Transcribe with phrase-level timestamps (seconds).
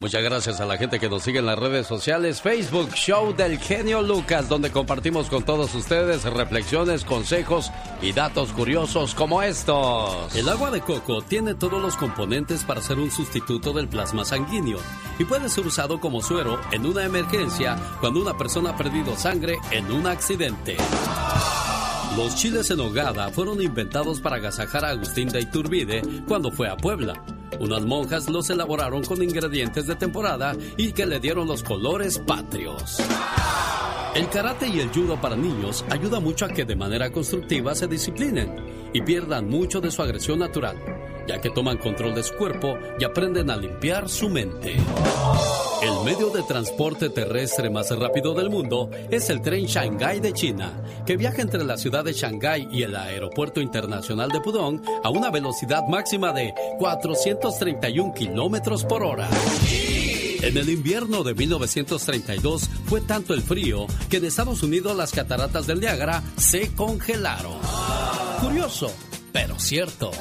[0.00, 3.58] Muchas gracias a la gente que nos sigue en las redes sociales, Facebook Show del
[3.58, 10.36] Genio Lucas, donde compartimos con todos ustedes reflexiones, consejos y datos curiosos como estos.
[10.36, 14.78] El agua de coco tiene todos los componentes para ser un sustituto del plasma sanguíneo
[15.18, 19.58] y puede ser usado como suero en una emergencia cuando una persona ha perdido sangre
[19.72, 20.76] en un accidente.
[22.16, 26.76] Los chiles en hogada fueron inventados para agasajar a Agustín de Iturbide cuando fue a
[26.76, 27.20] Puebla.
[27.60, 32.98] Unas monjas los elaboraron con ingredientes de temporada y que le dieron los colores patrios.
[34.14, 37.86] El karate y el judo para niños ayuda mucho a que de manera constructiva se
[37.86, 38.56] disciplinen
[38.92, 40.76] y pierdan mucho de su agresión natural,
[41.26, 44.76] ya que toman control de su cuerpo y aprenden a limpiar su mente.
[45.82, 50.82] El medio de transporte terrestre más rápido del mundo es el tren Shanghai de China,
[51.06, 55.30] que viaja entre la ciudad de Shanghái y el aeropuerto internacional de Pudong a una
[55.30, 59.28] velocidad máxima de 431 kilómetros por hora.
[60.42, 65.66] En el invierno de 1932 fue tanto el frío que en Estados Unidos las cataratas
[65.66, 67.58] del Niágara se congelaron.
[68.40, 68.94] Curioso,
[69.32, 70.12] pero cierto.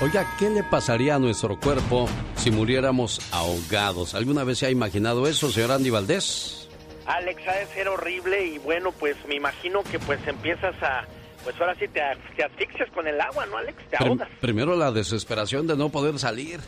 [0.00, 4.14] Oiga, ¿qué le pasaría a nuestro cuerpo si muriéramos ahogados?
[4.14, 6.68] ¿Alguna vez se ha imaginado eso, señor Andy Valdés?
[7.06, 11.04] Alex, ha de ser horrible y bueno, pues me imagino que pues empiezas a...
[11.44, 12.00] Pues ahora sí te,
[12.36, 13.78] te asfixias con el agua, ¿no, Alex?
[13.88, 14.28] Te ahogas.
[14.40, 16.60] primero la desesperación de no poder salir.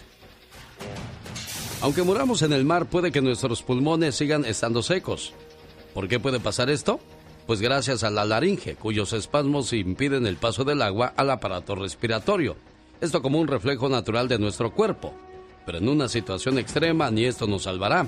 [1.80, 5.32] Aunque muramos en el mar, puede que nuestros pulmones sigan estando secos.
[5.94, 6.98] ¿Por qué puede pasar esto?
[7.46, 12.56] Pues gracias a la laringe, cuyos espasmos impiden el paso del agua al aparato respiratorio.
[13.00, 15.14] Esto como un reflejo natural de nuestro cuerpo.
[15.64, 18.06] Pero en una situación extrema ni esto nos salvará.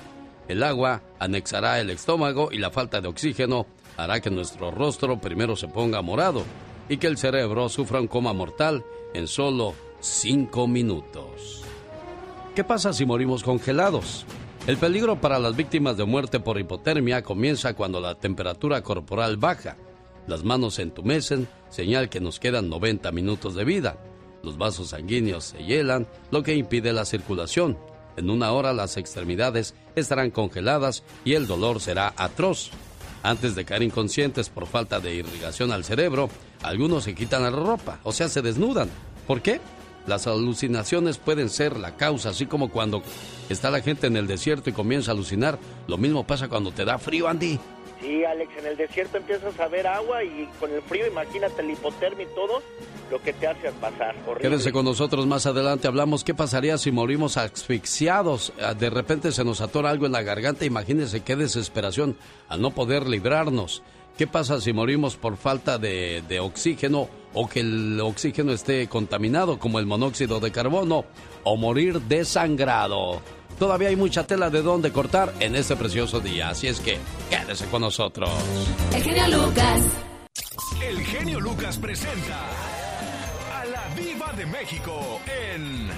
[0.48, 3.66] El agua anexará el estómago y la falta de oxígeno
[3.96, 6.42] hará que nuestro rostro primero se ponga morado
[6.88, 11.59] y que el cerebro sufra un coma mortal en solo cinco minutos.
[12.54, 14.26] ¿Qué pasa si morimos congelados?
[14.66, 19.76] El peligro para las víctimas de muerte por hipotermia comienza cuando la temperatura corporal baja.
[20.26, 23.98] Las manos se entumecen, señal que nos quedan 90 minutos de vida.
[24.42, 27.78] Los vasos sanguíneos se hielan, lo que impide la circulación.
[28.16, 32.70] En una hora las extremidades estarán congeladas y el dolor será atroz.
[33.22, 36.28] Antes de caer inconscientes por falta de irrigación al cerebro,
[36.62, 38.90] algunos se quitan la ropa, o sea, se desnudan.
[39.28, 39.60] ¿Por qué?
[40.10, 43.00] Las alucinaciones pueden ser la causa, así como cuando
[43.48, 45.56] está la gente en el desierto y comienza a alucinar.
[45.86, 47.60] Lo mismo pasa cuando te da frío, Andy.
[48.00, 51.70] Sí, Alex, en el desierto empiezas a ver agua y con el frío, imagínate el
[51.70, 52.60] hipotermia y todo,
[53.08, 54.16] lo que te hace pasar.
[54.26, 54.48] Horrible.
[54.48, 55.86] Quédense con nosotros más adelante.
[55.86, 58.52] Hablamos qué pasaría si morimos asfixiados.
[58.60, 60.64] Ah, de repente se nos atora algo en la garganta.
[60.64, 62.16] Imagínense qué desesperación
[62.48, 63.84] al no poder librarnos.
[64.18, 69.58] ¿Qué pasa si morimos por falta de, de oxígeno o que el oxígeno esté contaminado
[69.58, 71.04] como el monóxido de carbono
[71.44, 73.22] o morir desangrado?
[73.58, 76.98] Todavía hay mucha tela de dónde cortar en este precioso día, así es que
[77.28, 78.30] quédese con nosotros.
[78.94, 79.82] El genio Lucas.
[80.82, 82.48] El genio Lucas presenta
[83.54, 85.20] a la Viva de México
[85.52, 85.90] en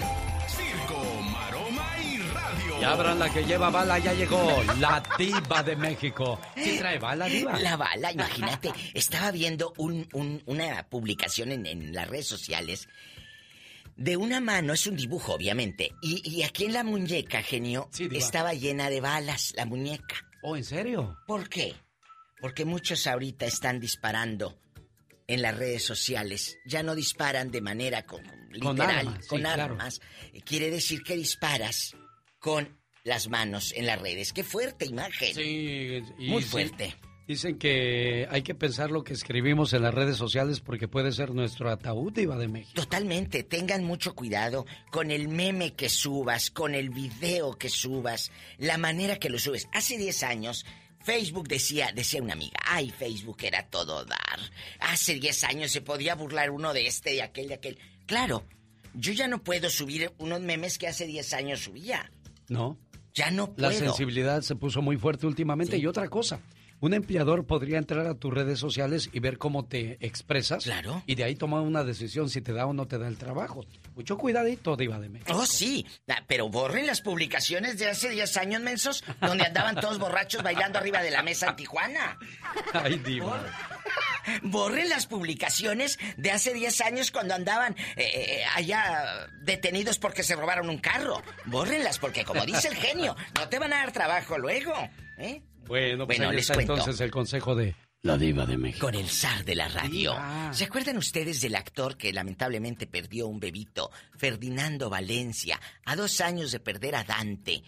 [2.83, 6.41] Ya abran la que lleva bala, ya llegó la diva de México.
[6.57, 7.57] ¿Sí trae bala, diva?
[7.61, 8.73] La bala, imagínate.
[8.93, 12.89] Estaba viendo un- un- una publicación en, en las redes sociales
[13.95, 15.93] de una mano, es un dibujo, obviamente.
[16.03, 20.17] Y, y aquí en la muñeca, genio, Sí, estaba llena de balas, la muñeca.
[20.43, 21.17] ¿Oh, en serio?
[21.29, 21.77] ¿Por qué?
[22.41, 24.59] Porque muchos ahorita están disparando
[25.29, 26.59] en las redes sociales.
[26.67, 29.63] Ya no disparan de manera con, Con literal, armas, sí, con claro.
[29.63, 30.01] armas.
[30.45, 31.95] Quiere decir que disparas
[32.43, 34.33] con las manos en las redes.
[34.33, 35.35] Qué fuerte imagen.
[35.35, 36.95] Sí, y Muy sí, fuerte.
[37.27, 41.31] Dicen que hay que pensar lo que escribimos en las redes sociales porque puede ser
[41.31, 42.75] nuestro ataúd, Iba de México.
[42.75, 48.77] Totalmente, tengan mucho cuidado con el meme que subas, con el video que subas, la
[48.77, 49.69] manera que lo subes.
[49.73, 50.67] Hace 10 años
[51.05, 54.41] Facebook decía, decía una amiga, ay, Facebook era todo dar.
[54.81, 57.79] Hace 10 años se podía burlar uno de este y aquel y aquel.
[58.07, 58.45] Claro,
[58.95, 62.11] yo ya no puedo subir unos memes que hace 10 años subía.
[62.49, 62.79] No.
[63.15, 63.69] Ya no puedo.
[63.71, 66.41] La sensibilidad se puso muy fuerte últimamente y otra cosa.
[66.83, 70.65] Un empleador podría entrar a tus redes sociales y ver cómo te expresas.
[70.65, 71.01] Claro.
[71.07, 73.65] Y de ahí tomar una decisión si te da o no te da el trabajo.
[73.95, 75.33] Mucho cuidadito, Diva de México.
[75.33, 75.87] Oh, sí.
[76.09, 80.81] Ah, Pero borren las publicaciones de hace 10 años, mensos, donde andaban todos borrachos bailando
[80.81, 82.19] arriba de la mesa en Tijuana.
[82.73, 83.41] Ay, Diva.
[84.43, 90.35] Borren las publicaciones de hace 10 años cuando andaban eh, eh, allá detenidos porque se
[90.35, 91.23] robaron un carro.
[91.45, 94.75] Bórrenlas porque, como dice el genio, no te van a dar trabajo luego.
[95.19, 95.43] ¿eh?
[95.73, 96.75] Bueno, pues Bueno, ahí les está cuento.
[96.75, 98.85] entonces el consejo de la Diva de México.
[98.85, 100.13] Con el zar de la radio.
[100.13, 100.53] Diva.
[100.53, 106.53] ¿Se acuerdan ustedes del actor que lamentablemente perdió un bebito, Ferdinando Valencia, a dos años
[106.53, 107.63] de perder a Dante?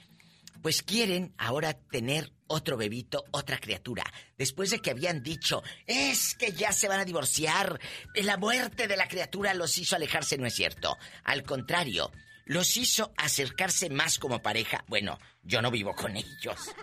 [0.60, 4.04] Pues quieren ahora tener otro bebito, otra criatura.
[4.36, 7.80] Después de que habían dicho, es que ya se van a divorciar,
[8.16, 10.98] la muerte de la criatura los hizo alejarse, no es cierto.
[11.24, 12.12] Al contrario,
[12.44, 14.84] los hizo acercarse más como pareja.
[14.88, 16.74] Bueno, yo no vivo con ellos.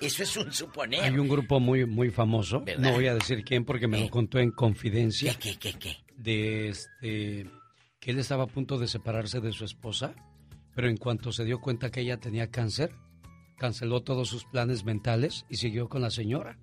[0.00, 1.02] Eso es un suponer.
[1.02, 2.82] Hay un grupo muy, muy famoso, ¿Verdad?
[2.82, 4.04] no voy a decir quién porque me ¿Eh?
[4.04, 5.96] lo contó en confidencia, ¿Qué, qué, qué, qué?
[6.16, 7.46] de este,
[8.00, 10.14] que él estaba a punto de separarse de su esposa,
[10.74, 12.92] pero en cuanto se dio cuenta que ella tenía cáncer,
[13.58, 16.58] canceló todos sus planes mentales y siguió con la señora.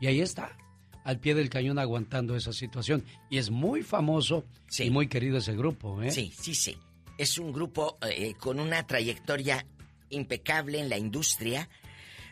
[0.00, 0.56] Y ahí está,
[1.04, 3.04] al pie del cañón aguantando esa situación.
[3.28, 4.84] Y es muy famoso Sí.
[4.84, 6.10] y muy querido ese grupo, ¿eh?
[6.10, 6.76] Sí, sí, sí.
[7.18, 9.66] Es un grupo eh, con una trayectoria
[10.10, 11.68] impecable en la industria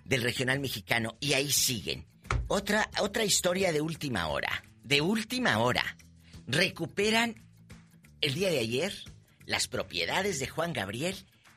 [0.08, 2.06] del regional mexicano y ahí siguen.
[2.48, 4.64] Otra, otra historia de última hora.
[4.82, 5.96] De última hora.
[6.46, 7.44] Recuperan
[8.20, 8.94] el día de ayer
[9.46, 11.16] las propiedades de Juan Gabriel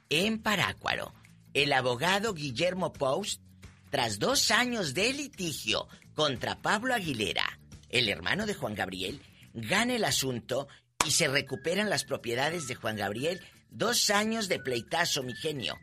[0.09, 1.13] en Parácuaro.
[1.53, 3.41] El abogado Guillermo Post,
[3.89, 7.59] tras dos años de litigio contra Pablo Aguilera,
[7.89, 9.21] el hermano de Juan Gabriel,
[9.53, 10.67] gana el asunto
[11.05, 13.41] y se recuperan las propiedades de Juan Gabriel.
[13.71, 15.77] Dos años de pleitazo, mi genio.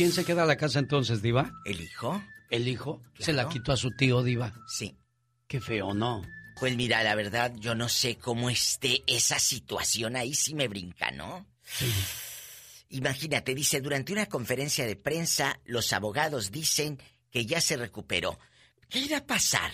[0.00, 1.52] ¿Quién se queda a la casa entonces, Diva?
[1.66, 2.24] ¿El hijo?
[2.48, 3.02] El hijo.
[3.18, 4.54] Se la quitó a su tío, Diva.
[4.66, 4.96] Sí.
[5.46, 6.22] Qué feo, ¿no?
[6.58, 11.10] Pues mira, la verdad, yo no sé cómo esté esa situación ahí, sí me brinca,
[11.10, 11.46] ¿no?
[12.88, 16.98] Imagínate, dice, durante una conferencia de prensa, los abogados dicen
[17.30, 18.38] que ya se recuperó.
[18.88, 19.70] ¿Qué irá a pasar?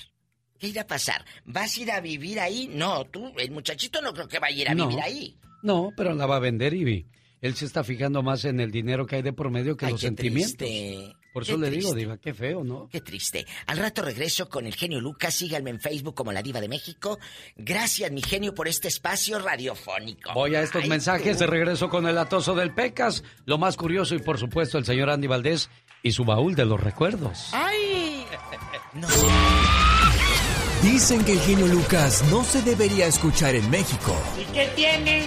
[0.58, 1.24] ¿Qué irá a pasar?
[1.44, 2.66] ¿Vas a ir a vivir ahí?
[2.66, 4.88] No, tú, el muchachito no creo que vaya a ir a No.
[4.88, 5.38] vivir ahí.
[5.62, 6.82] No, pero la va a vender y
[7.46, 9.92] él se está fijando más en el dinero que hay de por medio que Ay,
[9.92, 10.56] los qué sentimientos.
[10.56, 11.94] triste, Por eso qué le digo.
[11.94, 12.88] Diva, qué feo, ¿no?
[12.90, 13.46] Qué triste.
[13.66, 15.34] Al rato regreso con el genio Lucas.
[15.34, 17.18] Síganme en Facebook como La Diva de México.
[17.56, 20.32] Gracias, mi genio, por este espacio radiofónico.
[20.34, 21.40] Voy a estos Ay, mensajes tú.
[21.40, 25.10] de regreso con el atoso del Pecas, lo más curioso y por supuesto el señor
[25.10, 25.70] Andy Valdés
[26.02, 27.50] y su baúl de los recuerdos.
[27.52, 28.24] ¡Ay!
[28.94, 29.26] No sé.
[30.82, 34.16] Dicen que el genio Lucas no se debería escuchar en México.
[34.40, 35.26] ¿Y qué tiene?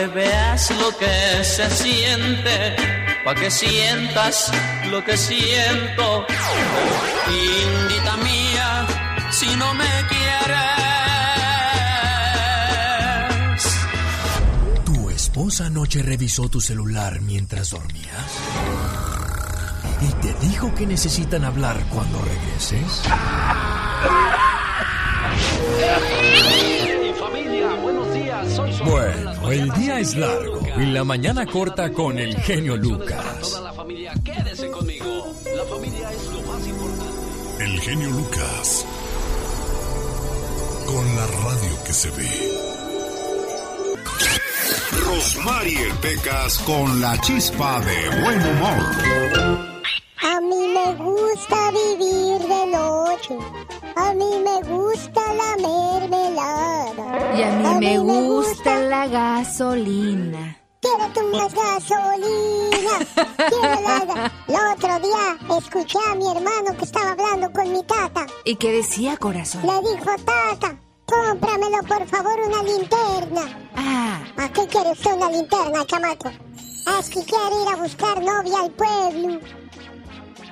[0.00, 2.74] que veas lo que se siente,
[3.22, 4.50] pa' que sientas
[4.90, 6.24] lo que siento.
[7.28, 8.86] Indita mía,
[9.30, 10.70] si no me quieres.
[14.86, 18.30] ¿Tu esposa anoche revisó tu celular mientras dormías?
[20.00, 23.02] ¿Y te dijo que necesitan hablar cuando regreses?
[27.20, 32.18] familia, buenos días, soy su Bueno, el día es largo y la mañana corta con
[32.18, 33.40] el genio Lucas.
[33.40, 35.34] Toda la familia, quédese conmigo.
[35.56, 37.64] La familia es lo más importante.
[37.64, 38.86] El genio Lucas.
[40.86, 42.70] Con la radio que se ve.
[45.04, 49.60] Rosmarie Pecas con la chispa de buen humor.
[50.22, 51.70] A mí me gusta
[57.42, 58.00] A mí me gusta la mermelada.
[58.00, 60.56] Y a mí me gusta la la gasolina.
[60.80, 62.98] Quiero tu más gasolina.
[63.48, 64.32] Quiero la...
[64.48, 68.26] El otro día escuché a mi hermano que estaba hablando con mi tata.
[68.44, 69.62] ¿Y qué decía, corazón?
[69.62, 73.70] Le dijo, tata, cómpramelo por favor una linterna.
[73.76, 74.22] Ah.
[74.36, 76.30] ¿A qué quiere usted una linterna, chamaco?
[76.98, 79.40] Es que quiere ir a buscar novia al pueblo.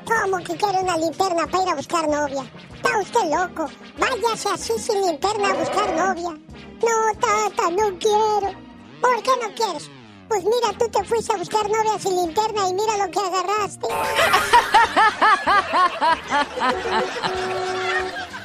[0.04, 2.50] ¿Cómo que quiere una linterna para ir a buscar novia?
[2.74, 3.68] Está usted loco.
[3.98, 6.38] Váyase así sin linterna a buscar novia.
[6.82, 8.52] No, tata, no quiero.
[9.00, 9.90] ¿Por qué no quieres?
[10.28, 13.88] Pues mira, tú te fuiste a buscar novia sin linterna y mira lo que agarraste.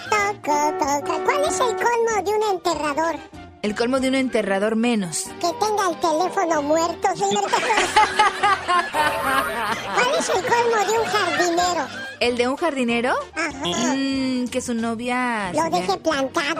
[0.09, 1.23] toca, toca.
[1.25, 3.42] ¿Cuál es el colmo de un enterrador?
[3.63, 5.23] El colmo de un enterrador menos.
[5.39, 7.45] Que tenga el teléfono muerto, señor.
[9.95, 11.87] ¿Cuál es el colmo de un jardinero?
[12.19, 13.13] ¿El de un jardinero?
[13.33, 13.65] Ajá.
[13.65, 15.51] Mm, que su novia...
[15.53, 16.59] Lo deje plantado.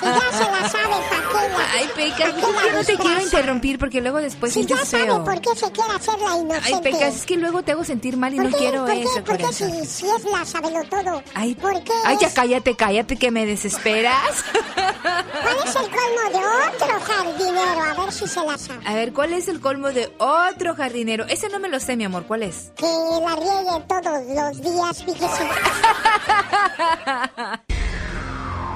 [0.00, 2.96] si ya se la sabe, ¿para qué la- Ay, Pecas, ¿pa' qué yo no te
[2.96, 5.24] quiero interrumpir porque luego después Si ya sientes sabe feo.
[5.24, 6.74] por qué se quiere hacer la inocente.
[6.74, 8.56] Ay, Pecas, es que luego te hago sentir mal y ¿Por no qué?
[8.58, 9.02] quiero ¿Por qué?
[9.02, 11.22] eso, ¿Por qué si, si es la sabelo todo?
[11.34, 11.92] Ay, ¿Por qué?
[12.04, 14.44] Ay, ya cállate, cállate que me desesperas.
[14.74, 17.82] ¿Cuál es el colmo de otro jardinero?
[17.82, 18.86] A ver si se la sabe.
[18.86, 21.24] A ver, ¿cuál es el colmo de otro jardinero?
[21.26, 22.72] Ese no me lo sé, mi amor, ¿cuál es?
[22.76, 25.48] Que la riegue todos los días, fíjese.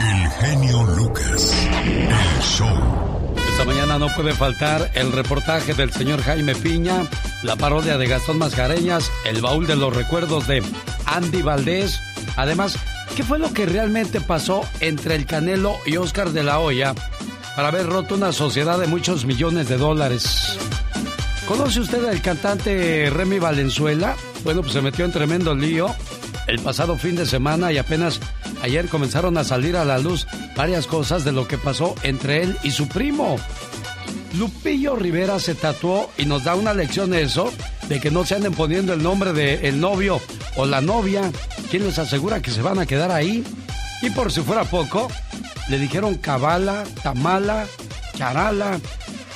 [0.00, 1.66] El genio Lucas.
[1.84, 3.34] El show.
[3.50, 7.06] Esta mañana no puede faltar el reportaje del señor Jaime Piña,
[7.42, 10.62] la parodia de Gastón Mascareñas, el baúl de los recuerdos de
[11.06, 12.00] Andy Valdés.
[12.36, 12.76] Además,
[13.16, 16.94] ¿qué fue lo que realmente pasó entre el Canelo y Oscar de la Hoya
[17.54, 20.58] para haber roto una sociedad de muchos millones de dólares?
[21.46, 24.16] ¿Conoce usted al cantante Remy Valenzuela?
[24.44, 25.94] Bueno, pues se metió en tremendo lío
[26.46, 28.20] el pasado fin de semana y apenas
[28.62, 30.26] ayer comenzaron a salir a la luz
[30.56, 33.36] varias cosas de lo que pasó entre él y su primo.
[34.38, 37.52] Lupillo Rivera se tatuó y nos da una lección de eso,
[37.88, 40.20] de que no se anden poniendo el nombre del novio
[40.56, 41.30] o la novia.
[41.70, 43.44] ¿Quién les asegura que se van a quedar ahí?
[44.02, 45.08] Y por si fuera poco,
[45.68, 47.66] le dijeron cabala, tamala,
[48.16, 48.78] charala.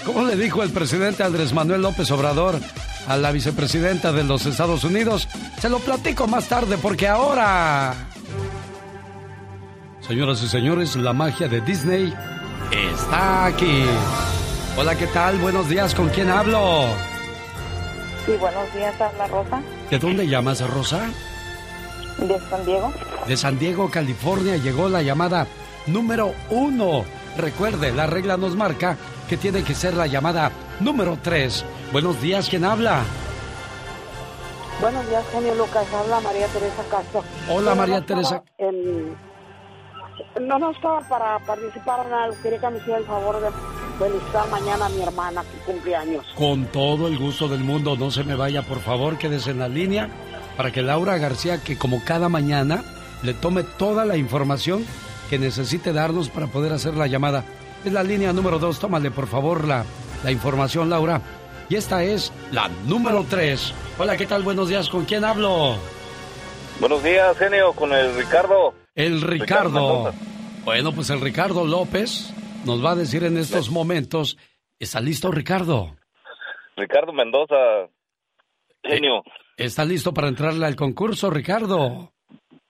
[0.04, 2.58] ¿Cómo le dijo el presidente Andrés Manuel López Obrador
[3.06, 5.28] a la vicepresidenta de los Estados Unidos?
[5.60, 7.94] Se lo platico más tarde porque ahora...
[10.06, 12.14] Señoras y señores, la magia de Disney
[12.72, 13.84] está aquí.
[14.76, 15.38] Hola, ¿qué tal?
[15.38, 16.88] Buenos días, ¿con quién hablo?
[18.28, 21.00] Sí, buenos días, habla Rosa, ¿De dónde llamas, Rosa?
[22.18, 22.92] de San Diego.
[23.26, 25.46] De San Diego, California, llegó la llamada
[25.86, 27.06] número uno.
[27.38, 28.98] Recuerde, la regla nos marca
[29.30, 31.64] que tiene que ser la llamada número tres.
[31.90, 33.02] Buenos días, ¿quién habla?
[34.82, 37.24] Buenos días, genio Lucas, habla María Teresa Castro.
[37.50, 38.42] Hola, María Teresa.
[40.40, 43.48] No, no estaba para participar en algo, quería que me hiciera el favor de
[43.98, 46.24] felicitar mañana a mi hermana que cumple años.
[46.36, 49.68] Con todo el gusto del mundo, no se me vaya, por favor, quédese en la
[49.68, 50.08] línea
[50.56, 52.82] para que Laura García, que como cada mañana,
[53.22, 54.84] le tome toda la información
[55.30, 57.44] que necesite darnos para poder hacer la llamada.
[57.84, 59.84] Es la línea número dos, tómale por favor la,
[60.24, 61.20] la información, Laura.
[61.68, 63.72] Y esta es la número tres.
[63.98, 64.42] Hola, ¿qué tal?
[64.42, 65.76] Buenos días, ¿con quién hablo?
[66.80, 68.72] Buenos días, genio, con el Ricardo.
[68.98, 70.12] El Ricardo.
[70.64, 74.36] Bueno, pues el Ricardo López nos va a decir en estos momentos.
[74.76, 75.94] ¿Está listo, Ricardo?
[76.76, 77.54] Ricardo Mendoza.
[78.82, 79.22] Genio.
[79.56, 82.12] ¿Está listo para entrarle al concurso, Ricardo?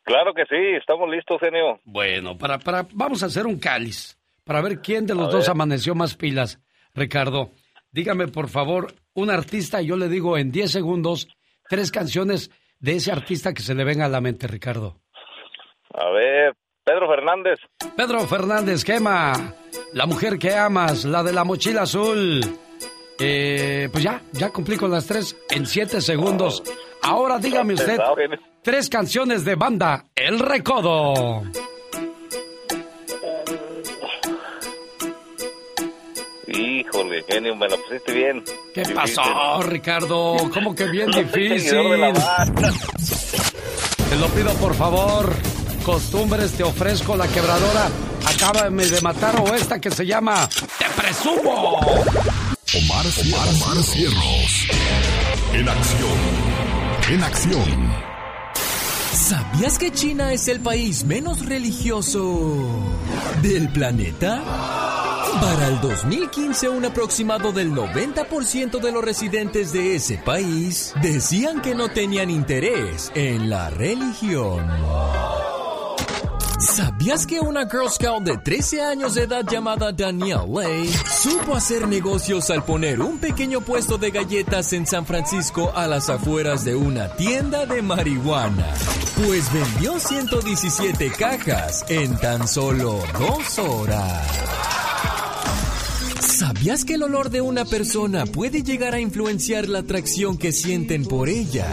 [0.02, 1.80] Claro que sí, estamos listos, genio.
[1.84, 5.44] Bueno, para, para, vamos a hacer un cáliz para ver quién de los A dos
[5.46, 5.50] ver.
[5.52, 6.60] amaneció más pilas.
[6.94, 7.52] Ricardo,
[7.90, 11.26] dígame por favor un artista y yo le digo en 10 segundos
[11.70, 15.00] tres canciones de ese artista que se le venga a la mente, Ricardo.
[16.00, 17.58] A ver, Pedro Fernández.
[17.96, 19.54] Pedro Fernández, quema.
[19.92, 22.40] La mujer que amas, la de la mochila azul.
[23.20, 26.62] Eh, pues ya, ya cumplí con las tres en siete segundos.
[27.02, 27.98] Ahora dígame usted
[28.62, 31.42] tres canciones de banda El Recodo.
[36.46, 38.42] Híjole, genio, me la pusiste bien.
[38.74, 38.94] ¿Qué Difícil.
[38.94, 40.36] pasó, Ricardo?
[40.52, 41.70] ¿Cómo que bien difícil?
[44.10, 45.30] Te lo pido por favor.
[45.88, 47.88] Costumbres, te ofrezco la quebradora.
[48.26, 50.46] Acábame de matar o esta que se llama
[50.78, 51.78] Te presumo.
[51.78, 54.68] Omar, Omar, Omar Cierros.
[55.54, 56.18] En acción.
[57.08, 57.92] En acción.
[59.14, 62.66] ¿Sabías que China es el país menos religioso
[63.40, 64.42] del planeta?
[65.40, 71.74] Para el 2015, un aproximado del 90% de los residentes de ese país decían que
[71.74, 74.66] no tenían interés en la religión.
[76.58, 81.86] ¿Sabías que una Girl Scout de 13 años de edad llamada Danielle Lay supo hacer
[81.86, 86.74] negocios al poner un pequeño puesto de galletas en San Francisco a las afueras de
[86.74, 88.74] una tienda de marihuana?
[89.24, 94.26] Pues vendió 117 cajas en tan solo dos horas.
[96.20, 101.04] ¿Sabías que el olor de una persona puede llegar a influenciar la atracción que sienten
[101.04, 101.68] por ella?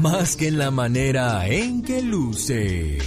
[0.00, 2.98] Más que en la manera en que luce.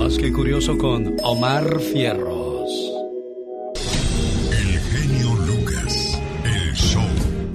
[0.00, 2.70] Más que curioso con Omar Fierros.
[4.50, 7.02] El genio Lucas, el show.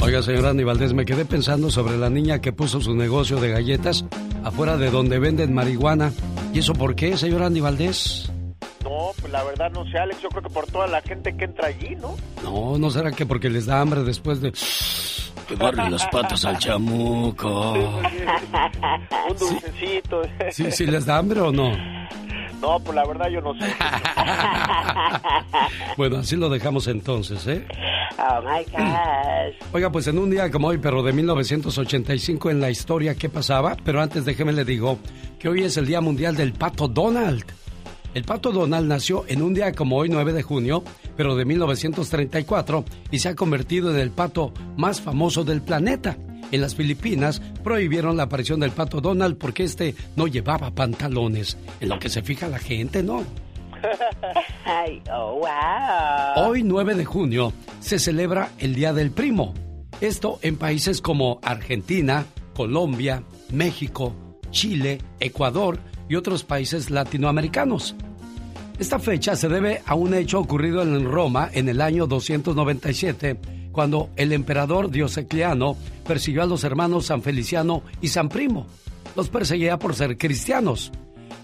[0.03, 3.49] Oiga, señora Andy Valdés, me quedé pensando sobre la niña que puso su negocio de
[3.49, 4.05] galletas
[4.43, 6.13] afuera de donde venden marihuana.
[6.53, 8.31] ¿Y eso por qué, señora Andy Valdés?
[8.83, 10.21] No, pues la verdad no sé, Alex.
[10.21, 12.15] Yo creo que por toda la gente que entra allí, ¿no?
[12.43, 14.53] No, ¿no será que porque les da hambre después de
[15.49, 17.71] llevarle las patas al chamuco?
[17.71, 20.21] Un dulcecito.
[20.51, 21.71] Sí, sí, ¿les da hambre o no?
[22.61, 23.65] No, pues la verdad yo no sé.
[25.97, 27.65] Bueno, así lo dejamos entonces, ¿eh?
[28.19, 29.55] Oh my gosh.
[29.73, 33.77] Oiga, pues en un día como hoy, pero de 1985 en la historia, ¿qué pasaba?
[33.83, 34.99] Pero antes déjeme le digo
[35.39, 37.45] que hoy es el Día Mundial del Pato Donald.
[38.13, 40.83] El Pato Donald nació en un día como hoy, 9 de junio,
[41.17, 46.17] pero de 1934, y se ha convertido en el pato más famoso del planeta.
[46.51, 51.57] En las Filipinas prohibieron la aparición del Pato Donald porque este no llevaba pantalones.
[51.79, 53.23] En lo que se fija la gente, ¿no?
[54.65, 56.47] Ay, oh, wow.
[56.47, 59.53] Hoy, 9 de junio, se celebra el Día del Primo.
[60.01, 62.25] Esto en países como Argentina,
[62.55, 64.13] Colombia, México,
[64.51, 67.95] Chile, Ecuador y otros países latinoamericanos.
[68.77, 73.37] Esta fecha se debe a un hecho ocurrido en Roma en el año 297,
[73.75, 75.75] cuando el emperador Diocleciano
[76.07, 78.67] persiguió a los hermanos San Feliciano y San Primo.
[79.17, 80.93] Los perseguía por ser cristianos.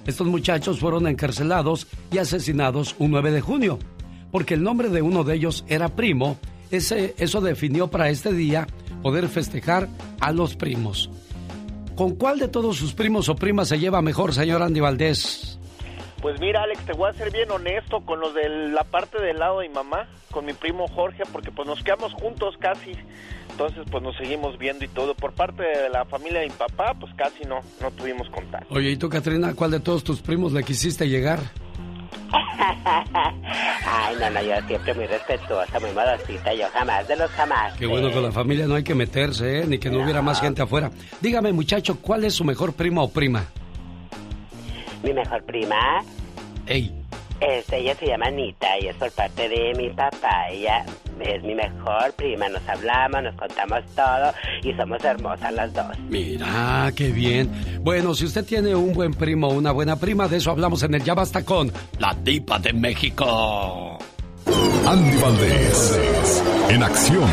[0.07, 3.79] Estos muchachos fueron encarcelados y asesinados un 9 de junio,
[4.31, 6.37] porque el nombre de uno de ellos era Primo.
[6.71, 8.65] Eso definió para este día
[9.03, 9.89] poder festejar
[10.21, 11.09] a los primos.
[11.97, 15.59] ¿Con cuál de todos sus primos o primas se lleva mejor, señor Andy Valdés?
[16.21, 19.39] Pues mira, Alex, te voy a ser bien honesto con los de la parte del
[19.39, 22.91] lado de mi mamá, con mi primo Jorge, porque pues nos quedamos juntos casi.
[23.49, 25.15] Entonces, pues nos seguimos viendo y todo.
[25.15, 28.73] Por parte de la familia de mi papá, pues casi no, no tuvimos contacto.
[28.73, 31.39] Oye, ¿y tú, Katrina, cuál de todos tus primos le quisiste llegar?
[32.31, 37.73] Ay, no, no, yo siempre muy respetuosa, muy modosita, yo jamás de los jamás.
[37.77, 39.65] Qué bueno, con la familia no hay que meterse, ¿eh?
[39.67, 40.91] Ni que no, hubiera más gente afuera.
[41.19, 43.45] Dígame, muchacho, ¿cuál es su mejor primo o prima?
[45.03, 46.03] Mi mejor prima,
[46.67, 46.91] Ey,
[47.41, 50.49] este, ella se llama Anita y es por parte de mi papá.
[50.51, 50.85] Ella
[51.19, 54.31] es mi mejor prima, nos hablamos, nos contamos todo
[54.63, 55.97] y somos hermosas las dos.
[56.09, 57.51] mira, qué bien.
[57.81, 60.93] Bueno, si usted tiene un buen primo o una buena prima, de eso hablamos en
[60.93, 63.97] el Ya Basta con La Diva de México.
[64.85, 67.29] Andy Valdés, en acción.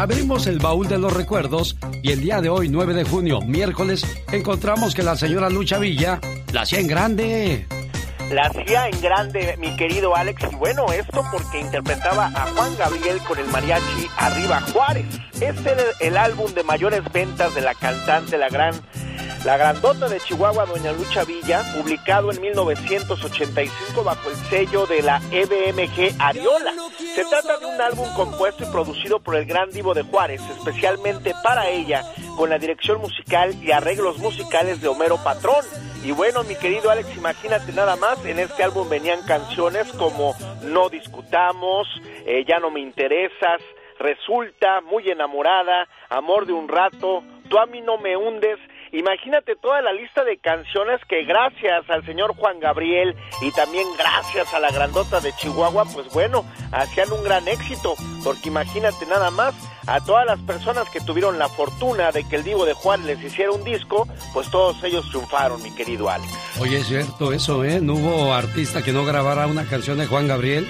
[0.00, 4.02] Abrimos el baúl de los recuerdos y el día de hoy, 9 de junio, miércoles,
[4.32, 6.18] encontramos que la señora Lucha Villa
[6.54, 7.66] la hacía en grande.
[8.32, 13.18] La hacía en grande, mi querido Alex, y bueno, esto porque interpretaba a Juan Gabriel
[13.28, 15.04] con el mariachi Arriba Juárez.
[15.34, 18.72] Este era el álbum de mayores ventas de la cantante, la gran,
[19.44, 25.20] la grandota de Chihuahua, Doña Lucha Villa, publicado en 1985 bajo el sello de la
[25.30, 26.72] EBMG Ariola.
[27.14, 31.32] Se trata de un álbum compuesto y producido por el gran divo de Juárez, especialmente
[31.42, 32.02] para ella,
[32.36, 35.64] con la dirección musical y arreglos musicales de Homero Patrón.
[36.04, 40.90] Y bueno, mi querido Alex, imagínate nada más, en este álbum venían canciones como No
[40.90, 41.88] discutamos,
[42.26, 43.60] eh, Ya no me interesas,
[43.98, 48.58] Resulta, Muy enamorada, Amor de un rato, Tú a mí no me hundes.
[48.92, 54.52] Imagínate toda la lista de canciones que gracias al señor Juan Gabriel y también gracias
[54.52, 57.94] a la grandota de Chihuahua, pues bueno, hacían un gran éxito.
[58.24, 59.54] Porque imagínate nada más,
[59.86, 63.22] a todas las personas que tuvieron la fortuna de que el Divo de Juan les
[63.22, 66.32] hiciera un disco, pues todos ellos triunfaron, mi querido Alex.
[66.60, 67.80] Oye, es cierto eso, ¿eh?
[67.80, 70.68] No hubo artista que no grabara una canción de Juan Gabriel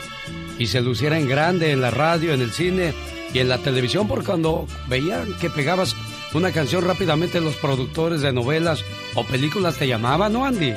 [0.58, 2.92] y se luciera en grande en la radio, en el cine
[3.32, 5.96] y en la televisión, por cuando veían que pegabas
[6.34, 10.74] una canción rápidamente los productores de novelas o películas te llamaban, ¿no, Andy?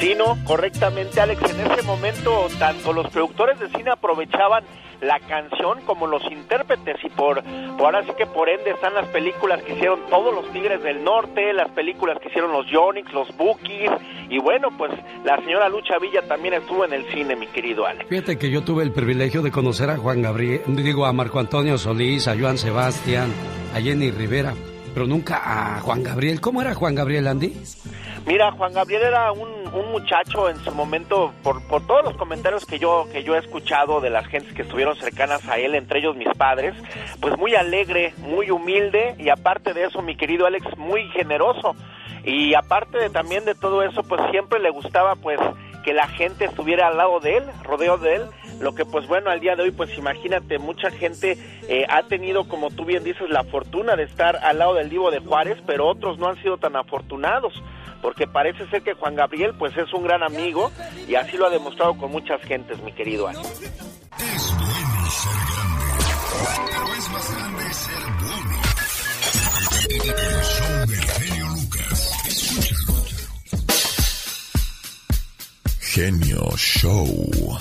[0.00, 1.40] Sí, no, correctamente, Alex.
[1.50, 4.64] En ese momento, tanto los productores de cine aprovechaban
[5.00, 7.42] la canción como los intérpretes y por,
[7.76, 11.04] por ahora sí que por ende están las películas que hicieron todos los Tigres del
[11.04, 13.90] Norte, las películas que hicieron los Yonix, los Bookies
[14.28, 14.92] y bueno, pues
[15.24, 18.08] la señora Lucha Villa también estuvo en el cine, mi querido Alex.
[18.08, 21.78] Fíjate que yo tuve el privilegio de conocer a Juan Gabriel, digo a Marco Antonio
[21.78, 23.32] Solís, a Joan Sebastián,
[23.74, 24.54] a Jenny Rivera.
[24.96, 26.40] Pero nunca a Juan Gabriel.
[26.40, 27.54] ¿Cómo era Juan Gabriel, Andy?
[28.24, 32.64] Mira, Juan Gabriel era un, un muchacho en su momento, por, por todos los comentarios
[32.64, 35.98] que yo, que yo he escuchado de las gentes que estuvieron cercanas a él, entre
[35.98, 36.74] ellos mis padres,
[37.20, 41.76] pues muy alegre, muy humilde y aparte de eso, mi querido Alex, muy generoso.
[42.24, 45.38] Y aparte de, también de todo eso, pues siempre le gustaba pues
[45.86, 48.22] que la gente estuviera al lado de él, rodeo de él,
[48.58, 52.48] lo que pues bueno, al día de hoy pues imagínate, mucha gente eh, ha tenido,
[52.48, 55.86] como tú bien dices, la fortuna de estar al lado del Divo de Juárez, pero
[55.86, 57.62] otros no han sido tan afortunados,
[58.02, 60.72] porque parece ser que Juan Gabriel pues es un gran amigo
[61.06, 63.38] y así lo ha demostrado con muchas gentes, mi querido Ani.
[63.38, 65.94] Es bueno ser grande,
[66.66, 68.56] pero es más grande ser bueno.
[70.02, 71.45] El show del
[75.96, 77.56] Genio Show.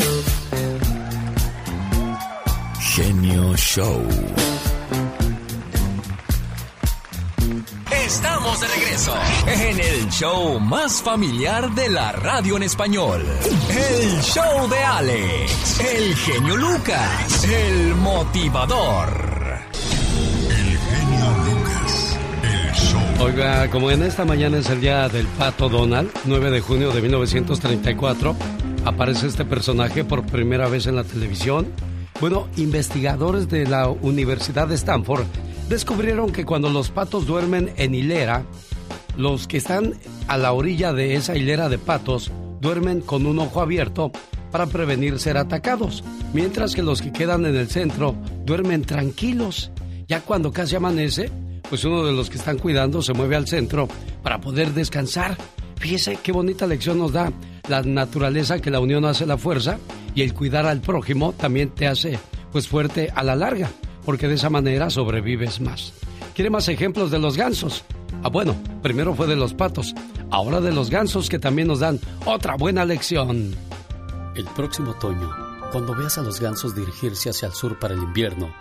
[2.81, 4.05] Genio Show.
[7.89, 9.13] Estamos de regreso
[9.47, 13.25] en el show más familiar de la radio en español.
[13.69, 19.35] El show de Alex, el genio Lucas, el motivador.
[23.19, 27.01] Oiga, como en esta mañana es el día del pato Donald, 9 de junio de
[27.01, 28.35] 1934,
[28.83, 31.67] aparece este personaje por primera vez en la televisión.
[32.19, 35.25] Bueno, investigadores de la Universidad de Stanford
[35.69, 38.43] descubrieron que cuando los patos duermen en hilera,
[39.17, 39.93] los que están
[40.27, 44.11] a la orilla de esa hilera de patos duermen con un ojo abierto
[44.51, 49.71] para prevenir ser atacados, mientras que los que quedan en el centro duermen tranquilos.
[50.07, 51.31] Ya cuando casi amanece,
[51.69, 53.87] pues uno de los que están cuidando se mueve al centro
[54.23, 55.37] para poder descansar.
[55.77, 57.31] Fíjese qué bonita lección nos da
[57.67, 59.77] la naturaleza que la unión hace la fuerza
[60.13, 62.19] y el cuidar al prójimo también te hace
[62.51, 63.69] pues fuerte a la larga,
[64.05, 65.93] porque de esa manera sobrevives más.
[66.33, 67.83] ¿Quiere más ejemplos de los gansos?
[68.23, 69.93] Ah, bueno, primero fue de los patos,
[70.31, 73.53] ahora de los gansos que también nos dan otra buena lección.
[74.35, 75.29] El próximo otoño,
[75.71, 78.53] cuando veas a los gansos dirigirse hacia el sur para el invierno,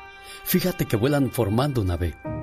[0.45, 2.34] fíjate que vuelan formando una V.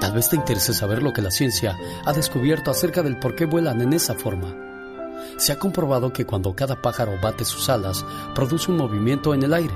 [0.00, 3.44] Tal vez te interese saber lo que la ciencia ha descubierto acerca del por qué
[3.44, 4.56] vuelan en esa forma.
[5.36, 9.52] Se ha comprobado que cuando cada pájaro bate sus alas, produce un movimiento en el
[9.52, 9.74] aire,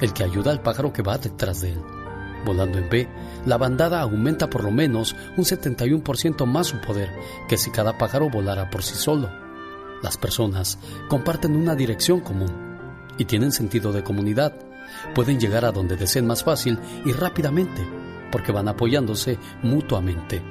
[0.00, 1.80] el que ayuda al pájaro que va detrás de él.
[2.44, 3.08] Volando en B,
[3.46, 7.10] la bandada aumenta por lo menos un 71% más su poder
[7.48, 9.30] que si cada pájaro volara por sí solo.
[10.02, 10.78] Las personas
[11.08, 12.50] comparten una dirección común
[13.18, 14.52] y tienen sentido de comunidad.
[15.14, 17.99] Pueden llegar a donde deseen más fácil y rápidamente
[18.30, 20.42] porque van apoyándose mutuamente.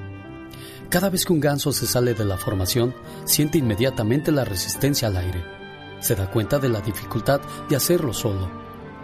[0.89, 5.17] Cada vez que un ganso se sale de la formación, siente inmediatamente la resistencia al
[5.17, 5.43] aire.
[5.99, 8.49] Se da cuenta de la dificultad de hacerlo solo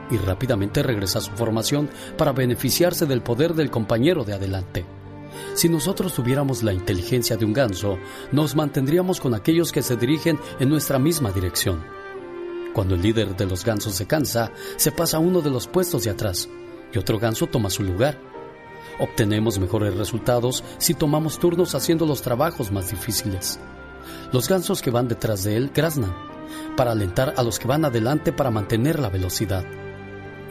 [0.10, 4.86] y rápidamente regresa a su formación para beneficiarse del poder del compañero de adelante.
[5.54, 7.98] Si nosotros tuviéramos la inteligencia de un ganso,
[8.32, 11.84] nos mantendríamos con aquellos que se dirigen en nuestra misma dirección.
[12.74, 16.04] Cuando el líder de los gansos se cansa, se pasa a uno de los puestos
[16.04, 16.50] de atrás
[16.94, 18.35] y otro ganso toma su lugar.
[19.00, 23.60] Obtenemos mejores resultados si tomamos turnos haciendo los trabajos más difíciles.
[24.32, 26.16] Los gansos que van detrás de él graznan
[26.78, 29.66] para alentar a los que van adelante para mantener la velocidad.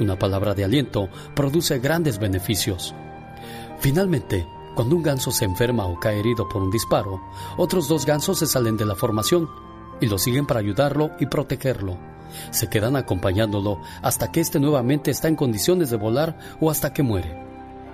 [0.01, 2.95] Una palabra de aliento produce grandes beneficios.
[3.79, 7.23] Finalmente, cuando un ganso se enferma o cae herido por un disparo,
[7.57, 9.49] otros dos gansos se salen de la formación
[10.01, 11.97] y lo siguen para ayudarlo y protegerlo.
[12.51, 17.05] Se quedan acompañándolo hasta que éste nuevamente está en condiciones de volar o hasta que
[17.05, 17.44] muere.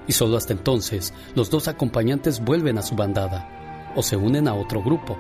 [0.07, 4.55] Y solo hasta entonces los dos acompañantes vuelven a su bandada o se unen a
[4.55, 5.17] otro grupo.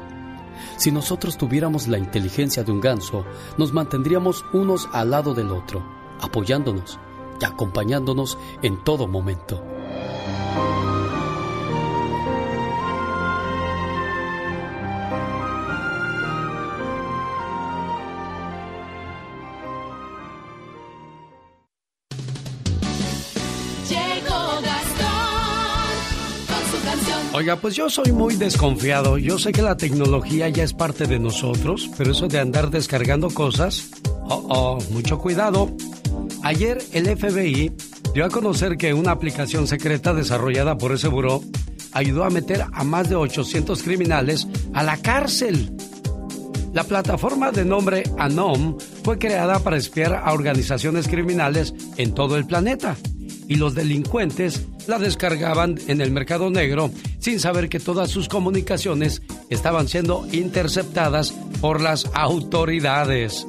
[0.76, 3.24] Si nosotros tuviéramos la inteligencia de un ganso,
[3.56, 5.82] nos mantendríamos unos al lado del otro,
[6.20, 6.98] apoyándonos
[7.40, 9.62] y acompañándonos en todo momento.
[27.40, 29.16] Oiga, pues yo soy muy desconfiado.
[29.16, 33.30] Yo sé que la tecnología ya es parte de nosotros, pero eso de andar descargando
[33.30, 33.88] cosas,
[34.24, 35.74] oh, oh, mucho cuidado.
[36.42, 37.72] Ayer el FBI
[38.12, 41.40] dio a conocer que una aplicación secreta desarrollada por ese buró
[41.92, 45.74] ayudó a meter a más de 800 criminales a la cárcel.
[46.74, 52.44] La plataforma de nombre Anom fue creada para espiar a organizaciones criminales en todo el
[52.44, 52.98] planeta
[53.50, 59.22] y los delincuentes la descargaban en el mercado negro sin saber que todas sus comunicaciones
[59.50, 63.48] estaban siendo interceptadas por las autoridades.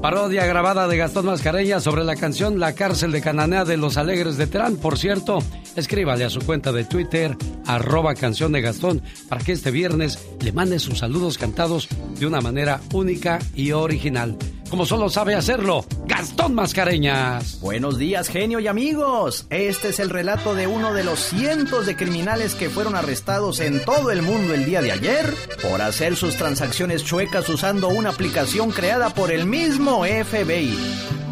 [0.00, 4.38] Parodia grabada de Gastón Mascareña sobre la canción La cárcel de Cananea de los Alegres
[4.38, 4.76] de Terán.
[4.76, 5.38] Por cierto,
[5.76, 10.52] escríbale a su cuenta de Twitter, arroba canción de Gastón, para que este viernes le
[10.52, 14.38] mande sus saludos cantados de una manera única y original.
[14.70, 17.60] Como solo sabe hacerlo, Gastón Mascareñas.
[17.60, 19.46] Buenos días, genio y amigos.
[19.48, 23.84] Este es el relato de uno de los cientos de criminales que fueron arrestados en
[23.84, 28.72] todo el mundo el día de ayer por hacer sus transacciones chuecas usando una aplicación
[28.72, 30.76] creada por el mismo FBI.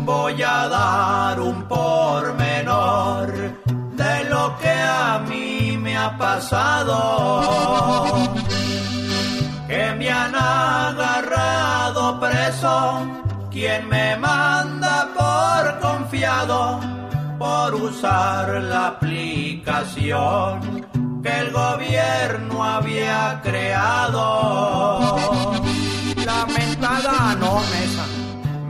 [0.04, 3.32] Voy a dar un pormenor
[3.96, 7.42] de lo que a mí me ha pasado.
[9.68, 13.06] Que me han agarrado preso,
[13.50, 16.80] quien me manda por confiado
[17.38, 20.84] por usar la aplicación
[21.22, 25.16] que el gobierno había creado.
[26.24, 28.04] Lamentada no mesa,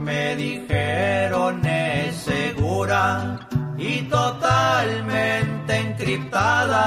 [0.01, 6.85] me dijeron es segura y totalmente encriptada.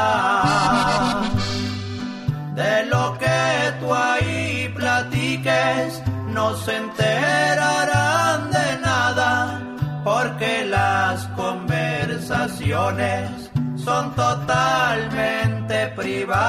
[2.58, 6.02] De lo que tú ahí platiques,
[6.34, 9.62] no se enterarán de nada,
[10.02, 13.30] porque las conversaciones
[13.76, 16.48] son totalmente privadas.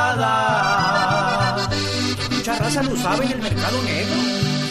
[2.32, 4.16] Mucha raza lo sabe en el mercado negro.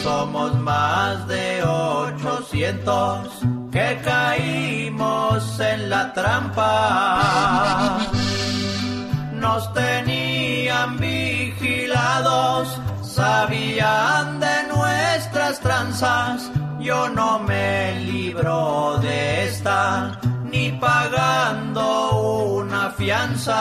[0.03, 3.29] Somos más de 800
[3.71, 7.97] que caímos en la trampa.
[9.31, 9.73] Nos
[10.87, 16.51] vigilados, sabían de nuestras tranzas.
[16.79, 22.21] Yo no me libro de esta, ni pagando
[22.53, 23.59] una fianza.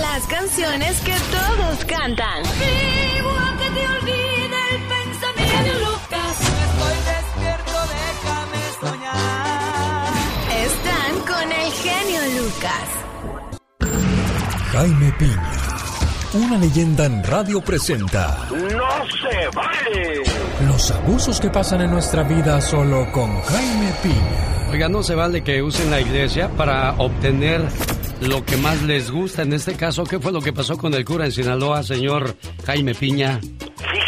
[0.00, 2.42] Las canciones que todos cantan.
[2.60, 3.43] Vivo
[14.72, 15.52] Jaime Piña,
[16.32, 20.22] una leyenda en radio presenta ¡No se vale!
[20.66, 24.70] los abusos que pasan en nuestra vida solo con Jaime Piña.
[24.70, 27.60] Oiga, no se vale que usen la iglesia para obtener
[28.20, 29.42] lo que más les gusta.
[29.42, 32.94] En este caso, ¿qué fue lo que pasó con el cura en Sinaloa, señor Jaime
[32.94, 33.40] Piña?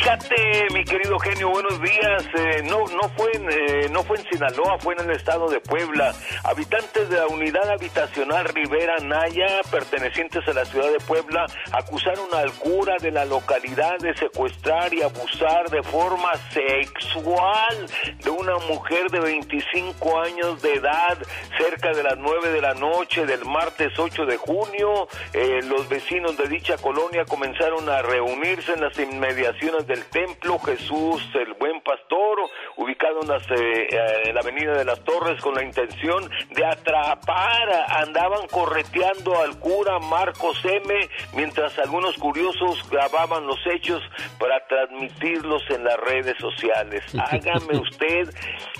[0.06, 2.24] Fíjate, mi querido genio, buenos días.
[2.38, 5.58] Eh, no, no fue en, eh, no fue en Sinaloa, fue en el estado de
[5.58, 6.14] Puebla.
[6.44, 12.52] Habitantes de la unidad habitacional Rivera Naya, pertenecientes a la ciudad de Puebla, acusaron al
[12.52, 17.86] cura de la localidad de secuestrar y abusar de forma sexual
[18.22, 21.18] de una mujer de 25 años de edad
[21.58, 25.08] cerca de las 9 de la noche del martes 8 de junio.
[25.32, 31.22] Eh, los vecinos de dicha colonia comenzaron a reunirse en las inmediaciones del templo Jesús
[31.34, 32.38] el Buen Pastor,
[32.76, 36.66] ubicado en, las, eh, eh, en la avenida de las Torres, con la intención de
[36.66, 44.02] atrapar, andaban correteando al cura Marcos M, mientras algunos curiosos grababan los hechos
[44.38, 47.02] para transmitirlos en las redes sociales.
[47.14, 48.28] Hágame usted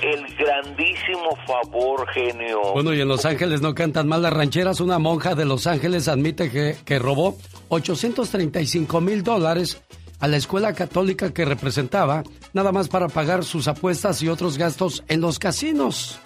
[0.02, 2.74] el grandísimo favor, genio.
[2.74, 4.80] Bueno, y en Los Ángeles no cantan mal las rancheras.
[4.80, 7.36] Una monja de Los Ángeles admite que, que robó
[7.68, 9.82] 835 mil dólares
[10.20, 15.04] a la escuela católica que representaba, nada más para pagar sus apuestas y otros gastos
[15.08, 16.18] en los casinos.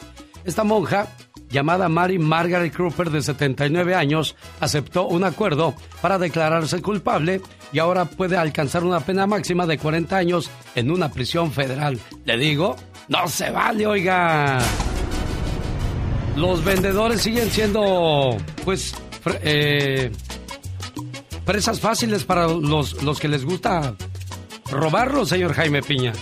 [0.44, 1.08] Esta monja,
[1.50, 7.40] llamada Mary Margaret Cooper de 79 años, aceptó un acuerdo para declararse culpable
[7.72, 11.98] y ahora puede alcanzar una pena máxima de 40 años en una prisión federal.
[12.24, 12.76] Le digo,
[13.08, 14.58] no se vale, oiga.
[16.36, 18.94] Los vendedores siguen siendo, pues,
[19.42, 20.10] eh,
[21.50, 23.96] presas fáciles para los, los que les gusta
[24.70, 26.12] robarlos, señor Jaime Piña.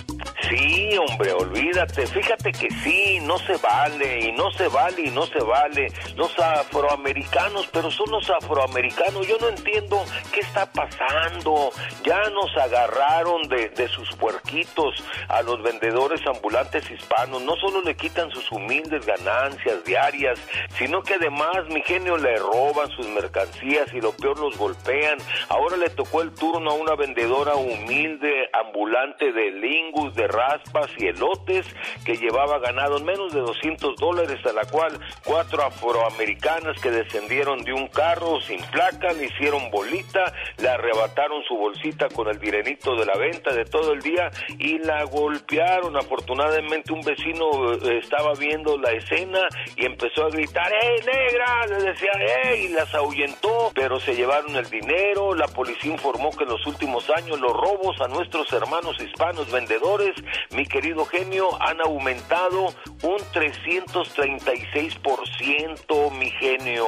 [0.47, 2.07] Sí, hombre, olvídate.
[2.07, 5.87] Fíjate que sí, no se vale, y no se vale, y no se vale.
[6.15, 9.27] Los afroamericanos, pero son los afroamericanos.
[9.27, 11.71] Yo no entiendo qué está pasando.
[12.03, 17.41] Ya nos agarraron de, de sus puerquitos a los vendedores ambulantes hispanos.
[17.41, 20.39] No solo le quitan sus humildes ganancias diarias,
[20.77, 25.17] sino que además, mi genio, le roban sus mercancías y lo peor los golpean.
[25.49, 31.07] Ahora le tocó el turno a una vendedora humilde, ambulante de lingus, de raspas y
[31.07, 31.65] elotes
[32.05, 37.63] que llevaba ganado en menos de 200 dólares, a la cual cuatro afroamericanas que descendieron
[37.63, 42.95] de un carro sin placa le hicieron bolita, le arrebataron su bolsita con el dinerito
[42.95, 45.97] de la venta de todo el día y la golpearon.
[45.97, 51.65] Afortunadamente un vecino eh, estaba viendo la escena y empezó a gritar, ¡Ey, negra!
[51.67, 52.11] Le decía,
[52.43, 52.65] ¡Ey!
[52.65, 55.33] Y las ahuyentó, pero se llevaron el dinero.
[55.33, 60.15] La policía informó que en los últimos años los robos a nuestros hermanos hispanos vendedores,
[60.55, 66.85] mi querido genio, han aumentado un 336%, mi genio.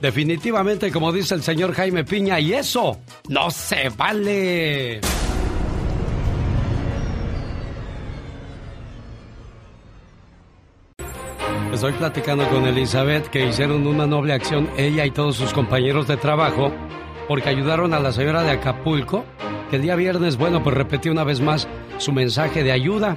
[0.00, 5.00] Definitivamente, como dice el señor Jaime Piña, y eso no se vale.
[11.72, 16.16] Estoy platicando con Elizabeth que hicieron una noble acción ella y todos sus compañeros de
[16.16, 16.72] trabajo
[17.28, 19.24] porque ayudaron a la señora de Acapulco
[19.70, 23.16] que el día viernes, bueno, pues repetí una vez más su mensaje de ayuda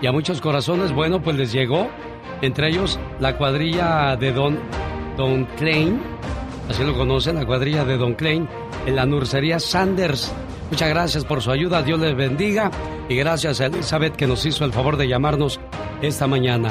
[0.00, 1.88] y a muchos corazones, bueno, pues les llegó,
[2.40, 4.58] entre ellos la cuadrilla de Don,
[5.16, 6.00] Don Klein,
[6.68, 8.48] así lo conocen, la cuadrilla de Don Klein,
[8.86, 10.32] en la nursería Sanders.
[10.70, 12.70] Muchas gracias por su ayuda, Dios les bendiga
[13.08, 15.60] y gracias a Elizabeth que nos hizo el favor de llamarnos
[16.00, 16.70] esta mañana.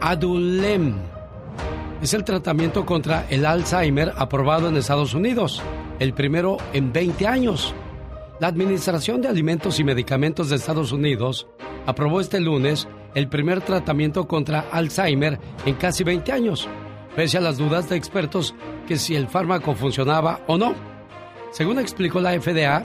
[0.00, 0.94] Adulem
[2.00, 5.60] es el tratamiento contra el Alzheimer aprobado en Estados Unidos,
[5.98, 7.74] el primero en 20 años.
[8.40, 11.48] La Administración de Alimentos y Medicamentos de Estados Unidos
[11.86, 16.68] aprobó este lunes el primer tratamiento contra Alzheimer en casi 20 años,
[17.16, 18.54] pese a las dudas de expertos
[18.86, 20.74] que si el fármaco funcionaba o no.
[21.50, 22.84] Según explicó la FDA,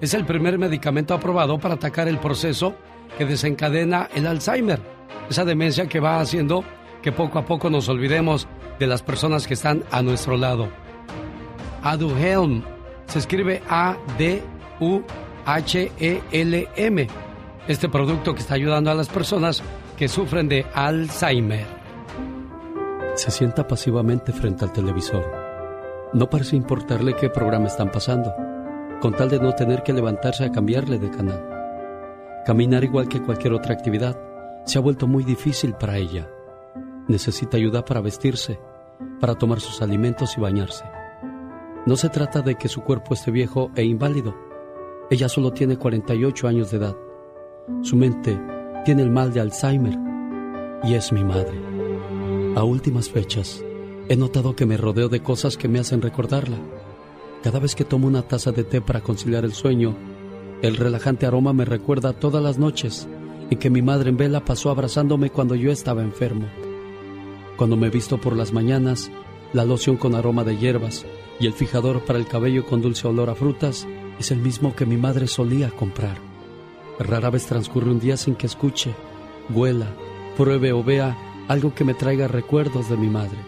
[0.00, 2.74] es el primer medicamento aprobado para atacar el proceso
[3.18, 6.64] que desencadena el Alzheimer esa demencia que va haciendo
[7.02, 10.68] que poco a poco nos olvidemos de las personas que están a nuestro lado.
[11.82, 12.62] Aduhelm
[13.06, 14.48] se escribe A-D-U-H-E-L-M.
[17.66, 19.62] Este producto que está ayudando a las personas
[19.96, 21.66] que sufren de Alzheimer.
[23.14, 25.24] Se sienta pasivamente frente al televisor.
[26.12, 28.32] No parece importarle qué programa están pasando,
[29.00, 31.44] con tal de no tener que levantarse a cambiarle de canal.
[32.46, 34.18] Caminar igual que cualquier otra actividad
[34.64, 36.28] se ha vuelto muy difícil para ella.
[37.08, 38.58] Necesita ayuda para vestirse,
[39.20, 40.84] para tomar sus alimentos y bañarse.
[41.88, 44.36] No se trata de que su cuerpo esté viejo e inválido.
[45.10, 46.94] Ella solo tiene 48 años de edad.
[47.80, 48.38] Su mente
[48.84, 49.98] tiene el mal de Alzheimer
[50.84, 51.58] y es mi madre.
[52.56, 53.64] A últimas fechas,
[54.06, 56.58] he notado que me rodeo de cosas que me hacen recordarla.
[57.42, 59.96] Cada vez que tomo una taza de té para conciliar el sueño,
[60.60, 63.08] el relajante aroma me recuerda todas las noches
[63.48, 66.48] y que mi madre en vela pasó abrazándome cuando yo estaba enfermo.
[67.56, 69.10] Cuando me visto por las mañanas,
[69.54, 71.06] la loción con aroma de hierbas
[71.40, 73.86] y el fijador para el cabello con dulce olor a frutas
[74.18, 76.18] es el mismo que mi madre solía comprar.
[76.98, 78.94] Rara vez transcurre un día sin que escuche,
[79.50, 79.94] huela,
[80.36, 83.38] pruebe o vea algo que me traiga recuerdos de mi madre,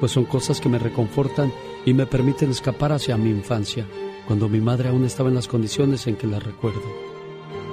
[0.00, 1.52] pues son cosas que me reconfortan
[1.84, 3.86] y me permiten escapar hacia mi infancia,
[4.26, 6.82] cuando mi madre aún estaba en las condiciones en que la recuerdo.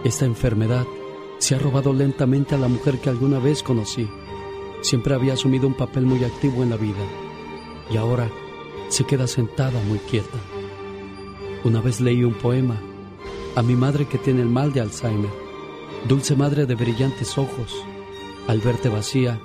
[0.04, 0.86] Esta enfermedad
[1.40, 4.08] se ha robado lentamente a la mujer que alguna vez conocí.
[4.82, 7.04] Siempre había asumido un papel muy activo en la vida
[7.92, 8.30] y ahora
[8.90, 10.38] se queda sentada muy quieta.
[11.64, 12.76] Una vez leí un poema
[13.56, 15.32] a mi madre que tiene el mal de Alzheimer.
[16.08, 17.84] Dulce madre de brillantes ojos,
[18.48, 19.40] al verte vacía,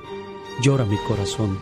[0.60, 1.58] llora mi corazón.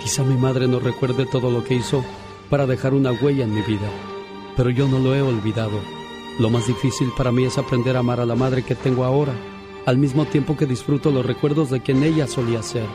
[0.00, 2.04] Quizá mi madre no recuerde todo lo que hizo
[2.48, 3.88] para dejar una huella en mi vida,
[4.56, 5.80] pero yo no lo he olvidado
[6.38, 9.32] lo más difícil para mí es aprender a amar a la madre que tengo ahora,
[9.86, 12.86] al mismo tiempo que disfruto los recuerdos de quien ella solía ser.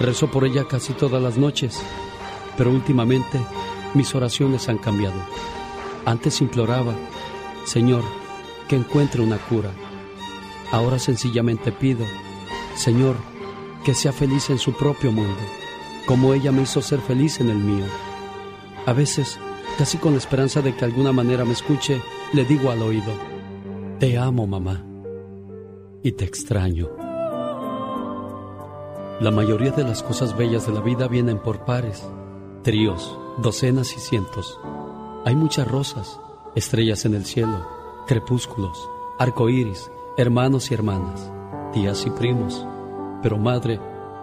[0.00, 1.80] Rezo por ella casi todas las noches,
[2.58, 3.40] pero últimamente
[3.94, 5.16] mis oraciones han cambiado.
[6.04, 6.92] Antes imploraba,
[7.64, 8.02] Señor,
[8.68, 9.70] que encuentre una cura.
[10.72, 12.04] Ahora sencillamente pido,
[12.74, 13.16] Señor,
[13.84, 15.40] que sea feliz en su propio mundo,
[16.04, 17.84] como ella me hizo ser feliz en el mío.
[18.84, 19.38] A veces,
[19.78, 23.12] casi con la esperanza de que alguna manera me escuche, le digo al oído,
[23.98, 24.84] te amo mamá
[26.02, 26.88] y te extraño.
[29.20, 32.04] La mayoría de las cosas bellas de la vida vienen por pares,
[32.62, 34.58] tríos, docenas y cientos.
[35.24, 36.20] Hay muchas rosas,
[36.54, 37.66] estrellas en el cielo,
[38.06, 41.30] crepúsculos, arcoíris, hermanos y hermanas,
[41.72, 42.66] tías y primos.
[43.22, 43.80] Pero madre,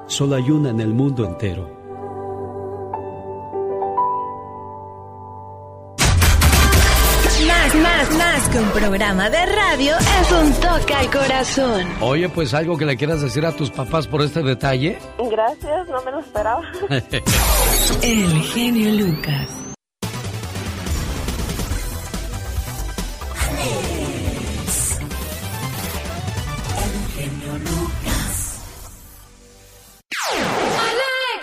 [0.08, 1.75] solo hay una en el mundo entero.
[8.56, 11.86] Que un programa de radio es un toque al corazón.
[12.00, 14.98] Oye, pues algo que le quieras decir a tus papás por este detalle.
[15.30, 16.62] Gracias, no me lo esperaba.
[18.02, 19.50] El genio Lucas.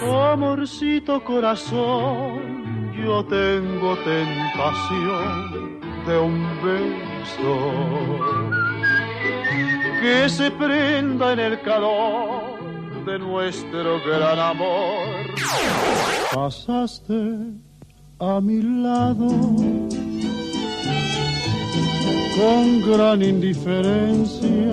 [0.01, 7.55] Amorcito corazón, yo tengo tentación de un beso
[10.01, 15.07] que se prenda en el calor de nuestro gran amor.
[16.35, 17.39] Pasaste
[18.19, 19.29] a mi lado
[22.37, 24.73] con gran indiferencia,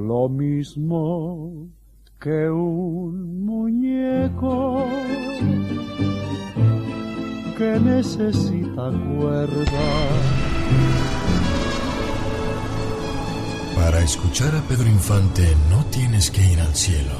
[0.00, 1.68] lo mismo
[2.20, 4.88] que un muñeco
[7.56, 9.86] que necesita cuerda.
[13.74, 17.18] Para escuchar a Pedro Infante no tienes que ir al cielo,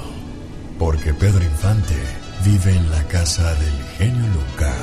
[0.78, 1.96] porque Pedro Infante
[2.44, 4.76] vive en la casa del genio Lucas.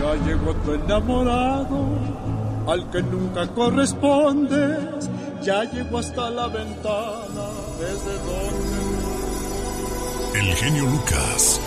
[0.00, 1.86] Ya llegó tu enamorado,
[2.68, 5.10] al que nunca correspondes,
[5.42, 7.46] ya llegó hasta la ventana,
[7.80, 8.90] desde donde...
[10.38, 11.60] El genio Lucas,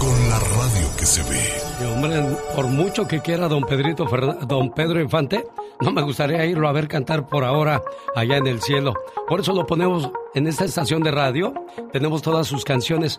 [0.00, 1.92] con la radio que se ve.
[1.94, 2.22] Hombre,
[2.56, 4.06] por mucho que quiera don Pedrito
[4.46, 5.44] don Pedro Infante,
[5.80, 7.82] no me gustaría irlo a ver cantar por ahora
[8.16, 8.94] allá en el cielo.
[9.28, 11.52] Por eso lo ponemos en esta estación de radio.
[11.92, 13.18] Tenemos todas sus canciones.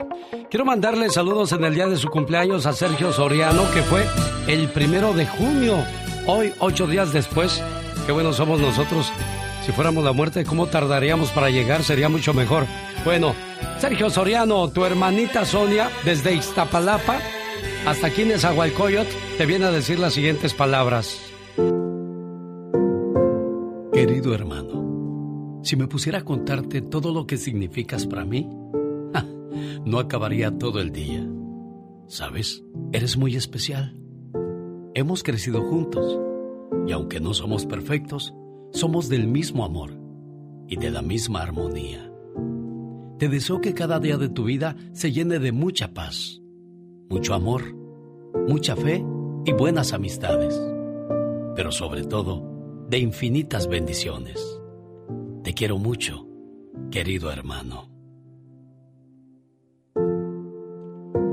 [0.50, 4.04] Quiero mandarle saludos en el día de su cumpleaños a Sergio Soriano, que fue
[4.48, 5.78] el primero de junio.
[6.28, 7.64] Hoy, ocho días después.
[8.06, 9.12] Qué buenos somos nosotros.
[9.66, 11.84] Si fuéramos la muerte, ¿cómo tardaríamos para llegar?
[11.84, 12.66] Sería mucho mejor.
[13.05, 13.36] Bueno,
[13.80, 17.20] Sergio Soriano, tu hermanita Sonia, desde Iztapalapa
[17.86, 21.20] hasta aquí en Nezahualcóyotl, te viene a decir las siguientes palabras.
[23.93, 28.47] Querido hermano, si me pusiera a contarte todo lo que significas para mí,
[29.86, 31.28] no acabaría todo el día.
[32.07, 32.64] ¿Sabes?
[32.91, 33.97] Eres muy especial.
[34.93, 36.20] Hemos crecido juntos
[36.88, 38.34] y aunque no somos perfectos,
[38.72, 39.92] somos del mismo amor
[40.68, 42.12] y de la misma armonía.
[43.20, 46.42] Te deseo que cada día de tu vida se llene de mucha paz,
[47.10, 47.76] mucho amor,
[48.48, 49.06] mucha fe
[49.46, 50.60] y buenas amistades,
[51.56, 54.62] pero sobre todo de infinitas bendiciones.
[55.44, 56.28] Te quiero mucho,
[56.90, 57.90] querido hermano.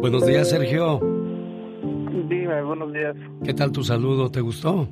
[0.00, 1.00] Buenos días, Sergio.
[2.28, 3.16] Dime, buenos días.
[3.44, 4.30] ¿Qué tal tu saludo?
[4.30, 4.86] ¿Te gustó?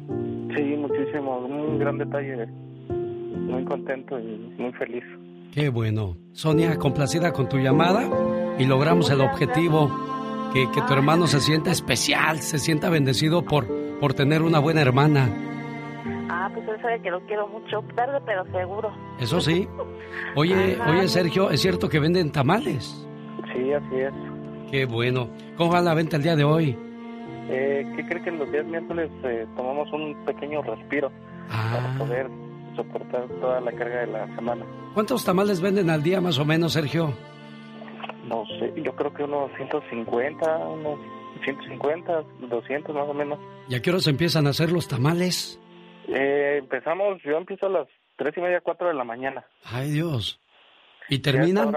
[0.55, 1.47] Sí, muchísimo.
[1.77, 2.47] Un gran detalle.
[2.89, 5.05] Muy contento y muy feliz.
[5.53, 6.17] Qué bueno.
[6.33, 8.09] Sonia, complacida con tu llamada
[8.59, 9.91] y logramos el objetivo,
[10.55, 13.67] que, que tu hermano se sienta especial, se sienta bendecido por,
[14.01, 15.29] por tener una buena hermana.
[16.31, 17.83] Ah, pues él sabe que lo quiero mucho.
[17.95, 18.91] Tarde, pero seguro.
[19.21, 19.69] Eso sí.
[20.35, 20.91] Oye, Ajá.
[20.93, 23.07] oye Sergio, ¿es cierto que venden tamales?
[23.53, 24.15] Sí, así es.
[24.71, 25.29] Qué bueno.
[25.59, 26.75] ¿Cómo va la venta el día de hoy?
[27.51, 31.13] Eh, ¿Qué cree que los días miércoles eh, tomamos un pequeño respiro
[31.49, 32.29] para poder
[32.75, 34.65] soportar toda la carga de la semana?
[34.95, 37.13] ¿Cuántos tamales venden al día más o menos, Sergio?
[38.29, 40.99] No sé, yo creo que unos 150, unos
[41.45, 43.39] 150, 200 más o menos.
[43.69, 45.61] ¿Y a qué horas empiezan a hacer los tamales?
[46.09, 49.45] Eh, empezamos, yo empiezo a las tres y media, cuatro de la mañana.
[49.65, 50.41] Ay, Dios.
[51.09, 51.75] ¿Y terminan?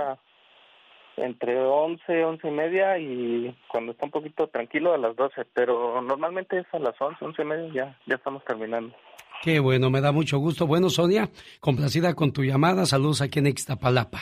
[1.22, 6.02] entre 11, 11 y media y cuando está un poquito tranquilo a las 12, pero
[6.02, 8.96] normalmente es a las 11, 11 y media ya, ya estamos terminando.
[9.42, 10.68] Qué bueno, me da mucho gusto.
[10.68, 11.30] Bueno, Sonia,
[11.60, 12.86] complacida con tu llamada.
[12.86, 14.20] Saludos aquí en Ixtapalapa.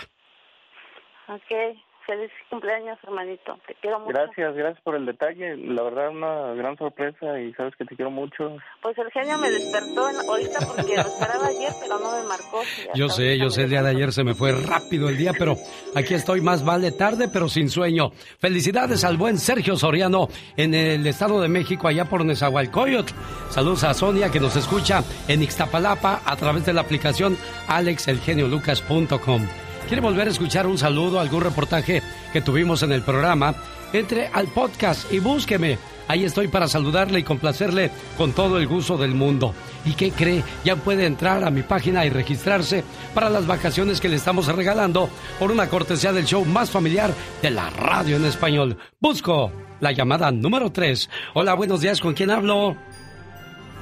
[1.28, 1.78] Ok.
[2.08, 3.60] Feliz cumpleaños, hermanito.
[3.68, 4.14] Te quiero mucho.
[4.14, 8.10] Gracias, gracias por el detalle, la verdad una gran sorpresa y sabes que te quiero
[8.10, 8.56] mucho.
[8.82, 12.62] Pues el genio me despertó en- ahorita porque lo esperaba ayer, pero no me marcó.
[12.96, 15.56] Yo sé, yo sé, el día de ayer se me fue rápido el día, pero
[15.96, 18.12] aquí estoy más vale tarde, pero sin sueño.
[18.40, 23.12] Felicidades al buen Sergio Soriano en el Estado de México, allá por Nezahualcóyotl.
[23.50, 27.38] Saludos a Sonia que nos escucha en Ixtapalapa a través de la aplicación
[27.68, 29.42] alexelgeniolucas.com.
[29.88, 33.56] ¿Quiere volver a escuchar un saludo, algún reportaje que tuvimos en el programa?
[33.94, 35.78] Entre al podcast y búsqueme.
[36.10, 39.54] Ahí estoy para saludarle y complacerle con todo el gusto del mundo.
[39.86, 40.44] ¿Y qué cree?
[40.66, 42.84] Ya puede entrar a mi página y registrarse
[43.14, 45.10] para las vacaciones que le estamos regalando
[45.40, 48.78] por una cortesía del show más familiar de la radio en español.
[49.00, 51.10] Busco la llamada número 3.
[51.34, 52.02] Hola, buenos días.
[52.02, 52.76] ¿Con quién hablo?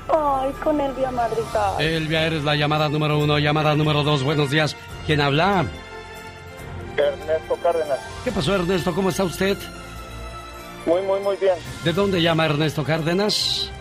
[0.07, 1.81] Ay, con Elvia Madrigal.
[1.81, 3.39] Elvia, eres la llamada número uno.
[3.39, 4.21] Llamada número dos.
[4.21, 4.77] Buenos días.
[5.07, 5.65] ¿Quién habla?
[6.97, 7.99] Ernesto Cárdenas.
[8.23, 8.93] ¿Qué pasó, Ernesto?
[8.93, 9.57] ¿Cómo está usted?
[10.85, 11.55] Muy, muy, muy bien.
[11.83, 13.71] ¿De dónde llama Ernesto Cárdenas?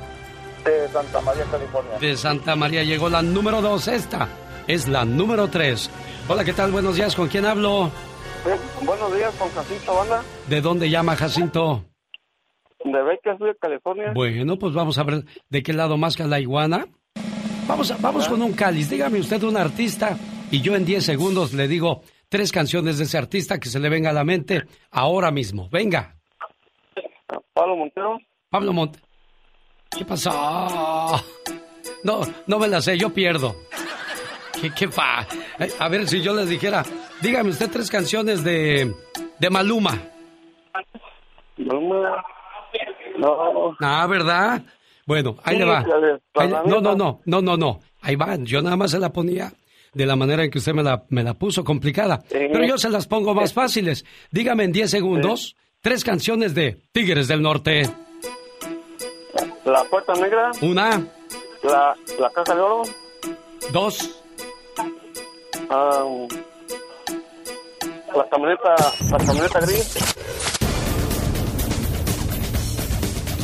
[0.65, 1.99] De Santa María, California.
[1.99, 3.89] De Santa María llegó la número dos.
[3.89, 4.29] Esta
[4.67, 5.91] es la número tres.
[6.29, 6.73] Hola, ¿qué tal?
[6.73, 7.15] Buenos días.
[7.15, 7.91] ¿Con quién hablo?
[8.83, 11.85] Buenos días, con Jacinto Banda, ¿De dónde llama Jacinto?
[12.85, 14.13] de Bakersfield, California.
[14.15, 16.87] Bueno, pues vamos a ver de qué lado más que la iguana.
[17.67, 18.91] Vamos, a- vamos con un cáliz.
[18.91, 20.19] Dígame usted un artista
[20.51, 23.89] y yo en 10 segundos le digo tres canciones de ese artista que se le
[23.89, 25.69] venga a la mente ahora mismo.
[25.71, 26.17] Venga.
[27.53, 28.19] Pablo Montero.
[28.51, 28.99] Pablo Monte.
[29.97, 30.31] ¿Qué pasó?
[32.03, 33.57] No, no me la sé, yo pierdo.
[34.61, 35.27] ¿Qué, qué fa?
[35.59, 36.85] Eh, A ver, si yo les dijera,
[37.21, 38.93] dígame usted tres canciones de,
[39.39, 39.99] de Maluma.
[41.57, 42.25] Maluma.
[43.19, 43.77] No.
[43.81, 44.63] Ah, ¿verdad?
[45.07, 45.85] Bueno, ahí Sí, le va.
[46.35, 47.81] Ahí no, no, no, no, no, no.
[48.03, 48.37] Ahí va.
[48.37, 49.53] Yo nada más se la ponía
[49.95, 52.23] de la manera en que usted me la, me la puso complicada.
[52.29, 54.05] Pero yo se las pongo más fáciles.
[54.31, 57.83] Dígame en 10 segundos tres canciones de Tigres del Norte.
[59.67, 61.03] La puerta negra, Una,
[61.63, 62.83] la, la caja de oro,
[63.73, 64.23] dos,
[68.15, 68.75] la camioneta,
[69.11, 69.95] la camioneta gris.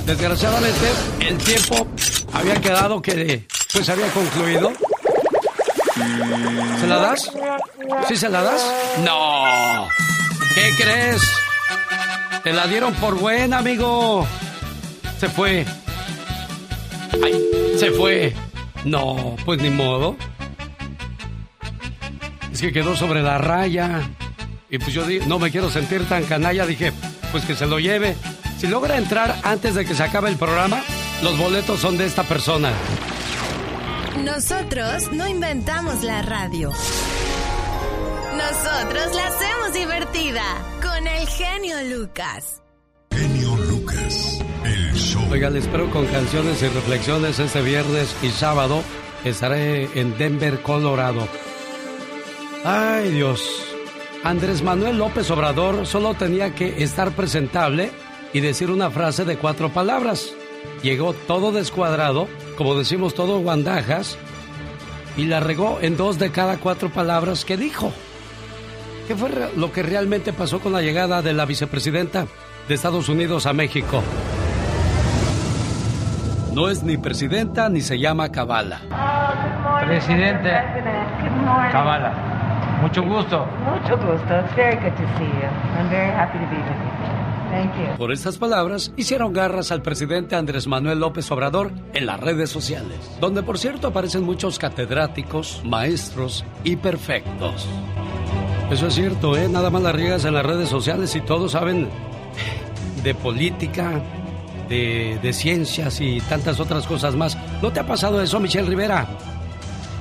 [0.06, 0.86] Desgraciadamente,
[1.28, 1.86] el tiempo
[2.32, 4.72] había quedado que pues había concluido.
[6.80, 7.30] ¿Se la das?
[8.08, 8.62] ¿Sí se la das?
[9.04, 9.88] No.
[10.54, 11.22] ¿Qué crees?
[12.42, 14.26] Te la dieron por buena, amigo.
[15.18, 15.66] Se fue.
[17.22, 17.34] Ay,
[17.78, 18.34] se fue.
[18.84, 20.16] No, pues ni modo.
[22.52, 24.00] Es que quedó sobre la raya.
[24.70, 26.64] Y pues yo no me quiero sentir tan canalla.
[26.64, 26.92] Dije,
[27.30, 28.16] pues que se lo lleve.
[28.58, 30.82] Si logra entrar antes de que se acabe el programa,
[31.22, 32.70] los boletos son de esta persona.
[34.24, 36.70] Nosotros no inventamos la radio.
[38.36, 40.42] Nosotros la hacemos divertida
[40.82, 42.60] con el genio Lucas.
[43.10, 43.40] El
[45.32, 48.82] Oiga, les espero con canciones y reflexiones este viernes y sábado.
[49.24, 51.26] Estaré en Denver, Colorado.
[52.64, 53.42] Ay, Dios.
[54.22, 57.90] Andrés Manuel López Obrador solo tenía que estar presentable
[58.34, 60.34] y decir una frase de cuatro palabras.
[60.82, 62.28] Llegó todo descuadrado,
[62.60, 64.18] como decimos todo guandajas,
[65.16, 67.90] y la regó en dos de cada cuatro palabras que dijo.
[69.08, 72.26] ¿Qué fue lo que realmente pasó con la llegada de la vicepresidenta
[72.68, 74.02] de Estados Unidos a México?
[76.52, 78.82] No es ni presidenta ni se llama Kabala.
[79.86, 80.50] Presidente
[81.72, 82.12] Kabala,
[82.82, 83.46] mucho gusto.
[83.64, 84.38] Mucho gusto.
[84.38, 85.48] It's very good to see you.
[85.78, 86.99] I'm very happy to be with you.
[87.50, 87.96] Thank you.
[87.98, 92.96] Por estas palabras hicieron garras al presidente Andrés Manuel López Obrador en las redes sociales,
[93.20, 97.66] donde por cierto aparecen muchos catedráticos, maestros y perfectos.
[98.70, 99.48] Eso es cierto, ¿eh?
[99.48, 101.88] Nada más las riegas en las redes sociales y todos saben
[103.02, 104.00] de política,
[104.68, 107.36] de, de ciencias y tantas otras cosas más.
[107.60, 109.08] ¿No te ha pasado eso, Michelle Rivera?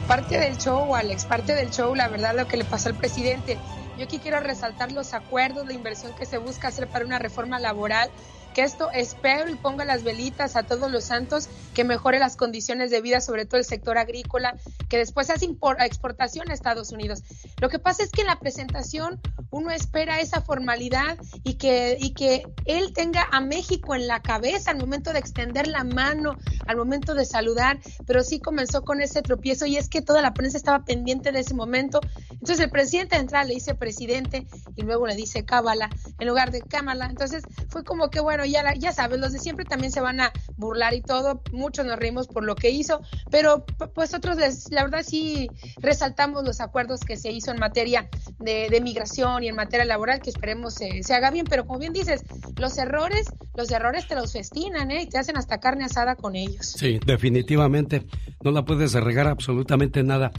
[0.08, 3.58] Parte del show, Alex, parte del show, la verdad, lo que le pasó al presidente.
[4.00, 7.60] Yo aquí quiero resaltar los acuerdos, la inversión que se busca hacer para una reforma
[7.60, 8.10] laboral,
[8.54, 12.92] que esto espero y ponga las velitas a todos los santos, que mejore las condiciones
[12.92, 14.56] de vida, sobre todo el sector agrícola,
[14.90, 17.24] que después hace exportación a Estados Unidos.
[17.62, 19.20] Lo que pasa es que en la presentación
[19.52, 24.72] uno espera esa formalidad y que, y que él tenga a México en la cabeza
[24.72, 26.38] al momento de extender la mano,
[26.68, 30.34] al momento de saludar, pero sí comenzó con ese tropiezo y es que toda la
[30.34, 32.00] prensa estaba pendiente de ese momento.
[32.32, 35.90] Entonces el presidente de entrada le dice presidente y luego le dice cábala
[36.20, 37.08] en lugar de cámara.
[37.10, 40.32] Entonces fue como que bueno, ya, ya sabes, los de siempre también se van a
[40.58, 41.42] burlar y todo.
[41.52, 46.44] Muchos nos reímos por lo que hizo, pero pues otros, les- la verdad sí resaltamos
[46.44, 48.10] los acuerdos que se hizo en materia
[48.40, 51.46] de, migración y en materia laboral que esperemos se, se haga bien.
[51.50, 52.24] Pero como bien dices,
[52.58, 53.26] los errores,
[53.56, 55.04] los errores te los festinan ¿eh?
[55.04, 56.66] y te hacen hasta carne asada con ellos.
[56.78, 58.06] Sí, definitivamente.
[58.44, 60.32] No la puedes regar absolutamente nada.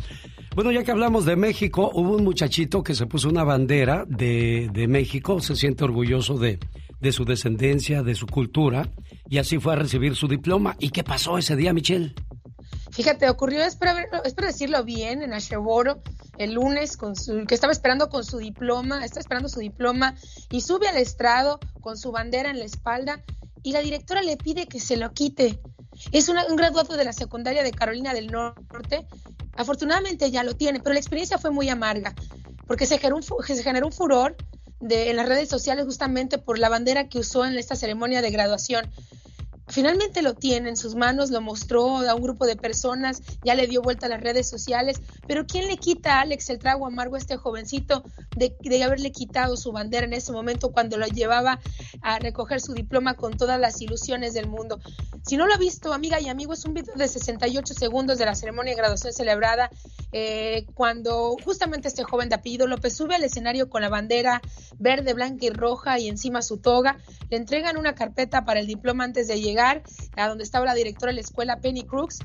[0.54, 4.68] Bueno, ya que hablamos de México, hubo un muchachito que se puso una bandera de,
[4.72, 6.58] de México, se siente orgulloso de,
[7.00, 8.88] de su descendencia, de su cultura,
[9.28, 10.76] y así fue a recibir su diploma.
[10.78, 12.14] ¿Y qué pasó ese día, Michelle?
[12.92, 16.02] Fíjate, ocurrió, espero, verlo- espero decirlo bien, en Asheboro,
[16.38, 20.16] el lunes, su, que estaba esperando con su diploma, está esperando su diploma,
[20.50, 23.22] y sube al estrado con su bandera en la espalda,
[23.62, 25.60] y la directora le pide que se lo quite.
[26.12, 29.06] Es un graduado de la secundaria de Carolina del Norte.
[29.54, 32.14] Afortunadamente ya lo tiene, pero la experiencia fue muy amarga,
[32.66, 34.36] porque se generó un furor
[34.80, 38.30] de, en las redes sociales justamente por la bandera que usó en esta ceremonia de
[38.30, 38.90] graduación.
[39.70, 43.68] Finalmente lo tiene en sus manos, lo mostró a un grupo de personas, ya le
[43.68, 47.14] dio vuelta a las redes sociales, pero ¿quién le quita a Alex el trago amargo
[47.14, 48.02] a este jovencito
[48.36, 51.60] de, de haberle quitado su bandera en ese momento cuando lo llevaba
[52.02, 54.80] a recoger su diploma con todas las ilusiones del mundo?
[55.24, 58.24] Si no lo ha visto, amiga y amigo, es un video de 68 segundos de
[58.24, 59.70] la ceremonia de graduación celebrada
[60.12, 64.40] eh, cuando justamente este joven de apellido López sube al escenario con la bandera
[64.78, 66.98] verde, blanca y roja y encima su toga,
[67.28, 69.82] le entregan una carpeta para el diploma antes de llegar
[70.16, 72.18] a donde estaba la directora de la escuela Penny Crooks.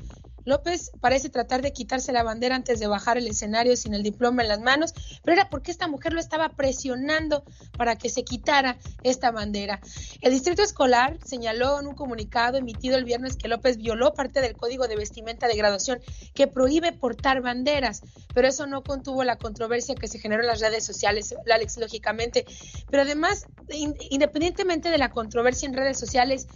[0.46, 4.42] López parece tratar de quitarse la bandera antes de bajar el escenario sin el diploma
[4.42, 7.44] en las manos, pero era porque esta mujer lo estaba presionando
[7.76, 9.80] para que se quitara esta bandera.
[10.20, 14.56] El distrito escolar señaló en un comunicado emitido el viernes que López violó parte del
[14.56, 16.00] código de vestimenta de graduación
[16.32, 20.60] que prohíbe portar banderas, pero eso no contuvo la controversia que se generó en las
[20.60, 22.46] redes sociales, Alex, lógicamente.
[22.88, 26.46] Pero además, in- independientemente de la controversia en redes sociales,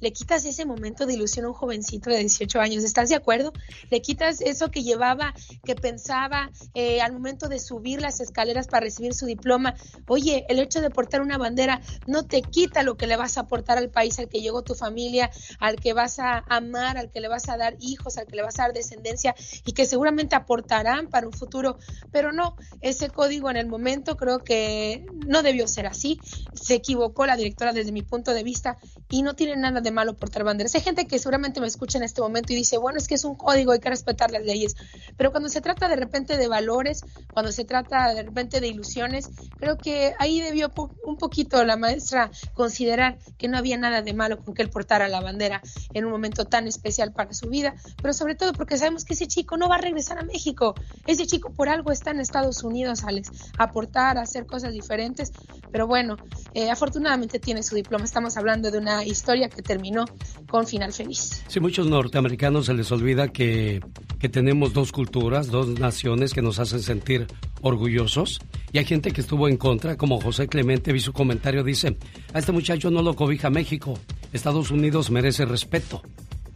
[0.00, 2.84] le quitas ese momento de ilusión a un jovencito de 18 años.
[2.84, 3.52] ¿Estás de acuerdo?
[3.90, 5.34] Le quitas eso que llevaba,
[5.64, 9.74] que pensaba eh, al momento de subir las escaleras para recibir su diploma.
[10.08, 13.42] Oye, el hecho de portar una bandera no te quita lo que le vas a
[13.42, 17.20] aportar al país al que llegó tu familia, al que vas a amar, al que
[17.20, 19.34] le vas a dar hijos, al que le vas a dar descendencia
[19.64, 21.78] y que seguramente aportarán para un futuro.
[22.10, 26.18] Pero no, ese código en el momento creo que no debió ser así.
[26.54, 28.78] Se equivocó la directora desde mi punto de vista
[29.08, 30.74] y no tiene nada de malo portar banderas.
[30.74, 33.24] Hay gente que seguramente me escucha en este momento y dice, bueno, es que es
[33.24, 34.76] un código, hay que respetar las leyes.
[35.16, 39.28] Pero cuando se trata de repente de valores, cuando se trata de repente de ilusiones,
[39.58, 40.72] creo que ahí debió
[41.04, 45.08] un poquito la maestra considerar que no había nada de malo con que él portara
[45.08, 45.62] la bandera
[45.92, 49.26] en un momento tan especial para su vida, pero sobre todo porque sabemos que ese
[49.26, 50.74] chico no va a regresar a México.
[51.06, 55.32] Ese chico por algo está en Estados Unidos, Alex, a aportar, a hacer cosas diferentes.
[55.70, 56.16] Pero bueno,
[56.54, 58.04] eh, afortunadamente tiene su diploma.
[58.04, 60.04] Estamos hablando de una historia que terminó
[60.48, 61.42] con final feliz.
[61.48, 63.80] Sí, muchos norteamericanos se les olvida que,
[64.18, 67.26] que tenemos dos culturas, dos naciones que nos hacen sentir
[67.62, 68.40] orgullosos.
[68.72, 71.96] Y hay gente que estuvo en contra, como José Clemente, vi su comentario, dice,
[72.34, 73.98] a este muchacho no lo cobija México,
[74.32, 76.02] Estados Unidos merece respeto.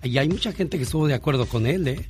[0.03, 2.07] Y hay mucha gente que estuvo de acuerdo con él, ¿eh?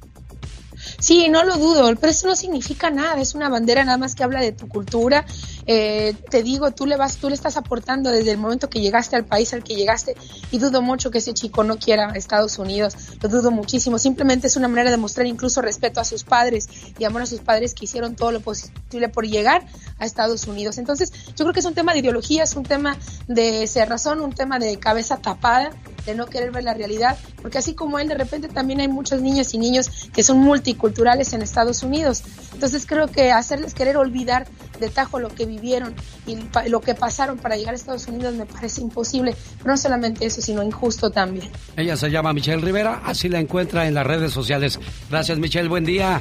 [0.98, 4.24] Sí, no lo dudo, pero eso no significa nada, es una bandera nada más que
[4.24, 5.24] habla de tu cultura.
[5.66, 9.16] Eh, te digo, tú le vas, tú le estás aportando desde el momento que llegaste
[9.16, 10.14] al país al que llegaste
[10.50, 13.98] y dudo mucho que ese chico no quiera a Estados Unidos, lo dudo muchísimo.
[13.98, 17.40] Simplemente es una manera de mostrar incluso respeto a sus padres y amor a sus
[17.40, 19.66] padres que hicieron todo lo posible por llegar
[19.98, 20.78] a Estados Unidos.
[20.78, 22.96] Entonces, yo creo que es un tema de ideología, es un tema
[23.26, 25.70] de cerrazón, un tema de cabeza tapada
[26.04, 29.22] de no querer ver la realidad, porque así como él, de repente también hay muchos
[29.22, 32.22] niños y niños que son multiculturales en Estados Unidos.
[32.52, 34.46] Entonces creo que hacerles querer olvidar
[34.80, 35.94] de tajo lo que vivieron
[36.26, 36.38] y
[36.68, 39.34] lo que pasaron para llegar a Estados Unidos me parece imposible.
[39.58, 41.50] Pero no solamente eso, sino injusto también.
[41.76, 44.78] Ella se llama Michelle Rivera, así la encuentra en las redes sociales.
[45.10, 46.20] Gracias Michelle, buen día.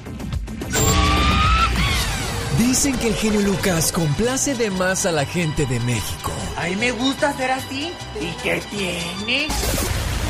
[2.57, 6.31] Dicen que el genio Lucas complace de más a la gente de México.
[6.57, 7.91] A mí me gusta ser así.
[8.21, 9.47] ¿Y qué tiene?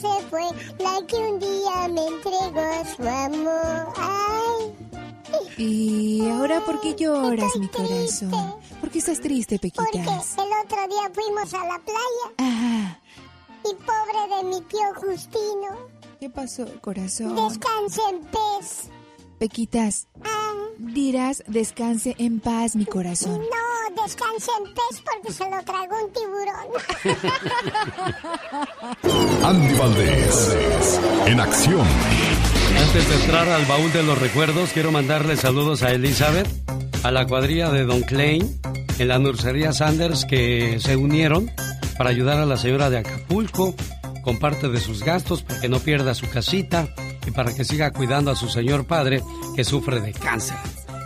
[0.00, 0.42] Se fue
[0.78, 3.92] la que un día me entregó su amor.
[3.96, 4.74] Ay.
[5.56, 8.30] ¿Y ahora por qué lloras, mi corazón?
[8.80, 10.36] ¿Por qué estás triste, Porque Pequitas?
[10.38, 13.00] el otro día fuimos a la playa Ajá.
[13.64, 15.88] y pobre de mi tío Justino.
[16.20, 17.34] ¿Qué pasó, corazón?
[17.34, 18.88] Descanse en pez.
[19.38, 20.08] Pequitas,
[20.78, 23.38] dirás descanse en paz, mi corazón.
[23.38, 26.66] no, descanse en pez porque se lo tragó un tiburón.
[29.44, 31.86] Andy Valdés, en acción.
[32.80, 36.48] Antes de entrar al baúl de los recuerdos, quiero mandarle saludos a Elizabeth,
[37.04, 38.60] a la cuadrilla de Don Klein,
[38.98, 41.50] en la nursería Sanders, que se unieron
[41.96, 43.74] para ayudar a la señora de Acapulco
[44.24, 46.88] con parte de sus gastos para que no pierda su casita
[47.28, 49.22] y para que siga cuidando a su señor padre
[49.54, 50.56] que sufre de cáncer.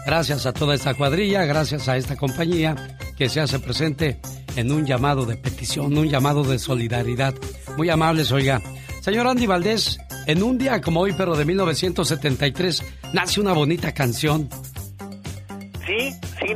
[0.07, 4.21] Gracias a toda esta cuadrilla, gracias a esta compañía que se hace presente
[4.57, 7.35] en un llamado de petición, un llamado de solidaridad.
[7.77, 8.61] Muy amables, oiga.
[9.01, 14.49] Señor Andy Valdés, en un día como hoy, pero de 1973, nace una bonita canción.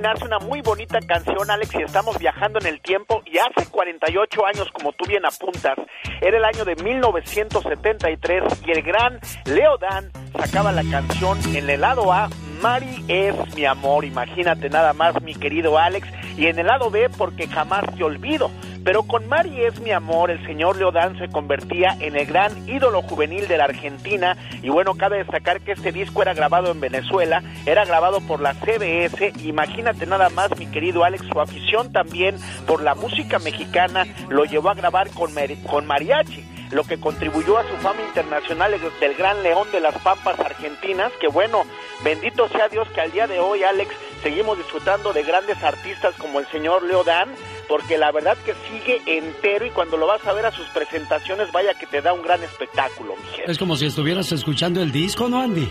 [0.01, 3.23] Nace una muy bonita canción, Alex, y estamos viajando en el tiempo.
[3.25, 5.77] Y hace 48 años, como tú bien apuntas,
[6.21, 11.81] era el año de 1973 y el gran Leo Dan sacaba la canción en el
[11.81, 12.29] lado A,
[12.61, 14.05] Mari es mi amor.
[14.05, 16.09] Imagínate nada más, mi querido Alex.
[16.37, 18.51] Y en el lado B, porque jamás te olvido.
[18.87, 23.03] Pero con Mari es mi amor, el señor Leodán se convertía en el gran ídolo
[23.03, 24.37] juvenil de la Argentina.
[24.63, 28.55] Y bueno, cabe destacar que este disco era grabado en Venezuela, era grabado por la
[28.55, 29.33] CBS.
[29.43, 32.37] Imagínate nada más, mi querido Alex, su afición también
[32.69, 35.33] por la música mexicana lo llevó a grabar con,
[35.69, 40.39] con mariachi lo que contribuyó a su fama internacional del gran león de las pampas
[40.41, 41.63] argentinas, que bueno,
[42.03, 43.91] bendito sea Dios que al día de hoy, Alex,
[44.23, 47.29] seguimos disfrutando de grandes artistas como el señor Leo Dan,
[47.69, 51.51] porque la verdad que sigue entero y cuando lo vas a ver a sus presentaciones,
[51.53, 53.51] vaya que te da un gran espectáculo, mi jefe.
[53.51, 55.69] Es como si estuvieras escuchando el disco, ¿no, Andy?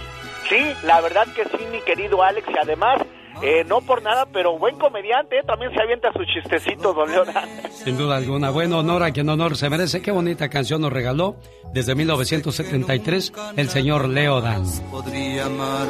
[0.50, 3.02] Sí, la verdad que sí, mi querido Alex, y además
[3.42, 5.42] Eh, no por nada, pero buen comediante, ¿eh?
[5.46, 7.50] también se avienta sus chistecitos, don Leonardo.
[7.70, 8.50] Sin duda alguna.
[8.50, 10.02] Bueno, honor a quien honor se merece.
[10.02, 11.36] Qué bonita canción nos regaló
[11.74, 14.64] desde 1973 el señor Leo Dan.
[14.90, 15.88] podría amar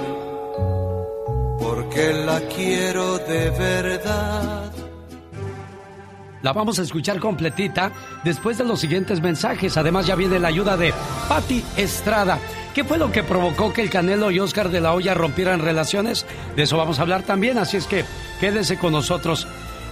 [1.59, 4.71] porque la quiero de verdad.
[6.45, 7.91] La vamos a escuchar completita
[8.23, 9.77] después de los siguientes mensajes.
[9.77, 10.93] Además ya viene la ayuda de
[11.27, 12.37] Patti Estrada.
[12.71, 16.23] ¿Qué fue lo que provocó que el Canelo y Oscar de la Hoya rompieran relaciones?
[16.55, 18.05] De eso vamos a hablar también, así es que
[18.39, 19.47] quédese con nosotros.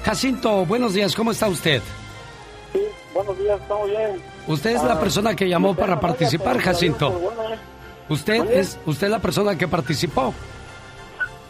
[0.06, 1.82] Jacinto, buenos días, ¿cómo está usted?
[2.72, 2.82] Sí,
[3.16, 4.22] buenos días, estamos bien.
[4.46, 7.10] Usted es la Ah, persona que llamó para participar, Jacinto.
[7.14, 7.42] bueno,
[8.10, 8.60] Usted Oye.
[8.60, 10.32] es usted es la persona que participó.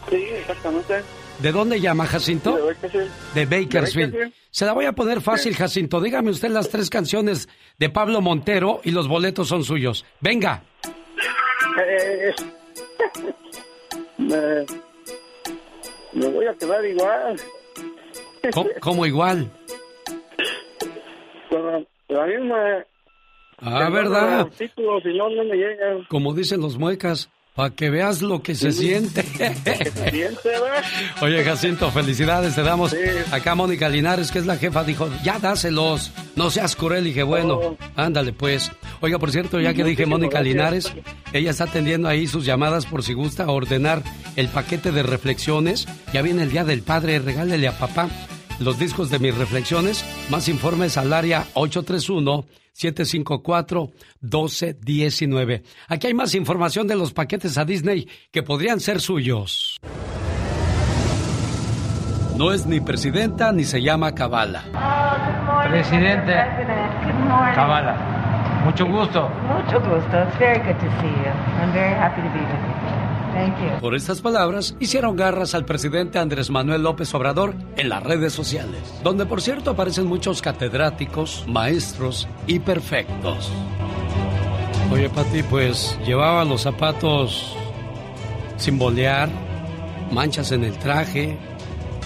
[0.08, 1.02] Sí, exactamente.
[1.40, 2.54] ¿De dónde llama, Jacinto?
[2.56, 3.10] De Bakersfield.
[3.34, 4.32] De Bakersfield.
[4.50, 6.00] Se la voy a poner fácil, Jacinto.
[6.00, 10.04] Dígame usted las tres canciones de Pablo Montero y los boletos son suyos.
[10.20, 10.62] Venga.
[11.86, 12.32] Eh,
[14.18, 14.64] me,
[16.12, 17.36] me voy a quedar igual.
[18.52, 19.50] ¿Cómo, cómo igual?
[21.48, 22.84] Con la misma.
[23.58, 24.40] Ah, ¿verdad?
[24.40, 26.06] El título, si no, no me llega.
[26.08, 29.24] Como dicen los muecas, para que veas lo que se siente.
[31.22, 32.94] Oye, Jacinto, felicidades, te damos.
[33.30, 37.06] Acá Mónica Linares, que es la jefa, dijo, ya dáselos, no seas cruel.
[37.06, 38.72] Y dije, bueno, ándale pues.
[39.00, 40.42] Oiga, por cierto, ya que dije Mónica.
[40.42, 40.92] Linares,
[41.32, 44.02] ella está atendiendo ahí sus llamadas por si gusta ordenar
[44.34, 45.86] el paquete de reflexiones.
[46.12, 48.08] Ya viene el Día del Padre, regálele a papá
[48.58, 50.04] los discos de mis reflexiones.
[50.28, 51.46] Más informes al área
[52.74, 55.62] 831-754-1219.
[55.88, 59.78] Aquí hay más información de los paquetes a Disney que podrían ser suyos.
[62.36, 64.64] No es ni presidenta ni se llama Kabala.
[65.70, 66.32] Presidente
[67.54, 67.94] Zavala,
[68.64, 69.28] mucho gusto.
[69.28, 70.20] Mucho gusto.
[70.22, 71.30] It's very good to see you.
[71.60, 72.83] I'm very happy to be with you.
[73.34, 73.80] Thank you.
[73.80, 78.80] Por estas palabras, hicieron garras al presidente Andrés Manuel López Obrador en las redes sociales,
[79.02, 83.50] donde por cierto aparecen muchos catedráticos, maestros y perfectos.
[84.92, 87.56] Oye, Pati, pues llevaba los zapatos
[88.56, 89.28] sin bolear,
[90.12, 91.36] manchas en el traje,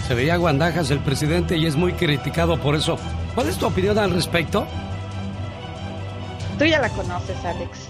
[0.07, 2.97] se veía guandajas el presidente y es muy criticado por eso.
[3.35, 4.65] ¿Cuál es tu opinión al respecto?
[6.57, 7.87] Tú ya la conoces, Alex.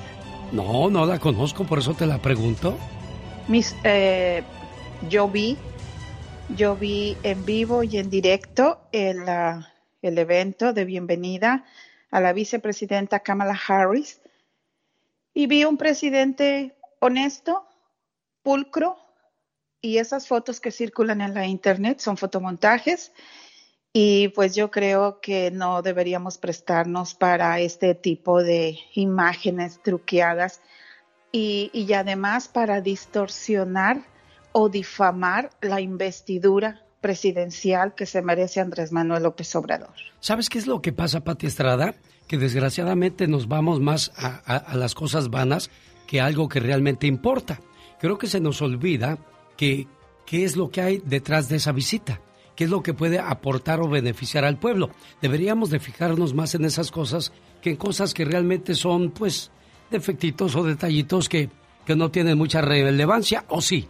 [0.51, 2.77] No, no la conozco, por eso te la pregunto.
[3.49, 4.45] Mis, eh,
[5.01, 5.59] yo vi,
[6.49, 9.73] yo vi en vivo y en directo el, ah,
[10.03, 11.65] el evento de bienvenida
[12.11, 14.21] a la vicepresidenta Kamala Harris.
[15.33, 17.67] Y vi un presidente honesto,
[18.43, 18.99] pulcro
[19.81, 23.13] y esas fotos que circulan en la internet son fotomontajes.
[23.93, 30.61] Y pues yo creo que no deberíamos prestarnos para este tipo de imágenes truqueadas
[31.31, 34.03] y, y además para distorsionar
[34.51, 39.93] o difamar la investidura presidencial que se merece Andrés Manuel López Obrador.
[40.19, 41.95] ¿Sabes qué es lo que pasa, Pati Estrada?
[42.27, 45.69] Que desgraciadamente nos vamos más a, las cosas vanas
[46.07, 47.59] que algo que realmente importa.
[47.99, 49.17] Creo que se nos olvida
[49.57, 49.87] que
[50.25, 52.21] qué es lo que hay detrás de esa visita,
[52.55, 54.89] qué es lo que puede aportar o beneficiar al pueblo.
[55.21, 59.51] Deberíamos de fijarnos más en esas cosas que en cosas que realmente son, pues,
[59.89, 61.49] defectitos o detallitos que,
[61.85, 63.87] que no tienen mucha relevancia, o sí.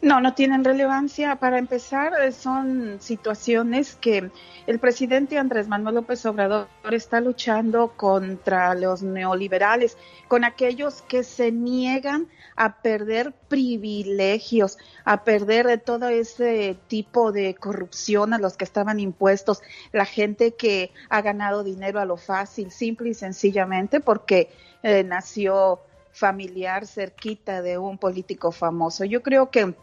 [0.00, 1.36] No, no tienen relevancia.
[1.36, 4.30] Para empezar, eh, son situaciones que
[4.68, 11.50] el presidente Andrés Manuel López Obrador está luchando contra los neoliberales, con aquellos que se
[11.50, 18.64] niegan a perder privilegios, a perder de todo ese tipo de corrupción a los que
[18.64, 24.48] estaban impuestos, la gente que ha ganado dinero a lo fácil, simple y sencillamente porque
[24.84, 25.80] eh, nació
[26.12, 29.04] familiar cerquita de un político famoso.
[29.04, 29.74] Yo creo que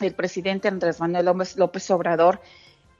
[0.00, 2.40] el presidente Andrés Manuel López, López Obrador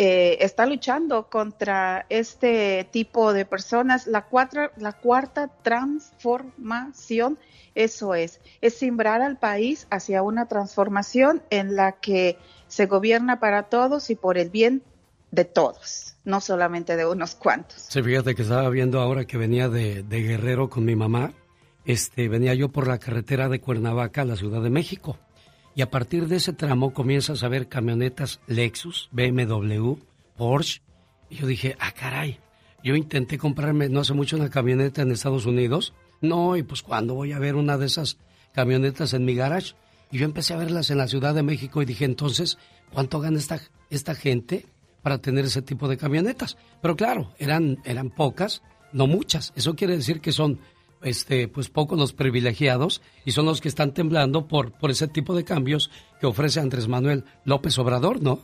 [0.01, 4.07] eh, está luchando contra este tipo de personas.
[4.07, 4.29] La,
[4.77, 7.37] la cuarta transformación,
[7.75, 12.39] eso es, es simbrar al país hacia una transformación en la que
[12.69, 14.85] se gobierna para todos y por el bien
[15.33, 17.87] de todos, no solamente de unos cuantos.
[17.89, 21.33] Sí, fíjate que estaba viendo ahora que venía de, de Guerrero con mi mamá.
[21.85, 25.19] Este, venía yo por la carretera de Cuernavaca a la Ciudad de México.
[25.79, 29.93] Y a partir de ese tramo comienzas a ver camionetas Lexus, BMW,
[30.37, 30.83] Porsche.
[31.31, 32.41] Y yo dije, ah, caray.
[32.83, 35.95] Yo intenté comprarme no hace mucho una camioneta en Estados Unidos.
[36.21, 38.19] No, y pues cuando voy a ver una de esas
[38.53, 39.77] camionetas en mi garage.
[40.11, 42.59] Y yo empecé a verlas en la Ciudad de México y dije, entonces,
[42.93, 44.67] ¿cuánto gana esta, esta gente
[45.03, 46.57] para tener ese tipo de camionetas?
[46.83, 48.63] Pero claro, eran, eran pocas,
[48.93, 49.53] no muchas.
[49.55, 50.59] Eso quiere decir que son
[51.03, 55.35] este, pues pocos los privilegiados y son los que están temblando por, por ese tipo
[55.35, 55.91] de cambios
[56.21, 58.41] que ofrece Andrés Manuel López Obrador, ¿no?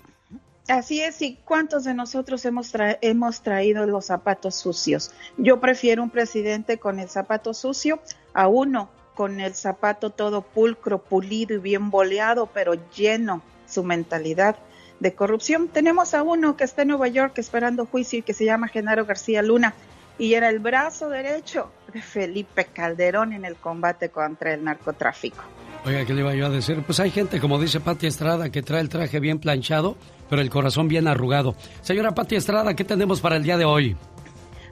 [0.69, 5.11] Así es, y cuántos de nosotros hemos, hemos traído los zapatos sucios.
[5.37, 8.01] Yo prefiero un presidente con el zapato sucio
[8.33, 14.57] a uno con el zapato todo pulcro, pulido y bien boleado, pero lleno su mentalidad
[15.01, 15.69] de corrupción.
[15.69, 19.07] Tenemos a uno que está en Nueva York esperando juicio y que se llama Genaro
[19.07, 19.75] García Luna
[20.19, 25.43] y era el brazo derecho de Felipe Calderón en el combate contra el narcotráfico.
[25.85, 26.83] Oiga, ¿qué le iba yo a decir?
[26.85, 29.97] Pues hay gente, como dice Pati Estrada, que trae el traje bien planchado,
[30.31, 31.55] pero el corazón bien arrugado.
[31.83, 33.97] Señora Pati Estrada, ¿qué tenemos para el día de hoy?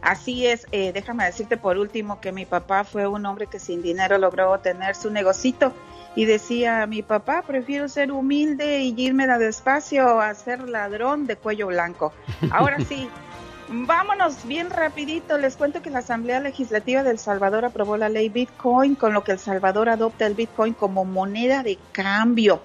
[0.00, 3.82] Así es, eh, déjame decirte por último que mi papá fue un hombre que sin
[3.82, 5.72] dinero logró tener su negocito
[6.16, 11.36] y decía, mi papá, prefiero ser humilde y irme de despacio a ser ladrón de
[11.36, 12.12] cuello blanco.
[12.50, 13.08] Ahora sí,
[13.68, 15.38] Vámonos bien rapidito.
[15.38, 19.32] Les cuento que la Asamblea Legislativa del Salvador aprobó la ley Bitcoin, con lo que
[19.32, 22.62] El Salvador adopta el Bitcoin como moneda de cambio.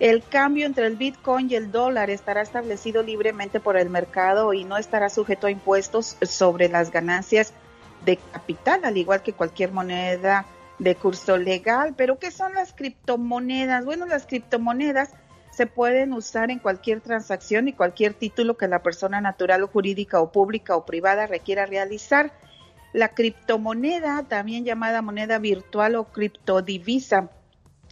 [0.00, 4.64] El cambio entre el Bitcoin y el dólar estará establecido libremente por el mercado y
[4.64, 7.52] no estará sujeto a impuestos sobre las ganancias
[8.04, 10.46] de capital, al igual que cualquier moneda
[10.78, 11.94] de curso legal.
[11.96, 13.84] Pero, ¿qué son las criptomonedas?
[13.84, 15.10] Bueno, las criptomonedas
[15.54, 20.20] se pueden usar en cualquier transacción y cualquier título que la persona natural o jurídica
[20.20, 22.32] o pública o privada requiera realizar.
[22.92, 27.30] La criptomoneda, también llamada moneda virtual o criptodivisa,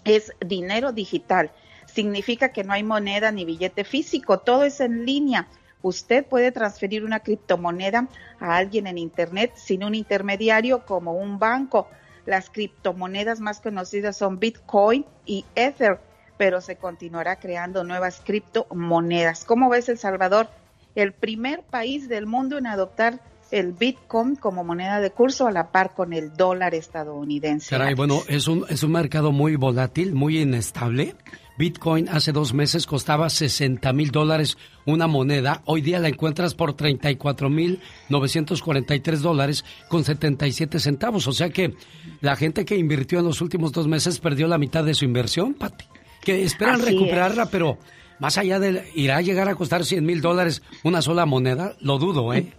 [0.04, 1.52] es dinero digital.
[1.86, 5.46] Significa que no hay moneda ni billete físico, todo es en línea.
[5.82, 8.08] Usted puede transferir una criptomoneda
[8.40, 11.88] a alguien en Internet sin un intermediario como un banco.
[12.26, 16.00] Las criptomonedas más conocidas son Bitcoin y Ether
[16.43, 19.45] pero se continuará creando nuevas criptomonedas.
[19.45, 20.49] ¿Cómo ves El Salvador?
[20.97, 23.20] El primer país del mundo en adoptar
[23.53, 27.70] el Bitcoin como moneda de curso a la par con el dólar estadounidense.
[27.70, 31.14] Caray, bueno, es un, es un mercado muy volátil, muy inestable.
[31.59, 35.62] Bitcoin hace dos meses costaba 60 mil dólares una moneda.
[35.66, 37.78] Hoy día la encuentras por 34 mil
[38.09, 41.28] 943 dólares con 77 centavos.
[41.28, 41.76] O sea que
[42.20, 45.55] la gente que invirtió en los últimos dos meses perdió la mitad de su inversión,
[45.55, 45.84] Pati
[46.24, 47.78] que esperan recuperarla, pero
[48.18, 48.90] más allá de...
[48.94, 51.74] ¿Irá a llegar a costar 100 mil dólares una sola moneda?
[51.80, 52.52] Lo dudo, ¿eh?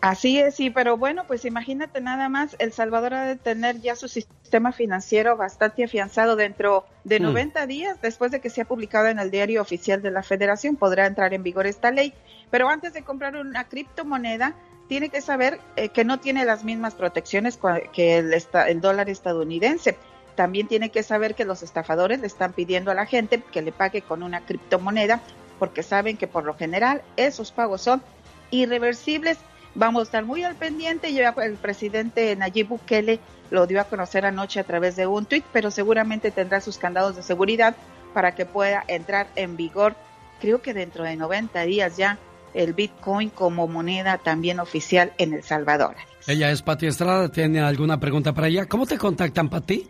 [0.00, 3.96] Así es, sí, pero bueno, pues imagínate nada más, El Salvador ha de tener ya
[3.96, 7.68] su sistema financiero bastante afianzado dentro de 90 mm.
[7.68, 11.32] días, después de que sea publicado en el diario oficial de la federación, podrá entrar
[11.32, 12.12] en vigor esta ley,
[12.50, 14.54] pero antes de comprar una criptomoneda,
[14.88, 17.58] tiene que saber eh, que no tiene las mismas protecciones
[17.94, 19.96] que el, el dólar estadounidense.
[20.34, 23.72] También tiene que saber que los estafadores le están pidiendo a la gente que le
[23.72, 25.20] pague con una criptomoneda
[25.58, 28.02] porque saben que por lo general esos pagos son
[28.50, 29.38] irreversibles.
[29.74, 31.12] Vamos a estar muy al pendiente.
[31.12, 33.20] Ya el presidente Nayib Bukele
[33.50, 37.16] lo dio a conocer anoche a través de un tuit, pero seguramente tendrá sus candados
[37.16, 37.76] de seguridad
[38.12, 39.94] para que pueda entrar en vigor.
[40.40, 42.18] Creo que dentro de 90 días ya
[42.54, 45.96] el Bitcoin como moneda también oficial en El Salvador.
[46.26, 47.28] Ella es Pati Estrada.
[47.28, 48.66] ¿Tiene alguna pregunta para ella?
[48.66, 49.88] ¿Cómo te contactan, Pati?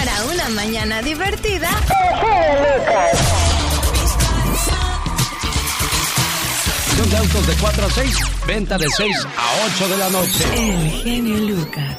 [0.00, 1.68] Para una mañana divertida.
[7.10, 10.44] de autos de 4 a 6, venta de 6 a 8 de la noche.
[10.56, 11.98] El genio Lucas.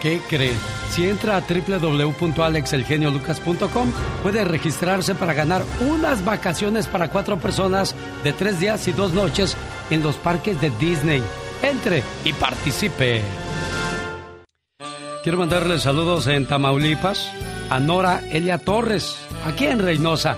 [0.00, 0.56] ¿Qué cree?
[0.90, 3.92] Si entra a www.alexelgeniolucas.com,
[4.24, 7.94] puede registrarse para ganar unas vacaciones para cuatro personas
[8.24, 9.56] de tres días y dos noches
[9.90, 11.22] en los parques de Disney.
[11.62, 13.22] Entre y participe.
[15.22, 17.30] Quiero mandarle saludos en Tamaulipas
[17.70, 19.16] a Nora Elia Torres,
[19.46, 20.36] aquí en Reynosa.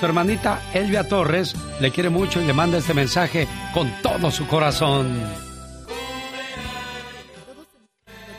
[0.00, 4.46] Su hermanita Elvia Torres le quiere mucho y le manda este mensaje con todo su
[4.46, 5.20] corazón.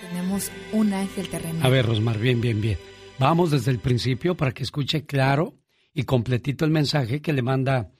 [0.01, 1.63] Tenemos un ángel terrenal.
[1.63, 2.79] A ver, Rosmar, bien, bien, bien.
[3.19, 5.53] Vamos desde el principio para que escuche claro
[5.93, 7.91] y completito el mensaje que le manda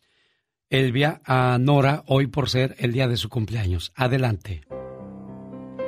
[0.71, 3.93] Elvia a Nora hoy por ser el día de su cumpleaños.
[3.95, 4.63] Adelante.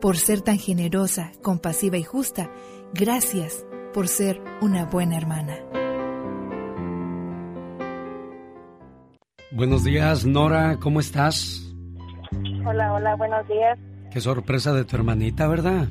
[0.00, 2.50] Por ser tan generosa, compasiva y justa,
[2.92, 5.56] gracias por ser una buena hermana.
[9.52, 11.62] Buenos días, Nora, ¿cómo estás?
[12.66, 13.78] Hola, hola, buenos días.
[14.10, 15.86] Qué sorpresa de tu hermanita, ¿verdad?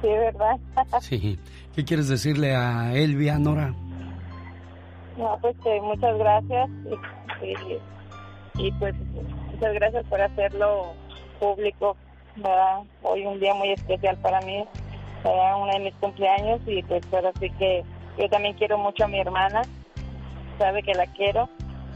[0.00, 0.56] Sí, ¿verdad?
[1.00, 1.38] Sí.
[1.74, 3.74] ¿Qué quieres decirle a Elvia, Nora?
[5.16, 6.70] No, pues que muchas gracias
[7.42, 8.94] y, y, y, pues
[9.50, 10.94] muchas gracias por hacerlo
[11.38, 11.96] público,
[12.36, 12.82] ¿verdad?
[13.02, 14.64] Hoy un día muy especial para mí,
[15.24, 15.60] ¿verdad?
[15.60, 17.84] uno de mis cumpleaños y pues ahora sí que
[18.18, 19.62] yo también quiero mucho a mi hermana,
[20.58, 21.48] sabe que la quiero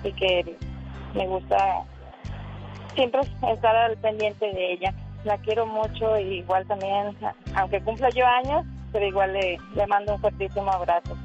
[0.03, 0.57] y que
[1.15, 1.85] me gusta
[2.95, 4.95] siempre estar al pendiente de ella.
[5.25, 7.17] La quiero mucho y igual también,
[7.55, 11.17] aunque cumpla yo años, pero igual le, le mando un fuertísimo abrazo.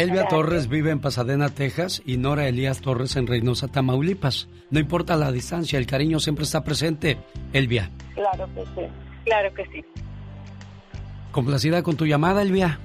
[0.00, 4.48] Elvia Torres vive en Pasadena, Texas, y Nora Elías Torres en Reynosa, Tamaulipas.
[4.70, 7.18] No importa la distancia, el cariño siempre está presente.
[7.52, 7.90] Elvia.
[8.14, 8.88] Claro que sí,
[9.24, 9.84] claro que sí.
[11.32, 12.78] ¿Complacida con tu llamada, Elvia?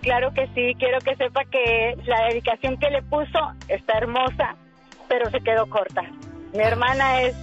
[0.00, 3.38] Claro que sí, quiero que sepa que la dedicación que le puso
[3.68, 4.56] está hermosa,
[5.06, 6.00] pero se quedó corta.
[6.54, 7.36] Mi hermana es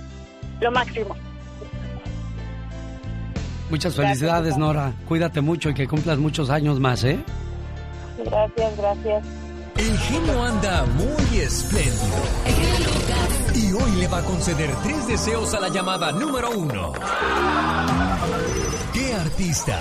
[0.61, 1.15] lo máximo.
[3.69, 4.93] Muchas felicidades, Nora.
[5.07, 7.19] Cuídate mucho y que cumplas muchos años más, ¿eh?
[8.17, 9.25] Gracias, gracias.
[9.77, 12.15] El genio anda muy espléndido.
[13.53, 16.93] Y hoy le va a conceder tres deseos a la llamada número uno.
[18.93, 19.79] ¿Qué artista?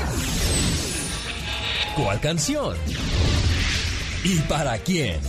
[1.96, 2.76] ¿Cuál canción?
[4.24, 5.20] ¿Y para quién?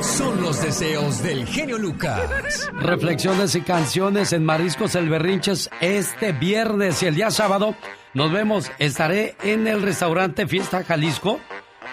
[0.00, 2.70] Son los deseos del genio Lucas.
[2.74, 7.74] Reflexiones y canciones en Mariscos El Berrinches este viernes y el día sábado
[8.14, 8.70] nos vemos.
[8.78, 11.40] Estaré en el restaurante Fiesta Jalisco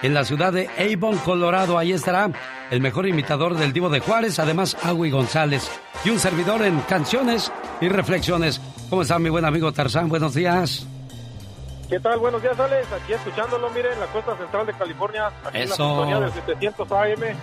[0.02, 1.78] en la ciudad de Avon, Colorado.
[1.78, 2.30] Ahí estará
[2.70, 5.70] el mejor imitador del Divo de Juárez, además Agui González
[6.04, 8.60] y un servidor en canciones y reflexiones.
[8.90, 10.08] ¿Cómo está mi buen amigo Tarzán?
[10.08, 10.86] Buenos días.
[11.88, 12.18] ¿Qué tal?
[12.18, 12.92] Buenos días, Alex.
[12.92, 16.92] Aquí escuchándolo, miren, en la costa central de California, aquí en la sintonía del 700
[16.92, 17.36] AM.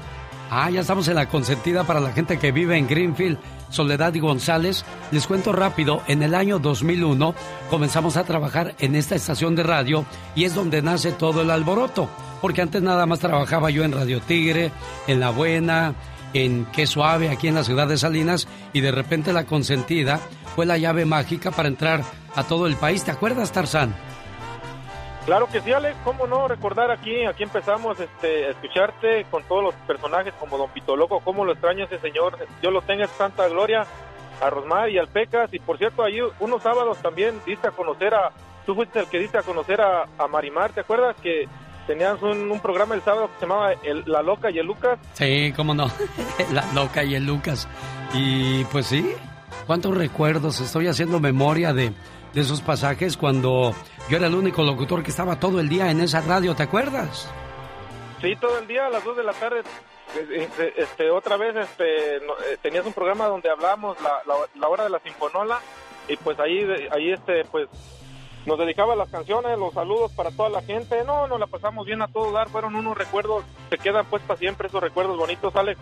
[0.56, 3.40] Ah, ya estamos en la consentida para la gente que vive en Greenfield,
[3.72, 4.86] Soledad y González.
[5.10, 7.34] Les cuento rápido, en el año 2001
[7.72, 12.08] comenzamos a trabajar en esta estación de radio y es donde nace todo el alboroto,
[12.40, 14.72] porque antes nada más trabajaba yo en Radio Tigre,
[15.08, 15.96] en La Buena,
[16.36, 20.20] en Qué Suave, aquí en la ciudad de Salinas, y de repente la consentida
[20.56, 22.04] fue la llave mágica para entrar
[22.36, 23.04] a todo el país.
[23.04, 23.96] ¿Te acuerdas, Tarzán?
[25.26, 29.64] Claro que sí, Alex, cómo no recordar aquí, aquí empezamos este, a escucharte con todos
[29.64, 33.10] los personajes como Don Pito Loco, cómo lo extraña ese señor, Dios lo tenga en
[33.12, 33.86] santa gloria,
[34.42, 38.14] a Rosmar y al Pecas, y por cierto, ahí unos sábados también diste a conocer
[38.14, 38.32] a,
[38.66, 41.48] tú fuiste el que diste a conocer a, a Marimar, ¿te acuerdas que
[41.88, 45.00] tenías un, un programa el sábado que se llamaba el- La Loca y el Lucas?
[45.14, 45.88] Sí, cómo no.
[46.52, 47.68] La loca y el Lucas.
[48.14, 49.14] Y pues sí,
[49.68, 50.60] cuántos recuerdos.
[50.60, 51.94] Estoy haciendo memoria de,
[52.34, 53.74] de esos pasajes cuando
[54.10, 57.30] yo era el único locutor que estaba todo el día en esa radio, ¿te acuerdas?
[58.22, 59.60] Sí, todo el día a las 2 de la tarde,
[60.16, 62.22] eh, eh, este, otra vez este, eh,
[62.62, 65.60] tenías un programa donde hablábamos la, la, la hora de la sinfonola
[66.08, 67.68] y pues ahí, ahí este, pues
[68.46, 71.04] nos dedicaba las canciones, los saludos para toda la gente.
[71.06, 74.40] No, nos la pasamos bien a todo dar, fueron unos recuerdos, se quedan pues para
[74.40, 75.80] siempre esos recuerdos bonitos, Alex.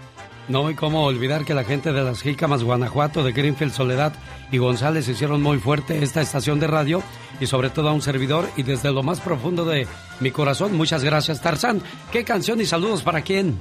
[0.47, 4.14] No, y cómo olvidar que la gente de las Jícamas, Guanajuato, de Greenfield, Soledad
[4.51, 7.01] y González hicieron muy fuerte esta estación de radio
[7.39, 9.88] y sobre todo a un servidor y desde lo más profundo de
[10.20, 11.82] mi corazón, muchas gracias, Tarzán.
[12.12, 13.59] ¿Qué canción y saludos para quién?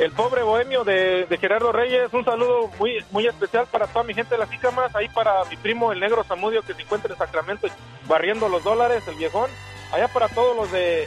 [0.00, 4.14] El pobre bohemio de, de Gerardo Reyes, un saludo muy muy especial para toda mi
[4.14, 7.18] gente de las Jícamas, ahí para mi primo el negro Zamudio que se encuentra en
[7.18, 7.68] Sacramento
[8.08, 9.50] barriendo los dólares, el viejón,
[9.92, 11.06] allá para todos los de,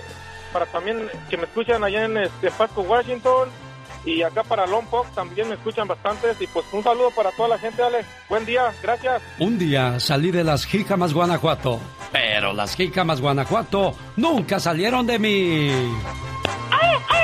[0.54, 3.50] para también que me escuchan allá en este, Pasco, Washington,
[4.06, 7.58] y acá para Lompoc también me escuchan bastantes, y pues un saludo para toda la
[7.58, 9.24] gente, Alex, buen día, gracias.
[9.40, 11.80] Un día salí de las Jícamas, Guanajuato,
[12.12, 15.72] pero las Jícamas, Guanajuato nunca salieron de mí.
[16.70, 17.23] Ofrecemos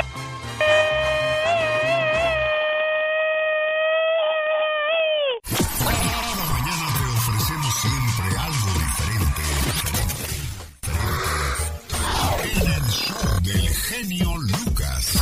[13.90, 15.18] genio Lucas.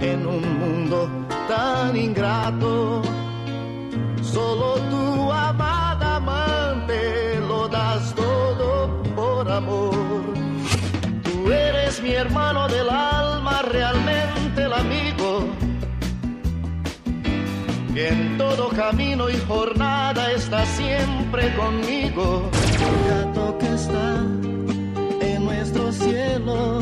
[0.00, 1.08] En un mundo
[1.48, 3.02] tan ingrato,
[4.22, 9.94] solo tu amada amante lo das todo por amor.
[11.24, 15.46] Tú eres mi hermano del alma, realmente el amigo
[17.94, 22.50] que en todo camino y jornada está siempre conmigo.
[22.86, 24.29] El gato que está
[25.92, 26.80] cielo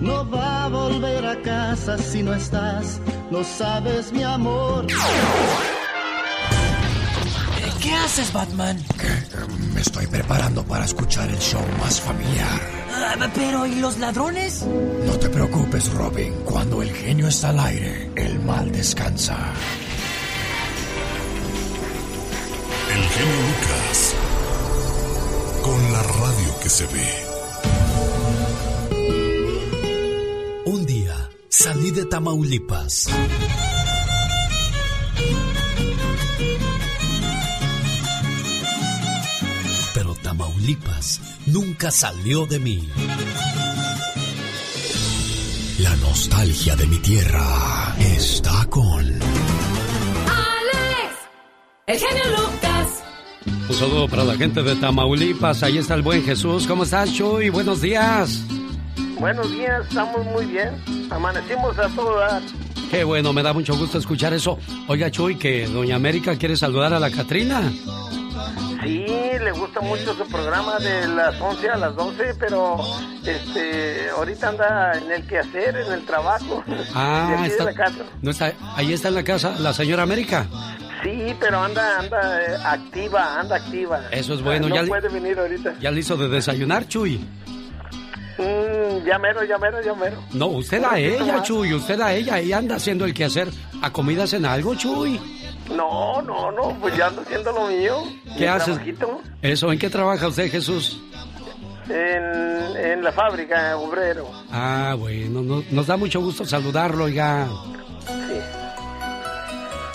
[0.00, 4.86] no va a volver a casa si no estás, no sabes mi amor.
[7.80, 8.78] ¿Qué haces, Batman?
[9.74, 12.60] Me estoy preparando para escuchar el show más familiar.
[12.94, 14.64] Ah, pero, ¿y los ladrones?
[15.04, 16.32] No te preocupes, Robin.
[16.44, 19.36] Cuando el genio está al aire, el mal descansa.
[22.94, 24.14] El genio Lucas.
[25.62, 27.41] Con la radio que se ve.
[30.64, 33.08] Un día salí de Tamaulipas.
[39.92, 42.88] Pero Tamaulipas nunca salió de mí.
[45.80, 49.04] La nostalgia de mi tierra está con.
[49.04, 49.20] ¡Alex!
[51.88, 53.02] ¡El genio Lucas!
[53.68, 55.64] Un saludo para la gente de Tamaulipas.
[55.64, 56.68] Ahí está el buen Jesús.
[56.68, 57.50] ¿Cómo estás, Chuy?
[57.50, 58.44] Buenos días.
[59.22, 60.70] Buenos días, estamos muy bien.
[61.08, 62.42] Amanecimos a todo dar.
[62.90, 64.58] Qué bueno, me da mucho gusto escuchar eso.
[64.88, 67.62] Oiga, Chuy, que Doña América quiere saludar a la Catrina.
[68.82, 72.80] Sí, le gusta mucho su programa de las 11 a las 12, pero
[73.24, 76.64] este ahorita anda en el quehacer, en el trabajo.
[76.92, 78.02] Ah, está, la casa.
[78.22, 80.48] no está, ahí está en la casa la señora América.
[81.04, 84.00] Sí, pero anda anda eh, activa, anda activa.
[84.10, 85.74] Eso es bueno, No ya puede venir ahorita.
[85.80, 87.20] ¿Ya le hizo de desayunar, Chuy?
[88.38, 90.16] Mm, ya mero, ya mero, ya mero.
[90.32, 91.42] No, usted a Un poquito ella.
[91.42, 92.38] Chuy, usted a ella.
[92.38, 93.48] Ella anda haciendo el quehacer.
[93.82, 95.20] ¿A comidas en algo, Chuy?
[95.74, 98.02] No, no, no, pues ya ando haciendo lo mío.
[98.36, 98.74] ¿Qué haces?
[98.74, 101.00] trabajito Eso, ¿en qué trabaja usted, Jesús?
[101.88, 104.28] En, en la fábrica, obrero.
[104.50, 107.48] Ah, bueno, no- nos da mucho gusto saludarlo, oiga.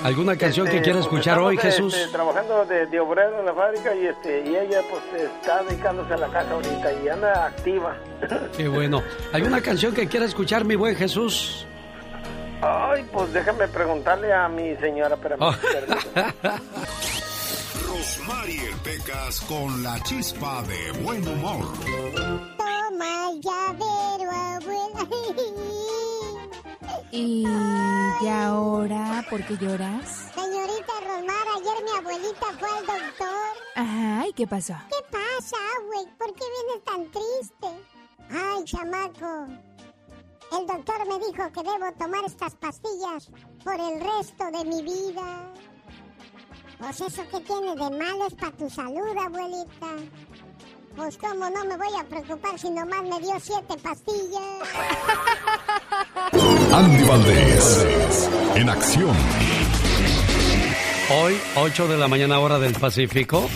[0.04, 1.94] ¿Alguna canción que Este, quiera porque escuchar hoy, estamos, Jesús?
[1.96, 6.14] este, trabajando de, de obrero en la fábrica y este y ella pues está dedicándose
[6.14, 7.96] a la casa ahorita y anda activa.
[8.58, 9.02] Qué bueno.
[9.34, 11.66] ¿Alguna canción que quiera escuchar, mi buen Jesús?
[12.62, 15.52] Ay, pues déjame preguntarle a mi señora, espérame, Oh.
[17.88, 21.66] Rosmarie Pecas con la chispa de buen humor.
[22.58, 25.08] Toma el llavero, abuela.
[27.12, 27.46] ¿Y
[28.20, 30.32] y ahora por qué lloras?
[30.34, 33.54] Señorita Rosmar, ayer mi abuelita fue al doctor.
[33.76, 34.74] Ay, ¿qué pasó?
[34.90, 36.06] ¿Qué pasa, güey?
[36.18, 37.86] ¿Por qué vienes tan triste?
[38.32, 39.48] Ay, chamaco.
[40.58, 43.30] El doctor me dijo que debo tomar estas pastillas
[43.64, 45.54] por el resto de mi vida.
[46.80, 49.96] Pues eso que tiene de malo es para tu salud, abuelita.
[50.98, 54.42] Pues cómo no me voy a preocupar si nomás me dio siete pastillas.
[56.74, 58.30] Andy Valdés.
[58.56, 59.16] En acción.
[61.22, 63.48] Hoy, 8 de la mañana hora del Pacífico,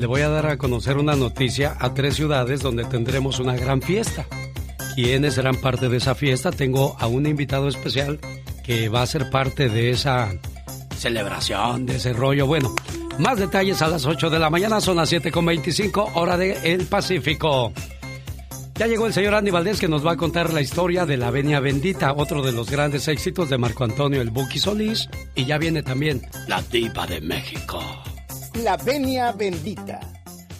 [0.00, 3.80] le voy a dar a conocer una noticia a tres ciudades donde tendremos una gran
[3.82, 4.26] fiesta.
[4.96, 6.50] ¿Quiénes serán parte de esa fiesta?
[6.50, 8.18] Tengo a un invitado especial
[8.64, 10.32] que va a ser parte de esa
[10.98, 12.48] celebración, de ese rollo.
[12.48, 12.74] Bueno,
[13.20, 17.72] más detalles a las 8 de la mañana, son las 7.25 hora del Pacífico.
[18.74, 21.30] Ya llegó el señor Andy Valdés que nos va a contar la historia de la
[21.30, 25.08] Venia Bendita, otro de los grandes éxitos de Marco Antonio el Buki Solís.
[25.34, 27.80] Y ya viene también la diva de México.
[28.62, 30.00] La Venia Bendita.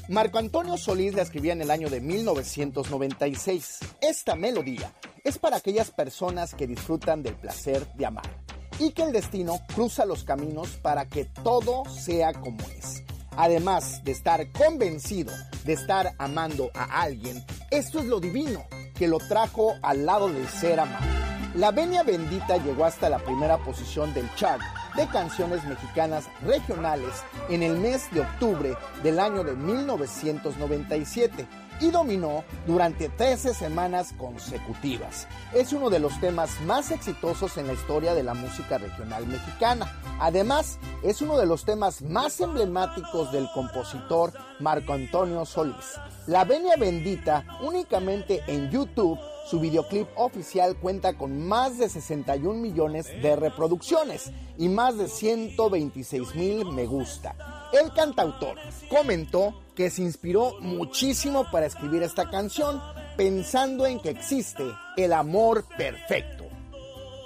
[0.08, 3.78] Marco Antonio Solís la escribía en el año de 1996.
[4.02, 4.92] Esta melodía
[5.24, 8.49] es para aquellas personas que disfrutan del placer de amar
[8.80, 13.04] y que el destino cruza los caminos para que todo sea como es.
[13.36, 15.32] Además de estar convencido
[15.64, 18.64] de estar amando a alguien, esto es lo divino
[18.94, 21.06] que lo trajo al lado del ser amado.
[21.54, 24.62] La Venia Bendita llegó hasta la primera posición del chart
[24.96, 27.12] de canciones mexicanas regionales
[27.48, 31.46] en el mes de octubre del año de 1997
[31.80, 35.26] y dominó durante 13 semanas consecutivas.
[35.54, 40.00] Es uno de los temas más exitosos en la historia de la música regional mexicana.
[40.18, 45.98] Además, es uno de los temas más emblemáticos del compositor Marco Antonio Solís.
[46.26, 49.18] La Venia Bendita, únicamente en YouTube,
[49.49, 56.34] su videoclip oficial cuenta con más de 61 millones de reproducciones y más de 126
[56.34, 57.34] mil me gusta.
[57.72, 58.57] El cantautor
[58.88, 62.80] comentó que se inspiró muchísimo para escribir esta canción
[63.17, 64.64] pensando en que existe
[64.97, 66.45] el amor perfecto.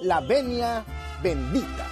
[0.02, 0.84] La venia
[1.22, 1.86] bendita.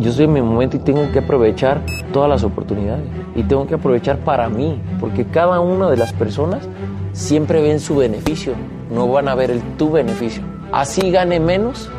[0.00, 3.04] Yo estoy en mi momento y tengo que aprovechar todas las oportunidades.
[3.36, 6.66] Y tengo que aprovechar para mí, porque cada una de las personas
[7.12, 8.54] siempre ven su beneficio.
[8.90, 10.42] no van a ver el, tu beneficio.
[10.72, 11.90] Así gane menos,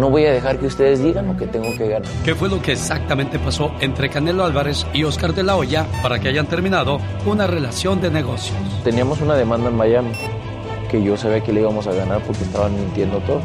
[0.00, 2.08] no voy a dejar que ustedes digan lo que tengo que ganar.
[2.24, 6.18] ¿Qué fue lo que exactamente pasó entre Canelo Álvarez y Oscar de la Hoya para
[6.18, 8.56] que hayan terminado una relación de negocios?
[8.82, 10.12] Teníamos una demanda en Miami
[10.90, 13.40] que yo sabía que le íbamos a ganar porque estaban mintiendo todo.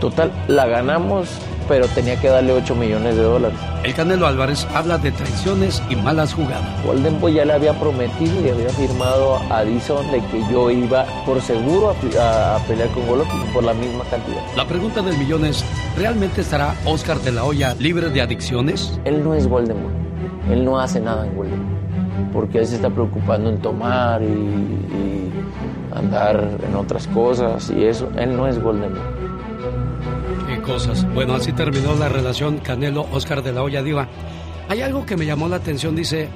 [0.00, 1.28] Total, la ganamos,
[1.72, 3.58] pero tenía que darle 8 millones de dólares.
[3.82, 6.68] El Canelo Álvarez habla de traiciones y malas jugadas.
[6.84, 11.06] Golden Boy ya le había prometido y había firmado a Dison de que yo iba
[11.24, 11.88] por seguro
[12.18, 14.42] a, a- a pelear con Golovkin por la misma cantidad.
[14.54, 15.64] La pregunta del millón es,
[15.96, 19.00] ¿realmente estará Oscar de la Hoya libre de adicciones?
[19.06, 20.52] Él no es Golden Boy.
[20.54, 21.72] Él no hace nada en Golden Boy.
[22.34, 25.32] Porque él se está preocupando en tomar y, y
[25.94, 28.10] andar en otras cosas y eso.
[28.18, 29.31] Él no es Golden Boy.
[30.62, 31.04] Cosas.
[31.12, 34.08] Bueno, así terminó la relación Canelo-Oscar de la Hoya Diva.
[34.68, 36.28] Hay algo que me llamó la atención, dice,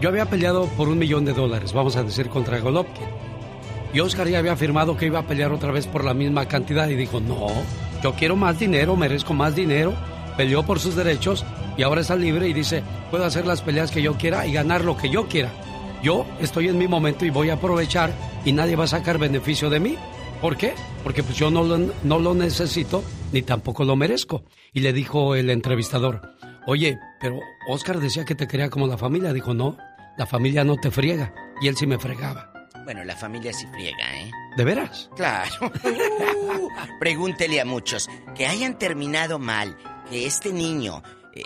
[0.00, 3.06] yo había peleado por un millón de dólares, vamos a decir, contra Golovkin.
[3.92, 6.88] Y Oscar ya había afirmado que iba a pelear otra vez por la misma cantidad
[6.88, 7.48] y dijo, no,
[8.02, 9.94] yo quiero más dinero, merezco más dinero.
[10.36, 11.44] Peleó por sus derechos
[11.76, 14.84] y ahora está libre y dice, puedo hacer las peleas que yo quiera y ganar
[14.84, 15.50] lo que yo quiera.
[16.02, 18.10] Yo estoy en mi momento y voy a aprovechar
[18.44, 19.96] y nadie va a sacar beneficio de mí.
[20.44, 20.74] ¿Por qué?
[21.02, 23.02] Porque pues yo no lo, no lo necesito
[23.32, 24.44] ni tampoco lo merezco.
[24.74, 26.20] Y le dijo el entrevistador,
[26.66, 29.32] oye, pero Oscar decía que te quería como la familia.
[29.32, 29.78] Dijo, no,
[30.18, 31.34] la familia no te friega.
[31.62, 32.52] Y él sí me fregaba.
[32.84, 34.30] Bueno, la familia sí friega, ¿eh?
[34.58, 35.08] ¿De veras?
[35.16, 35.72] Claro.
[37.00, 39.78] Pregúntele a muchos que hayan terminado mal,
[40.10, 41.02] que este niño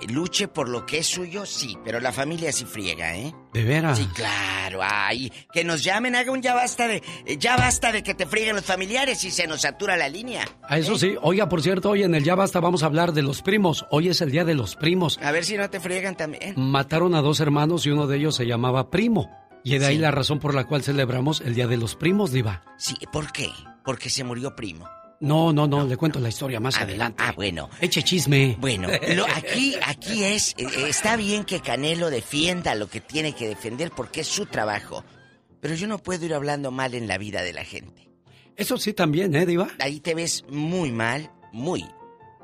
[0.08, 3.34] luche por lo que es suyo, sí, pero la familia sí friega, ¿eh?
[3.52, 3.98] ¿De veras?
[3.98, 4.80] Sí, claro.
[4.82, 8.26] Ay, que nos llamen, haga un ya basta de eh, ya basta de que te
[8.26, 10.44] frieguen los familiares y se nos satura la línea.
[10.68, 13.22] A eso sí, oiga, por cierto, hoy en el Ya Basta vamos a hablar de
[13.22, 13.86] los primos.
[13.90, 15.18] Hoy es el día de los primos.
[15.22, 16.54] A ver si no te friegan también.
[16.56, 19.30] Mataron a dos hermanos y uno de ellos se llamaba Primo.
[19.64, 20.00] Y de ahí Sí.
[20.00, 22.62] la razón por la cual celebramos el Día de los Primos, Diva.
[22.78, 23.48] Sí, ¿por qué?
[23.84, 24.88] Porque se murió primo.
[25.20, 27.22] No, no, no, le cuento la historia más adelante.
[27.24, 27.68] Ah, bueno.
[27.80, 28.56] Eche chisme.
[28.60, 33.48] Bueno, lo- aquí, aquí es, eh, está bien que Canelo defienda lo que tiene que
[33.48, 35.04] defender porque es su trabajo.
[35.60, 38.08] Pero yo no puedo ir hablando mal en la vida de la gente.
[38.56, 39.68] Eso sí también, ¿eh, Diva?
[39.80, 41.84] Ahí te ves muy mal, muy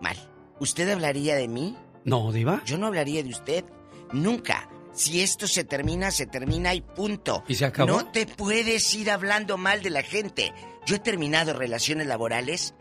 [0.00, 0.16] mal.
[0.58, 1.76] ¿Usted hablaría de mí?
[2.04, 2.60] No, Diva.
[2.66, 3.64] Yo no hablaría de usted.
[4.12, 4.68] Nunca.
[4.92, 7.42] Si esto se termina, se termina y punto.
[7.48, 7.88] ¿Y se acabó?
[7.90, 10.52] No te puedes ir hablando mal de la gente.
[10.86, 12.74] Yo he terminado relaciones laborales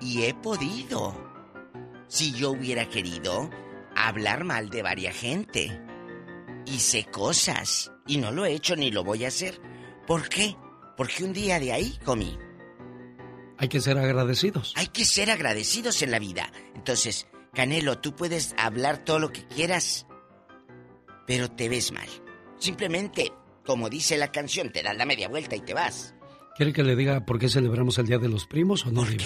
[0.00, 1.30] y he podido.
[2.08, 3.50] Si yo hubiera querido
[3.94, 5.80] hablar mal de varias gente.
[6.78, 7.92] Sé cosas.
[8.06, 9.60] Y no lo he hecho ni lo voy a hacer.
[10.06, 10.56] ¿Por qué?
[10.96, 12.38] Porque un día de ahí comí.
[13.58, 14.72] Hay que ser agradecidos.
[14.76, 16.50] Hay que ser agradecidos en la vida.
[16.74, 20.06] Entonces, Canelo, tú puedes hablar todo lo que quieras,
[21.26, 22.08] pero te ves mal.
[22.58, 23.32] Simplemente,
[23.64, 26.14] como dice la canción, te das la media vuelta y te vas.
[26.56, 29.24] ¿Quiere que le diga por qué celebramos el Día de los Primos o no, Diva?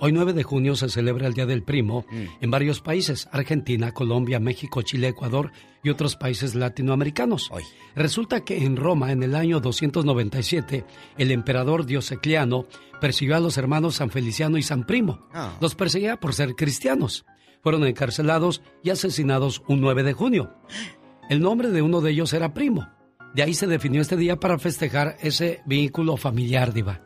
[0.00, 2.24] Hoy 9 de junio se celebra el Día del Primo Mm.
[2.40, 5.52] en varios países, Argentina, Colombia, México, Chile, Ecuador
[5.84, 7.50] y otros países latinoamericanos.
[7.94, 10.84] Resulta que en Roma, en el año 297,
[11.18, 12.66] el emperador Diocleciano
[13.00, 15.28] persiguió a los hermanos San Feliciano y San Primo.
[15.32, 15.56] Ah.
[15.60, 17.26] Los perseguía por ser cristianos.
[17.62, 20.52] Fueron encarcelados y asesinados un 9 de junio.
[21.28, 22.88] El nombre de uno de ellos era Primo.
[23.36, 27.02] De ahí se definió este día para festejar ese vínculo familiar, Diva.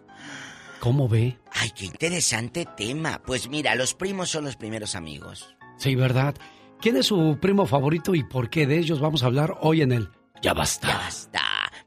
[0.79, 1.41] ¿Cómo ve?
[1.51, 3.21] Ay, qué interesante tema.
[3.27, 5.57] Pues mira, los primos son los primeros amigos.
[5.77, 6.37] Sí, ¿verdad?
[6.81, 9.91] ¿Quién es su primo favorito y por qué de ellos vamos a hablar hoy en
[9.91, 10.09] el
[10.41, 10.87] Ya basta?
[10.87, 11.41] Ya basta.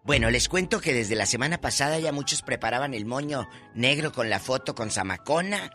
[0.04, 4.30] Bueno, les cuento que desde la semana pasada ya muchos preparaban el moño negro con
[4.30, 5.72] la foto con Zamacona,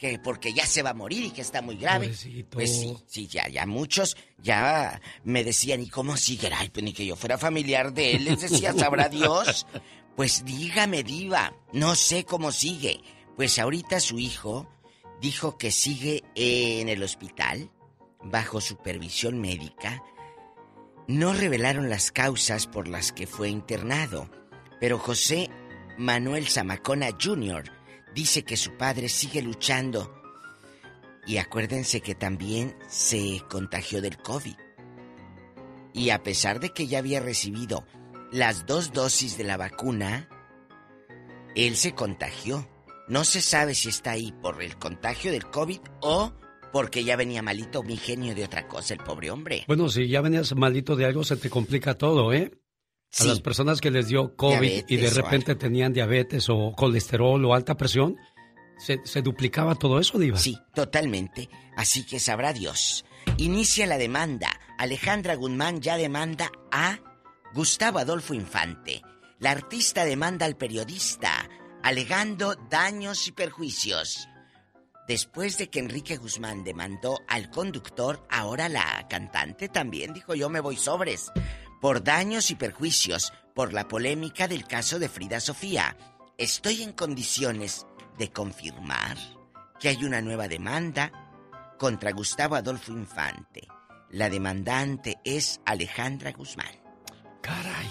[0.00, 2.06] que porque ya se va a morir y que está muy grave.
[2.06, 2.50] Pobrecito.
[2.50, 6.50] Pues sí, sí, ya, ya muchos ya me decían, ¿y cómo sigue?
[6.52, 9.66] Ay, pues ni que yo fuera familiar de él, les decía, ¿sabrá Dios?
[10.16, 13.00] Pues dígame, diva, no sé cómo sigue.
[13.36, 14.68] Pues ahorita su hijo
[15.18, 17.70] dijo que sigue en el hospital,
[18.22, 20.02] bajo supervisión médica.
[21.06, 24.28] No revelaron las causas por las que fue internado,
[24.78, 25.48] pero José
[25.96, 27.79] Manuel Zamacona Jr.
[28.14, 30.14] dice que su padre sigue luchando.
[31.26, 34.56] Y acuérdense que también se contagió del COVID.
[35.92, 37.84] Y a pesar de que ya había recibido
[38.32, 40.28] las dos dosis de la vacuna,
[41.54, 42.68] él se contagió.
[43.08, 46.32] No se sabe si está ahí por el contagio del COVID o
[46.72, 49.64] porque ya venía malito mi genio de otra cosa, el pobre hombre.
[49.66, 52.52] Bueno, si ya venías malito de algo, se te complica todo, ¿eh?
[53.18, 57.54] A las personas que les dio COVID y de repente tenían diabetes o colesterol o
[57.54, 58.16] alta presión,
[58.78, 60.38] se, se duplicaba todo eso, Diva.
[60.38, 61.48] Sí, totalmente.
[61.76, 63.04] Así que sabrá Dios.
[63.36, 64.48] Inicia la demanda.
[64.78, 67.00] Alejandra Guzmán ya demanda a
[67.52, 69.02] Gustavo Adolfo Infante.
[69.38, 71.48] La artista demanda al periodista
[71.82, 74.28] alegando daños y perjuicios.
[75.08, 80.60] Después de que Enrique Guzmán demandó al conductor, ahora la cantante también dijo yo me
[80.60, 81.32] voy sobres
[81.80, 85.96] por daños y perjuicios por la polémica del caso de Frida Sofía.
[86.38, 87.86] Estoy en condiciones
[88.18, 89.16] de confirmar
[89.78, 91.10] que hay una nueva demanda
[91.78, 93.66] contra Gustavo Adolfo Infante.
[94.10, 96.80] La demandante es Alejandra Guzmán.
[97.40, 97.88] Caray.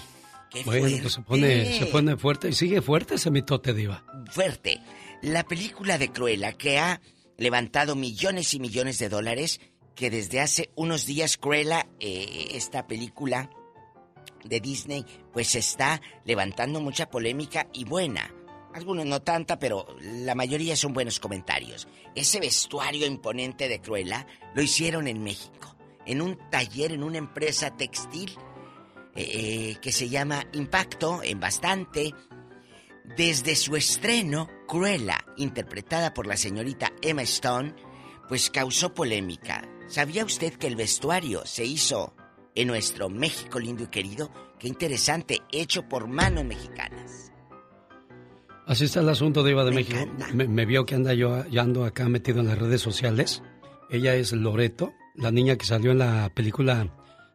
[0.50, 4.04] Qué Bueno, pues se pone, se pone fuerte y sigue fuerte ese mitote diva.
[4.30, 4.80] fuerte.
[5.22, 7.00] La película de Cruella que ha
[7.38, 9.60] levantado millones y millones de dólares,
[9.94, 13.50] que desde hace unos días Cruella, eh, esta película
[14.44, 18.34] de Disney, pues está levantando mucha polémica y buena.
[18.72, 21.88] Algunos no tanta, pero la mayoría son buenos comentarios.
[22.14, 25.76] Ese vestuario imponente de Cruella lo hicieron en México,
[26.06, 28.30] en un taller, en una empresa textil
[29.16, 32.14] eh, que se llama Impacto, en bastante.
[33.16, 37.74] Desde su estreno, Cruella, interpretada por la señorita Emma Stone,
[38.28, 39.68] pues causó polémica.
[39.88, 42.14] ¿Sabía usted que el vestuario se hizo
[42.54, 44.30] en nuestro México lindo y querido?
[44.58, 47.32] Qué interesante, hecho por manos mexicanas.
[48.66, 49.98] Así está el asunto de Iva de México.
[50.32, 53.42] Me, me vio que anda yo, yo ando acá metido en las redes sociales.
[53.90, 56.88] Ella es Loreto, la niña que salió en la película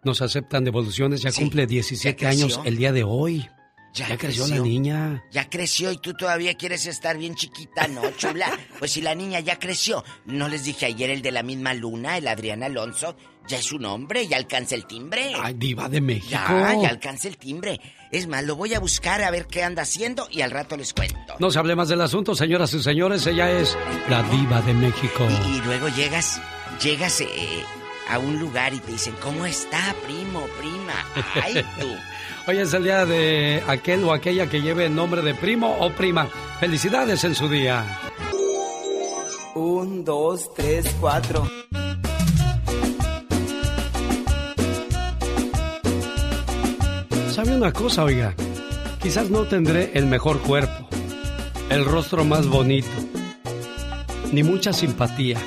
[0.04, 1.22] Nos aceptan devoluciones.
[1.22, 2.46] Ya cumple 17 ya creció.
[2.46, 3.46] años el día de hoy.
[3.94, 5.24] Ya, creció, la niña.
[5.32, 8.48] Ya creció y tú todavía quieres estar bien chiquita, ¿no, chula?
[8.80, 10.04] Pues si la niña ya creció.
[10.26, 13.16] No les dije ayer el de la misma luna, el Adrián Alonso.
[13.48, 15.34] Ya es un hombre, ya alcanza el timbre.
[15.40, 16.32] Ay, diva de México.
[16.32, 17.80] Ya, ya alcanza el timbre.
[18.12, 20.94] Es más, lo voy a buscar a ver qué anda haciendo y al rato les
[20.94, 21.36] cuento.
[21.40, 23.28] No se hable más del asunto, señoras y señores.
[23.28, 23.78] Ella es
[24.10, 25.28] la diva de México.
[25.48, 26.42] Y luego llegas,
[26.82, 27.28] llegas eh,
[28.10, 31.06] a un lugar y te dicen, ¿cómo está, primo, prima?
[31.44, 31.88] Ay, tú.
[32.48, 35.92] Hoy es el día de aquel o aquella que lleve el nombre de primo o
[35.92, 36.28] prima.
[36.60, 37.84] Felicidades en su día.
[39.56, 41.48] Un, dos, tres, cuatro.
[47.36, 48.34] ¿Sabe una cosa, oiga?
[49.04, 50.88] Quizás no tendré el mejor cuerpo,
[51.70, 52.88] el rostro más bonito,
[54.32, 55.38] ni mucha simpatía.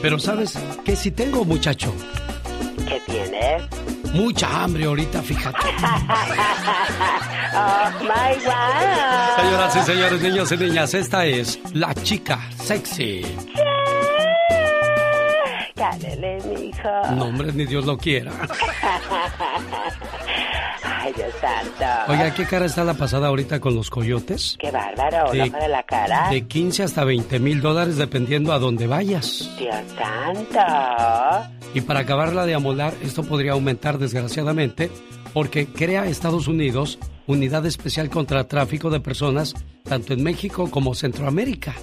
[0.00, 1.92] Pero ¿sabes qué si tengo, muchacho?
[2.88, 3.62] ¿Qué tienes?
[4.14, 5.58] Mucha hambre ahorita, fíjate.
[7.54, 9.36] oh my God.
[9.36, 13.20] Señoras y señores, niños y niñas, esta es la chica sexy.
[15.74, 16.88] Cálele, mijo.
[17.16, 18.32] No, hombre, ni Dios lo quiera.
[21.04, 22.12] Ay, Dios santo.
[22.12, 24.56] Oiga, ¿qué cara está la pasada ahorita con los coyotes?
[24.58, 26.30] Qué bárbaro, De- de la cara.
[26.30, 29.50] De 15 hasta 20 mil dólares dependiendo a dónde vayas.
[29.58, 30.60] Dios santo.
[31.74, 34.90] Y para acabarla de amolar, esto podría aumentar desgraciadamente
[35.34, 41.74] porque crea Estados Unidos unidad especial contra tráfico de personas tanto en México como Centroamérica.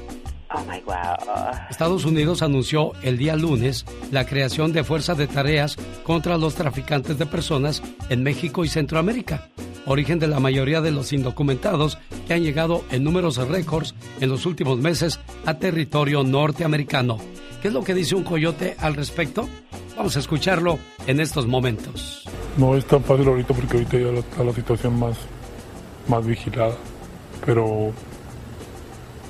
[0.53, 1.69] Oh my God.
[1.69, 7.17] Estados Unidos anunció el día lunes la creación de fuerzas de tareas contra los traficantes
[7.17, 9.47] de personas en México y Centroamérica,
[9.85, 11.97] origen de la mayoría de los indocumentados
[12.27, 17.17] que han llegado en números récords en los últimos meses a territorio norteamericano.
[17.61, 19.47] ¿Qué es lo que dice un coyote al respecto?
[19.95, 22.25] Vamos a escucharlo en estos momentos.
[22.57, 25.15] No es tan fácil ahorita porque ahorita ya está la situación más,
[26.07, 26.75] más vigilada.
[27.45, 27.93] Pero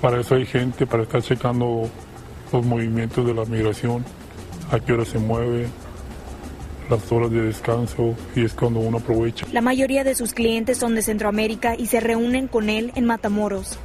[0.02, 1.88] para eso hay gente, para estar checando
[2.52, 4.04] los movimientos de la migración,
[4.72, 5.68] a qué hora se mueve,
[6.90, 9.46] las horas de descanso, y es cuando uno aprovecha.
[9.54, 13.78] La mayoría de sus clientes son de Centroamérica y se reúnen con él en Matamoros.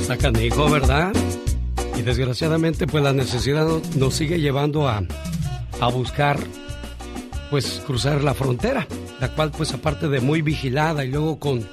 [0.00, 1.12] Está canijo, ¿verdad?
[2.04, 3.66] Desgraciadamente, pues la necesidad
[3.96, 5.02] nos sigue llevando a,
[5.80, 6.38] a buscar,
[7.50, 8.86] pues, cruzar la frontera,
[9.20, 11.66] la cual, pues, aparte de muy vigilada y luego con,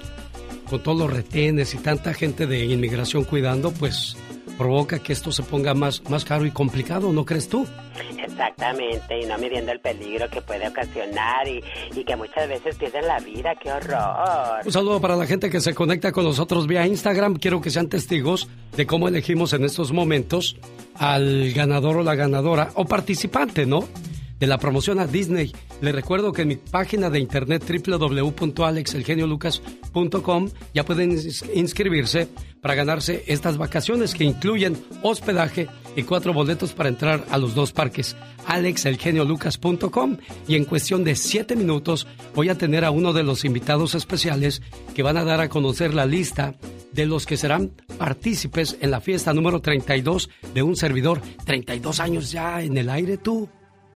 [0.69, 4.17] con todos los retenes y tanta gente de inmigración cuidando, pues,
[4.57, 7.65] provoca que esto se ponga más, más caro y complicado, ¿no crees tú?
[8.43, 11.61] Exactamente, y no midiendo el peligro que puede ocasionar y,
[11.93, 13.53] y que muchas veces pierden la vida.
[13.61, 14.61] ¡Qué horror!
[14.65, 17.35] Un saludo para la gente que se conecta con nosotros vía Instagram.
[17.35, 18.47] Quiero que sean testigos
[18.77, 20.55] de cómo elegimos en estos momentos
[20.95, 23.83] al ganador o la ganadora o participante, ¿no?
[24.39, 25.51] De la promoción a Disney.
[25.81, 32.29] Les recuerdo que en mi página de internet www.alexelgeniolucas.com ya pueden ins- inscribirse
[32.61, 35.67] para ganarse estas vacaciones que incluyen hospedaje
[35.99, 38.15] y cuatro boletos para entrar a los dos parques.
[38.47, 40.17] alexelgeniolucas.com
[40.47, 44.61] y en cuestión de siete minutos voy a tener a uno de los invitados especiales
[44.95, 46.55] que van a dar a conocer la lista
[46.91, 51.21] de los que serán partícipes en la fiesta número 32 de un servidor.
[51.45, 53.49] 32 años ya en el aire tú.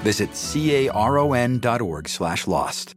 [0.00, 2.94] Visit caron.org slash lost.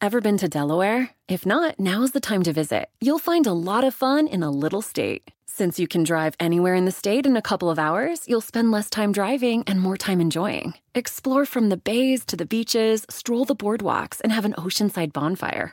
[0.00, 1.10] Ever been to Delaware?
[1.28, 2.90] If not, now's the time to visit.
[3.00, 5.30] You'll find a lot of fun in a little state.
[5.46, 8.70] Since you can drive anywhere in the state in a couple of hours, you'll spend
[8.70, 10.74] less time driving and more time enjoying.
[10.94, 15.72] Explore from the bays to the beaches, stroll the boardwalks, and have an oceanside bonfire.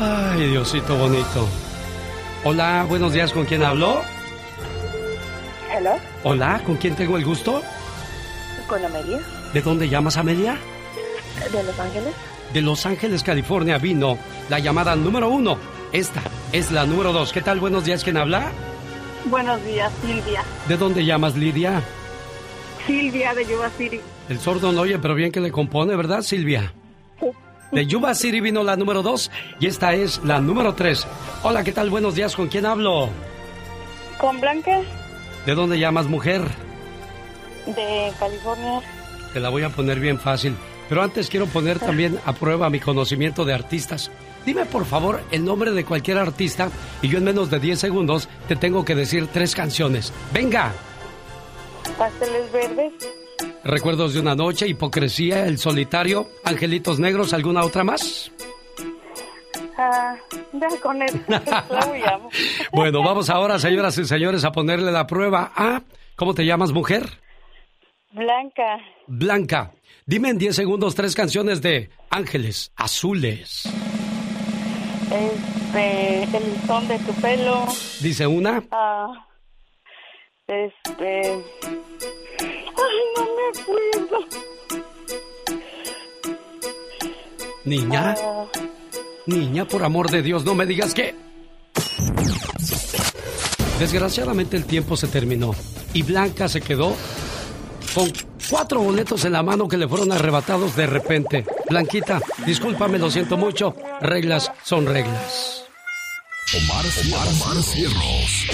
[0.00, 1.48] Ay, Diosito bonito.
[2.44, 4.02] Hola, buenos días, ¿con quién hablo?
[5.74, 5.92] Hello,
[6.24, 7.62] Hola, ¿con quién tengo el gusto?
[8.68, 9.18] con Amelia,
[9.52, 10.56] ¿De dónde llamas, Amelia?
[11.52, 12.14] de Los Ángeles.
[12.54, 14.16] De Los Ángeles, California, vino
[14.48, 15.58] la llamada número uno.
[15.92, 17.32] Esta es la número dos.
[17.32, 17.60] ¿Qué tal?
[17.60, 18.50] Buenos días, ¿quién habla?
[19.26, 20.42] Buenos días, Silvia.
[20.68, 21.82] ¿De dónde llamas, Lidia?
[22.86, 24.00] Silvia de Yuba City.
[24.28, 26.72] El sordo no oye, pero bien que le compone, ¿verdad, Silvia?
[27.72, 31.06] De Yuba City vino la número dos y esta es la número tres.
[31.42, 31.88] Hola, ¿qué tal?
[31.88, 33.08] Buenos días, ¿con quién hablo?
[34.18, 34.82] Con Blanca
[35.46, 36.42] ¿De dónde llamas, mujer?
[37.66, 38.80] de California.
[39.32, 40.54] Te la voy a poner bien fácil.
[40.88, 44.10] Pero antes quiero poner también a prueba mi conocimiento de artistas.
[44.44, 46.68] Dime por favor el nombre de cualquier artista
[47.00, 50.12] y yo en menos de 10 segundos te tengo que decir tres canciones.
[50.34, 50.72] ¡Venga!
[51.96, 52.92] Pasteles verdes.
[53.64, 58.32] Recuerdos de una noche, Hipocresía, El Solitario, Angelitos Negros, ¿alguna otra más?
[59.78, 60.16] Ah,
[60.52, 61.24] ya con él.
[62.72, 65.82] Bueno, vamos ahora, señoras y señores, a ponerle la prueba a...
[66.16, 67.08] ¿Cómo te llamas, mujer?
[68.12, 68.78] Blanca.
[69.06, 69.72] Blanca.
[70.06, 73.64] Dime en 10 segundos tres canciones de Ángeles Azules.
[75.12, 77.66] Este, el son de tu pelo.
[78.00, 78.62] Dice una.
[78.70, 79.26] Ah,
[80.46, 81.22] este.
[81.62, 83.31] Ay, no
[87.64, 88.14] Niña.
[88.18, 88.46] Ah,
[89.26, 91.14] Niña, por amor de Dios, no me digas que...
[93.78, 95.54] Desgraciadamente el tiempo se terminó
[95.92, 96.94] y Blanca se quedó
[97.94, 98.12] con
[98.48, 101.44] cuatro boletos en la mano que le fueron arrebatados de repente.
[101.68, 103.74] Blanquita, discúlpame, lo siento mucho.
[104.00, 105.64] Reglas son reglas.
[106.54, 108.46] Omar, Omar, Omar Cierros.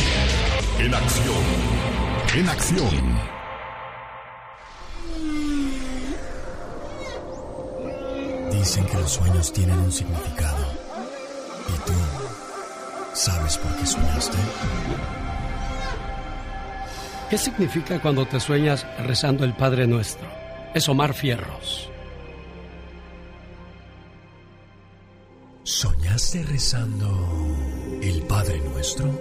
[0.79, 1.45] En acción.
[2.35, 3.38] En acción.
[8.69, 10.63] Dicen que los sueños tienen un significado.
[11.69, 11.95] ¿Y tú
[13.15, 14.37] sabes por qué soñaste?
[17.31, 20.29] ¿Qué significa cuando te sueñas rezando el Padre Nuestro?
[20.75, 21.89] Es Omar Fierros.
[25.63, 27.09] ¿Soñaste rezando
[28.03, 29.19] el Padre Nuestro?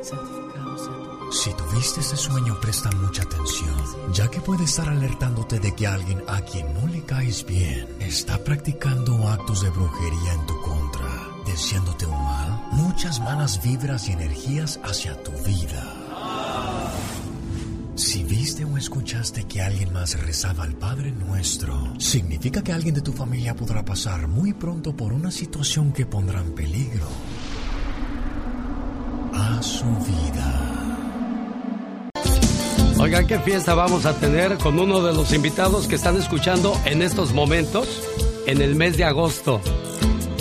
[1.30, 3.76] Si tuviste ese sueño, presta mucha atención,
[4.14, 8.41] ya que puede estar alertándote de que alguien a quien no le caes bien está
[8.44, 14.80] practicando actos de brujería en tu contra, deseándote un mal, muchas malas vibras y energías
[14.84, 16.08] hacia tu vida.
[17.95, 23.02] Si viste o escuchaste que alguien más rezaba al Padre Nuestro, significa que alguien de
[23.02, 27.08] tu familia podrá pasar muy pronto por una situación que pondrá en peligro
[29.34, 30.66] a su vida.
[33.07, 37.01] Oigan, ¿qué fiesta vamos a tener con uno de los invitados que están escuchando en
[37.01, 38.03] estos momentos,
[38.45, 39.61] en el mes de agosto?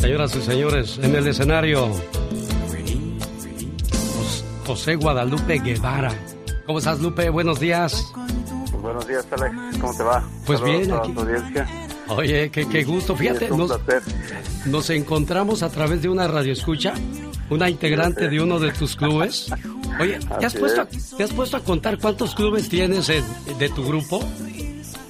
[0.00, 1.88] Señoras y señores, en el escenario,
[4.66, 6.12] José Guadalupe Guevara.
[6.66, 7.30] ¿Cómo estás, Lupe?
[7.30, 8.12] Buenos días.
[8.82, 9.78] Buenos días, Alex.
[9.78, 10.28] ¿Cómo te va?
[10.44, 11.14] Pues Saludos bien, aquí.
[11.16, 11.68] audiencia.
[12.08, 13.14] Oye, qué, qué gusto.
[13.14, 13.78] Fíjate, nos,
[14.66, 16.94] nos encontramos a través de una radioescucha,
[17.48, 19.54] una integrante de uno de tus clubes.
[20.00, 20.86] Oye, ¿te has, puesto a.
[20.86, 23.24] ¿te has puesto a contar cuántos clubes tienes en-
[23.58, 24.20] de tu grupo?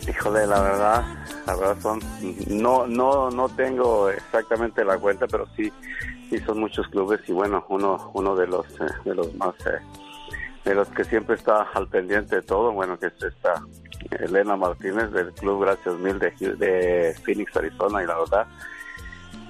[0.08, 1.04] Híjole, la verdad,
[1.46, 2.00] la verdad son,
[2.48, 5.72] no, no, no tengo exactamente la cuenta, pero sí,
[6.30, 9.80] sí son muchos clubes y bueno, uno, uno de los, eh, de los más, eh,
[10.64, 13.60] de los que siempre está al pendiente de todo, bueno, que es esta
[14.20, 18.46] Elena Martínez del Club Gracias Mil de, de Phoenix, Arizona y la verdad,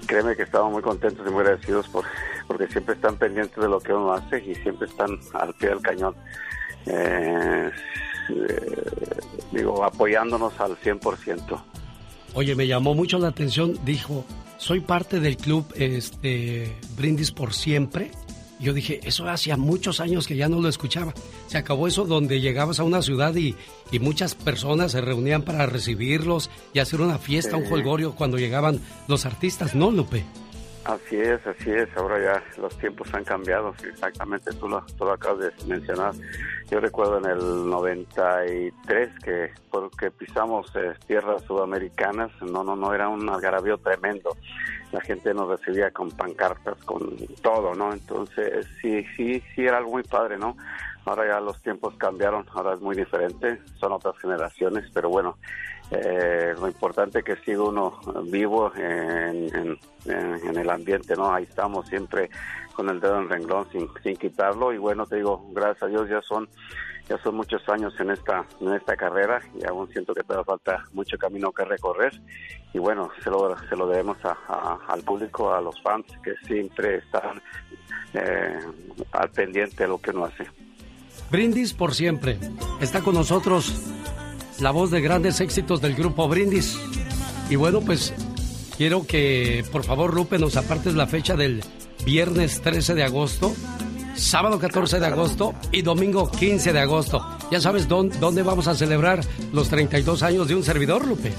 [0.06, 2.04] créeme que estamos muy contentos y muy agradecidos por,
[2.46, 5.80] porque siempre están pendientes de lo que uno hace y siempre están al pie del
[5.80, 6.14] cañón.
[6.86, 7.70] Eh,
[8.30, 9.20] eh,
[9.52, 11.62] digo, apoyándonos al 100%.
[12.34, 14.24] Oye, me llamó mucho la atención, dijo,
[14.58, 18.10] soy parte del club este, Brindis por Siempre.
[18.58, 21.12] Yo dije, eso hacía muchos años que ya no lo escuchaba.
[21.46, 23.54] Se acabó eso donde llegabas a una ciudad y,
[23.90, 28.80] y muchas personas se reunían para recibirlos y hacer una fiesta, un jolgorio cuando llegaban
[29.08, 30.24] los artistas, ¿no, Lupe?
[30.86, 31.88] Así es, así es.
[31.96, 33.74] Ahora ya los tiempos han cambiado.
[33.82, 36.14] exactamente, tú lo, tú lo acabas de mencionar.
[36.70, 43.08] Yo recuerdo en el 93 que porque pisamos eh, tierras sudamericanas, no, no, no, era
[43.08, 44.36] un algarabío tremendo.
[44.92, 47.92] La gente nos recibía con pancartas, con todo, ¿no?
[47.92, 50.56] Entonces, sí, sí, sí era algo muy padre, ¿no?
[51.04, 55.36] Ahora ya los tiempos cambiaron, ahora es muy diferente, son otras generaciones, pero bueno,
[55.90, 61.32] eh, lo importante es que siga uno vivo en, en- en- el ambiente, ¿no?
[61.32, 62.28] Ahí estamos siempre
[62.74, 66.08] con el dedo en renglón sin, sin quitarlo y bueno, te digo, gracias a Dios
[66.08, 66.48] ya son
[67.08, 70.84] ya son muchos años en esta en esta carrera y aún siento que todavía falta
[70.92, 72.12] mucho camino que recorrer
[72.74, 76.34] y bueno, se lo, se lo debemos a- a- al público, a los fans que
[76.46, 77.40] siempre están
[78.14, 78.58] eh,
[79.12, 80.46] al pendiente de lo que uno hace.
[81.30, 82.38] Brindis por Siempre.
[82.80, 83.72] Está con nosotros
[84.60, 86.78] la voz de grandes éxitos del grupo Brindis.
[87.50, 88.12] Y bueno, pues
[88.76, 91.62] quiero que por favor, Lupe, nos apartes la fecha del
[92.04, 93.54] viernes 13 de agosto,
[94.14, 97.24] sábado 14 de agosto y domingo 15 de agosto.
[97.50, 99.20] ¿Ya sabes dónde, dónde vamos a celebrar
[99.52, 101.32] los 32 años de un servidor, Lupe?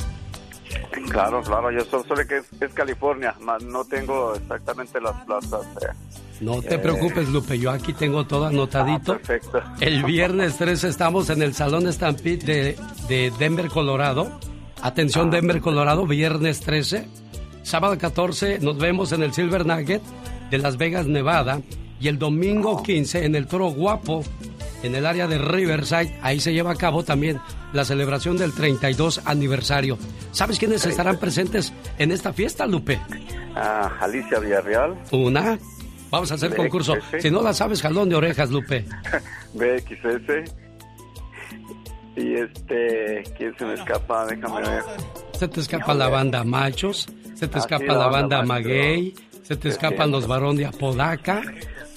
[1.10, 3.34] Claro, claro, yo solo sé que es, es California,
[3.66, 5.62] no tengo exactamente las plazas.
[5.82, 5.94] eh.
[6.42, 9.14] No te Eh, preocupes, Lupe, yo aquí tengo todo anotadito.
[9.14, 9.62] Ah, perfecto.
[9.80, 12.78] El viernes 13 estamos en el Salón Stampede de,
[13.08, 14.40] de Denver, Colorado.
[14.82, 17.08] Atención, Denver, Colorado, viernes 13.
[17.64, 20.02] Sábado 14 nos vemos en el Silver Nugget
[20.52, 21.62] de Las Vegas, Nevada.
[22.00, 24.24] Y el domingo 15 en el Toro Guapo,
[24.84, 26.18] en el área de Riverside.
[26.22, 27.40] Ahí se lleva a cabo también
[27.74, 29.98] la celebración del 32 aniversario.
[30.32, 33.00] ¿Sabes quiénes estarán presentes en esta fiesta, Lupe?
[33.56, 35.58] Ah, Alicia Villarreal, Una.
[36.10, 36.96] Vamos a hacer concurso.
[37.20, 38.86] Si no la sabes, jalón de orejas, Lupe.
[39.54, 40.52] BXS
[42.16, 44.26] y este, ¿quién se me escapa?
[44.26, 44.84] Déjame ver.
[45.34, 48.42] Se te escapa la banda Machos, se te Ah, escapa la banda.
[48.42, 49.14] Maguey,
[49.44, 51.42] se te Es escapan los varón de Apodaca.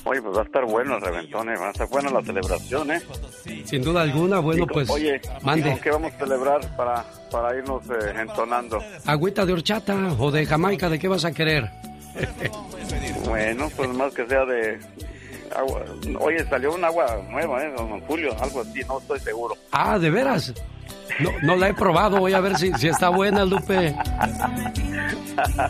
[0.04, 1.56] Oye, pues va a estar bueno el reventón, ¿eh?
[1.60, 3.02] va a estar buena la celebración, ¿eh?
[3.64, 5.78] Sin duda alguna, bueno, pues Oye, mande.
[5.82, 8.82] ¿qué vamos a celebrar para, para irnos eh, entonando?
[9.04, 11.70] Agüita de horchata o de Jamaica, ¿de qué vas a querer?
[13.24, 14.80] Bueno, pues más que sea de
[15.54, 15.82] agua.
[16.18, 17.72] Oye, salió un agua nueva, ¿eh?
[17.76, 19.54] Don Julio, algo así, no estoy seguro.
[19.70, 20.52] Ah, ¿de veras?
[21.20, 23.94] No, no la he probado, voy a ver si, si está buena, Lupe.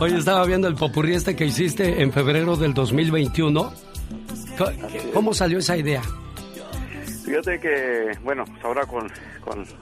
[0.01, 3.73] Oye, estaba viendo el popurrí este que hiciste en febrero del 2021.
[5.13, 6.03] ¿Cómo salió esa idea?
[7.25, 9.07] Fíjate que, bueno, pues ahora con,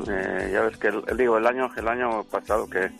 [0.08, 2.90] eh, ya ves que, digo, el año, el año pasado que,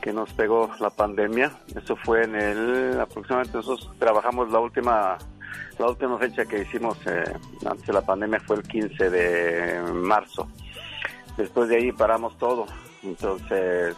[0.00, 5.16] que nos pegó la pandemia, eso fue en el, aproximadamente nosotros trabajamos la última,
[5.78, 7.24] la última fecha que hicimos eh,
[7.66, 10.48] antes de la pandemia fue el 15 de marzo.
[11.36, 12.66] Después de ahí paramos todo,
[13.02, 13.96] entonces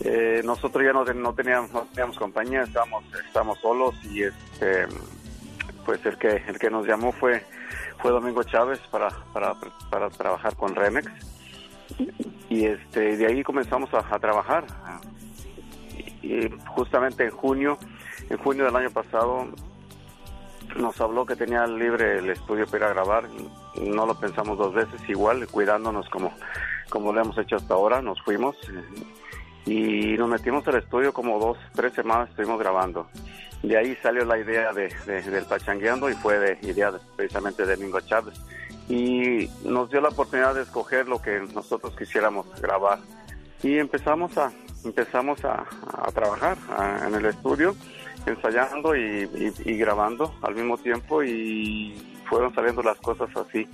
[0.00, 4.86] eh, nosotros ya no, no teníamos, no teníamos compañía, estábamos, estábamos solos y este,
[5.86, 7.42] pues el que, el que nos llamó fue
[8.02, 9.54] fue Domingo Chávez para, para,
[9.88, 11.08] para trabajar con Remex.
[12.50, 14.66] Y este de ahí comenzamos a, trabajar.
[16.22, 17.78] Y, y justamente en junio
[18.28, 19.46] en junio del año pasado
[20.76, 23.24] nos habló que tenía libre el estudio para ir a grabar.
[23.80, 26.32] No lo pensamos dos veces igual cuidándonos como
[26.90, 28.56] como lo hemos hecho hasta ahora nos fuimos.
[29.64, 33.08] Y nos metimos al estudio como dos tres semanas estuvimos grabando
[33.68, 37.64] de ahí salió la idea de, de- del Pachangueando y fue de idea de- precisamente
[37.66, 38.34] de Domingo Chávez.
[38.88, 43.00] Y nos dio la oportunidad de escoger lo que nosotros quisiéramos grabar.
[43.62, 44.52] Y empezamos a,
[44.84, 46.56] empezamos a, a trabajar
[47.06, 47.74] en el estudio,
[48.26, 51.94] ensayando y, y- y grabando al mismo tiempo y
[52.28, 53.66] fueron saliendo las cosas así,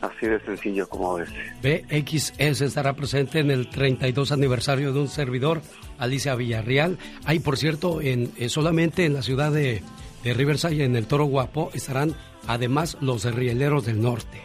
[0.00, 1.28] así de sencillo como ves.
[1.62, 5.60] BXS estará presente en el 32 aniversario de un servidor,
[5.98, 6.98] Alicia Villarreal.
[7.24, 9.82] Hay, por cierto, en, eh, solamente en la ciudad de,
[10.24, 12.14] de Riverside, en el Toro Guapo, estarán
[12.46, 14.40] además los rieleros del norte.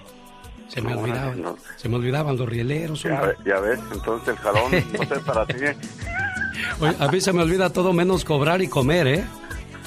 [0.67, 1.57] Se me Órale, olvidaban, no.
[1.75, 3.03] se me olvidaban los rieleros.
[3.03, 3.35] Ya, hombre.
[3.43, 5.55] ve- ya ves, entonces el jalón no sé para ti.
[6.79, 9.25] Oye, a mí se me olvida todo menos cobrar y comer, ¿eh?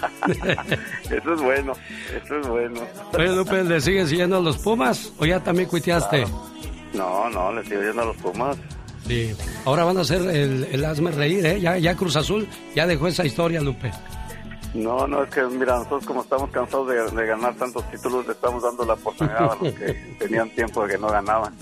[1.10, 1.72] Eso es bueno,
[2.14, 2.80] eso es bueno.
[3.12, 6.26] Oye, Lupe, ¿le sigues siguiendo a los Pumas o ya también cuiteaste?
[6.92, 8.56] No, no, le sigo yendo a los Pumas.
[9.06, 9.34] Sí.
[9.64, 11.60] Ahora van a hacer el, el hazme reír, ¿eh?
[11.60, 13.90] Ya, ya Cruz Azul ya dejó esa historia, Lupe.
[14.72, 18.32] No, no, es que mira, nosotros como estamos cansados de, de ganar tantos títulos, le
[18.32, 21.54] estamos dando la oportunidad a los que tenían tiempo de que no ganaban.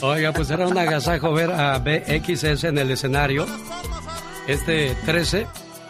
[0.00, 3.46] Oiga, pues era un agasajo ver a BXS en el escenario.
[4.48, 5.46] Este 13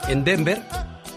[0.08, 0.60] en Denver,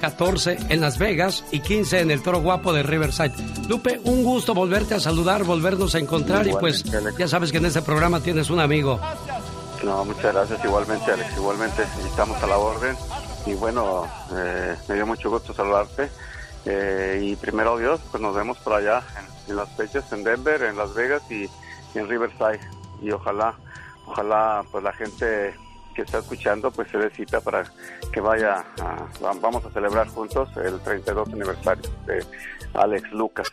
[0.06, 3.34] 14 en Las Vegas y 15 en el Toro Guapo de Riverside.
[3.68, 7.18] Lupe, un gusto volverte a saludar, volvernos a encontrar y pues Alex.
[7.18, 9.00] ya sabes que en este programa tienes un amigo.
[9.84, 12.96] No, muchas gracias, igualmente Alex, igualmente estamos a la orden.
[13.48, 16.08] Y bueno, eh, me dio mucho gusto saludarte.
[16.66, 20.62] Eh, y primero Dios, pues nos vemos por allá en, en las fechas, en Denver,
[20.62, 21.46] en Las Vegas y,
[21.96, 22.60] y en Riverside.
[23.02, 23.56] Y ojalá,
[24.06, 25.56] ojalá pues la gente
[25.96, 27.64] que está escuchando pues se dé cita para
[28.12, 32.26] que vaya, a- va- vamos a celebrar juntos el 32 aniversario de
[32.74, 33.48] Alex Lucas.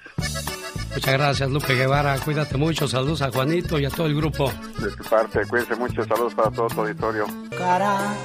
[0.94, 2.18] Muchas gracias, Lupe Guevara.
[2.18, 2.86] Cuídate mucho.
[2.86, 4.52] Saludos a Juanito y a todo el grupo.
[4.78, 7.24] De tu parte, cuídense mucho, saludos para todo tu auditorio.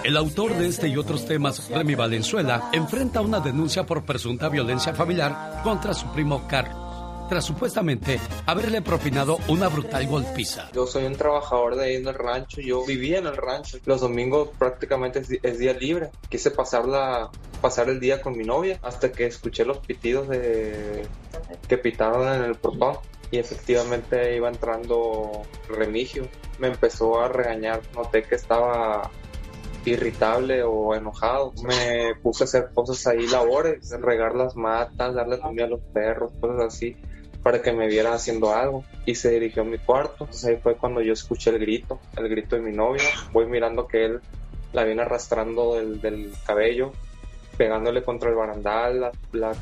[0.03, 4.93] El autor de este y otros temas, Remy Valenzuela, enfrenta una denuncia por presunta violencia
[4.93, 6.86] familiar contra su primo Carlos,
[7.27, 10.69] tras supuestamente haberle propinado una brutal golpiza.
[10.73, 13.77] Yo soy un trabajador de ahí en el rancho, yo vivía en el rancho.
[13.85, 16.09] Los domingos prácticamente es, día libre.
[16.29, 17.29] Quise pasarla,
[17.61, 21.05] pasar el día con mi novia hasta que escuché los pitidos de
[21.67, 22.97] que pitaron en el portón
[23.31, 26.27] y efectivamente iba entrando Remigio.
[26.59, 29.11] Me empezó a regañar, noté que estaba
[29.85, 31.53] irritable o enojado.
[31.63, 36.31] Me puse a hacer cosas ahí, labores, regar las matas, darle comida a los perros,
[36.39, 36.95] cosas así,
[37.47, 38.83] para que me viera haciendo algo.
[39.05, 40.25] Y se dirigió a mi cuarto.
[40.25, 43.05] Entonces ahí fue cuando yo escuché el grito, el grito de mi novia.
[43.31, 44.19] Voy mirando que él
[44.73, 46.91] la viene arrastrando del, cabello,
[47.55, 49.11] pegándole contra el barandal,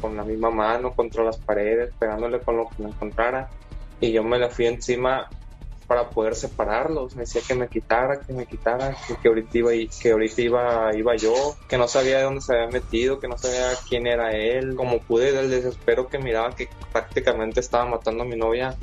[0.02, 3.52] con la misma mano, contra las paredes, pegándole con lo que me encontrara.
[4.02, 5.30] Y yo me la fui encima
[5.88, 7.16] para poder separarlos.
[7.16, 9.72] Me decía que me quitara, que me quitara, que, que ahorita, iba,
[10.02, 13.38] que ahorita iba, iba yo, que no sabía de dónde se había metido, que no
[13.38, 14.76] sabía quién era él.
[14.76, 18.76] Como pude, del desespero que miraba que prácticamente estaba matando a mi novia,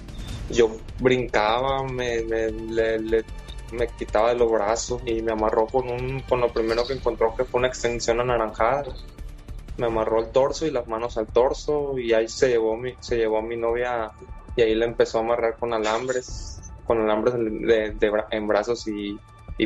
[0.50, 3.24] yo brincaba, me, me, le- le-
[3.72, 7.34] me quitaba de los brazos y me amarró con, un, con lo primero que encontró,
[7.34, 8.84] que fue una extensión anaranjada.
[9.78, 13.16] Me amarró el torso y las manos al torso y ahí se llevó, mi, se
[13.16, 14.12] llevó a mi novia
[14.54, 16.60] y ahí la empezó a amarrar con alambres,
[16.92, 17.94] con alambres de,
[18.30, 19.18] en brazos y,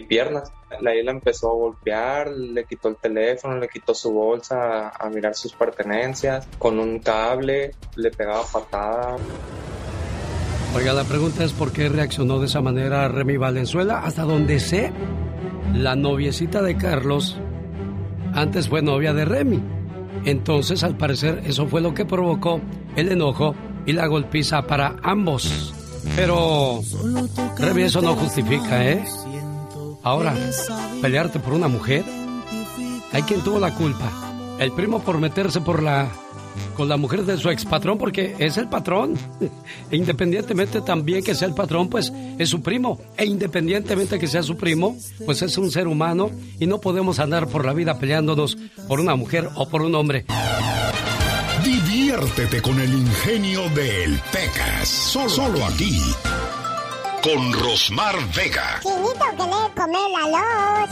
[0.08, 0.52] piernas.
[0.82, 5.34] La empezó a golpear, le quitó el teléfono, le quitó su bolsa a, a mirar
[5.34, 9.18] sus pertenencias, con un cable, le pegaba patadas.
[10.74, 14.00] Oiga, la pregunta es por qué reaccionó de esa manera Remy Valenzuela.
[14.00, 14.92] Hasta donde sé,
[15.72, 17.38] la noviecita de Carlos
[18.34, 19.62] antes fue novia de Remy.
[20.26, 22.60] Entonces, al parecer, eso fue lo que provocó
[22.96, 23.54] el enojo
[23.86, 25.85] y la golpiza para ambos.
[26.14, 26.82] Pero,
[27.76, 29.04] eso no justifica, ¿eh?
[30.02, 30.34] Ahora,
[31.02, 32.04] pelearte por una mujer,
[33.12, 34.12] hay quien tuvo la culpa.
[34.58, 36.10] El primo por meterse por la
[36.74, 39.14] con la mujer de su expatrón porque es el patrón.
[39.90, 42.98] E independientemente también que sea el patrón, pues es su primo.
[43.16, 47.46] E independientemente que sea su primo, pues es un ser humano y no podemos andar
[47.48, 48.58] por la vida peleándonos
[48.88, 50.24] por una mujer o por un hombre.
[52.06, 54.88] Diviértete con el ingenio del Pecas.
[54.88, 56.00] Solo, solo aquí.
[57.20, 58.78] Con Rosmar Vega.
[58.80, 60.90] Chinito que le come la luz.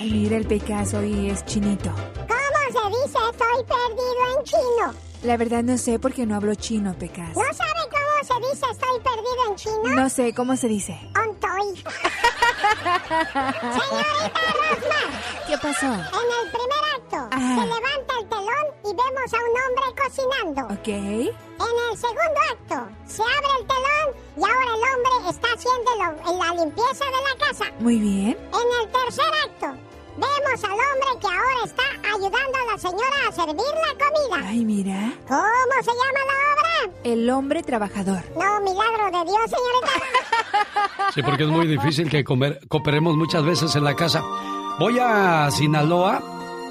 [0.00, 1.90] Ay, mira, el Picasso y es chinito.
[1.90, 4.94] ¿Cómo se dice estoy perdido en chino?
[5.24, 7.32] La verdad no sé por qué no hablo chino, Picasso.
[7.34, 10.02] ¿No sabe cómo se dice estoy perdido en chino?
[10.02, 10.96] No sé cómo se dice.
[11.20, 11.82] Ontoy.
[12.64, 15.08] Señorita Rosmar.
[15.46, 15.86] ¿Qué pasó?
[15.86, 17.38] En el primer acto Ah.
[17.38, 20.60] se levanta el telón y vemos a un hombre cocinando.
[20.74, 20.88] Ok.
[20.88, 26.38] En el segundo acto se abre el telón y ahora el hombre está haciendo lo-
[26.38, 27.64] la limpieza de la casa.
[27.80, 28.36] Muy bien.
[28.52, 29.68] En el tercer acto
[30.16, 31.82] vemos al hombre que ahora está
[32.14, 34.48] ayudando a la señora a servir la comida.
[34.48, 35.12] Ay, mira.
[35.26, 36.96] ¿Cómo se llama la obra?
[37.04, 38.22] El hombre trabajador.
[38.36, 40.06] No, milagro de Dios, señorita.
[41.14, 44.22] Sí, porque es muy difícil que comer- cooperemos muchas veces en la casa.
[44.80, 46.22] Voy a Sinaloa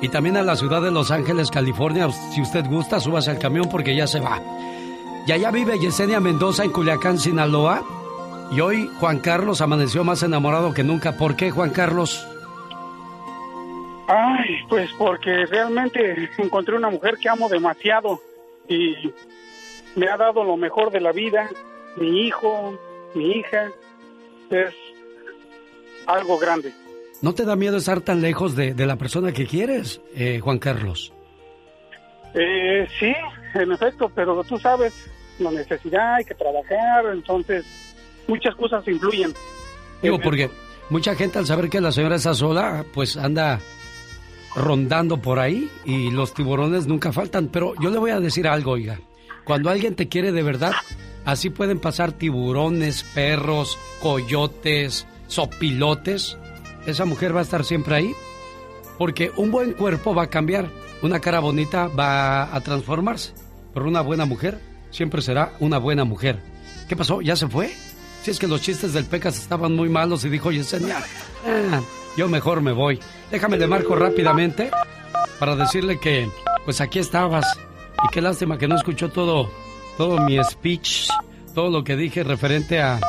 [0.01, 2.09] y también a la ciudad de Los Ángeles, California.
[2.33, 4.41] Si usted gusta, súbase al camión porque ya se va.
[5.25, 7.83] Y allá vive Yesenia Mendoza en Culiacán, Sinaloa.
[8.51, 11.15] Y hoy Juan Carlos amaneció más enamorado que nunca.
[11.15, 12.27] ¿Por qué, Juan Carlos?
[14.15, 18.21] Ay, pues porque realmente encontré una mujer que amo demasiado
[18.67, 18.93] y
[19.95, 21.49] me ha dado lo mejor de la vida,
[21.97, 22.77] mi hijo,
[23.15, 23.71] mi hija,
[24.51, 24.75] es
[26.05, 26.71] algo grande.
[27.23, 30.59] ¿No te da miedo estar tan lejos de, de la persona que quieres, eh, Juan
[30.59, 31.11] Carlos?
[32.35, 33.13] Eh, sí,
[33.55, 34.93] en efecto, pero tú sabes,
[35.39, 37.65] la necesidad, hay que trabajar, entonces
[38.27, 39.33] muchas cosas influyen.
[40.03, 40.51] Digo, porque
[40.91, 43.59] mucha gente al saber que la señora está sola, pues anda
[44.55, 47.47] rondando por ahí y los tiburones nunca faltan.
[47.47, 48.99] Pero yo le voy a decir algo, oiga.
[49.43, 50.71] Cuando alguien te quiere de verdad,
[51.25, 56.37] así pueden pasar tiburones, perros, coyotes, sopilotes.
[56.85, 58.13] Esa mujer va a estar siempre ahí.
[58.97, 60.69] Porque un buen cuerpo va a cambiar,
[61.01, 63.33] una cara bonita va a transformarse.
[63.73, 64.59] Pero una buena mujer
[64.91, 66.39] siempre será una buena mujer.
[66.87, 67.21] ¿Qué pasó?
[67.21, 67.73] ¿Ya se fue?
[68.21, 71.03] Si es que los chistes del Pecas estaban muy malos y dijo Yesenia,
[71.45, 71.81] "Ah,
[72.17, 72.99] yo mejor me voy.
[73.31, 74.71] Déjame le marco rápidamente
[75.39, 76.29] para decirle que
[76.65, 77.45] pues aquí estabas.
[78.03, 79.49] Y qué lástima que no escuchó todo,
[79.97, 81.07] todo mi speech,
[81.53, 82.99] todo lo que dije referente a,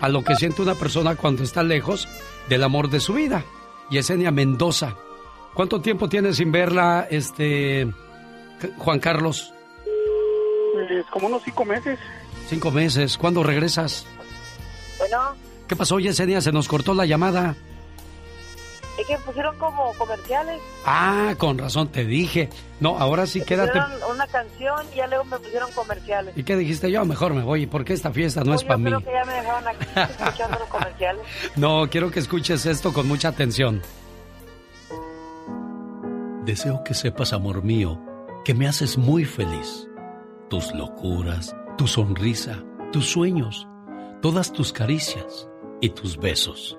[0.00, 2.08] a lo que siente una persona cuando está lejos
[2.48, 3.44] del amor de su vida.
[3.90, 4.94] Yesenia Mendoza.
[5.54, 7.90] ¿Cuánto tiempo tienes sin verla, este
[8.78, 9.52] Juan Carlos?
[10.74, 11.98] Pues como unos cinco meses.
[12.48, 13.16] Cinco meses.
[13.16, 14.06] ¿Cuándo regresas?
[14.98, 15.34] Bueno,
[15.68, 16.40] ¿Qué pasó, Yesenia?
[16.40, 17.56] Se nos cortó la llamada.
[18.98, 20.60] Es que pusieron como comerciales.
[20.84, 22.48] Ah, con razón te dije.
[22.80, 23.78] No, ahora sí quédate.
[23.80, 26.36] Pusieron una canción y ya luego me pusieron comerciales.
[26.36, 26.90] ¿Y qué dijiste?
[26.90, 28.84] Yo mejor me voy, porque esta fiesta no es para mí.
[28.84, 29.86] creo que ya me dejaron aquí
[30.22, 31.22] escuchando los comerciales.
[31.56, 33.82] No, quiero que escuches esto con mucha atención.
[36.44, 38.00] Deseo que sepas, amor mío,
[38.44, 39.88] que me haces muy feliz.
[40.48, 42.62] Tus locuras, tu sonrisa,
[42.92, 43.66] tus sueños,
[44.22, 45.48] todas tus caricias
[45.80, 46.78] y tus besos.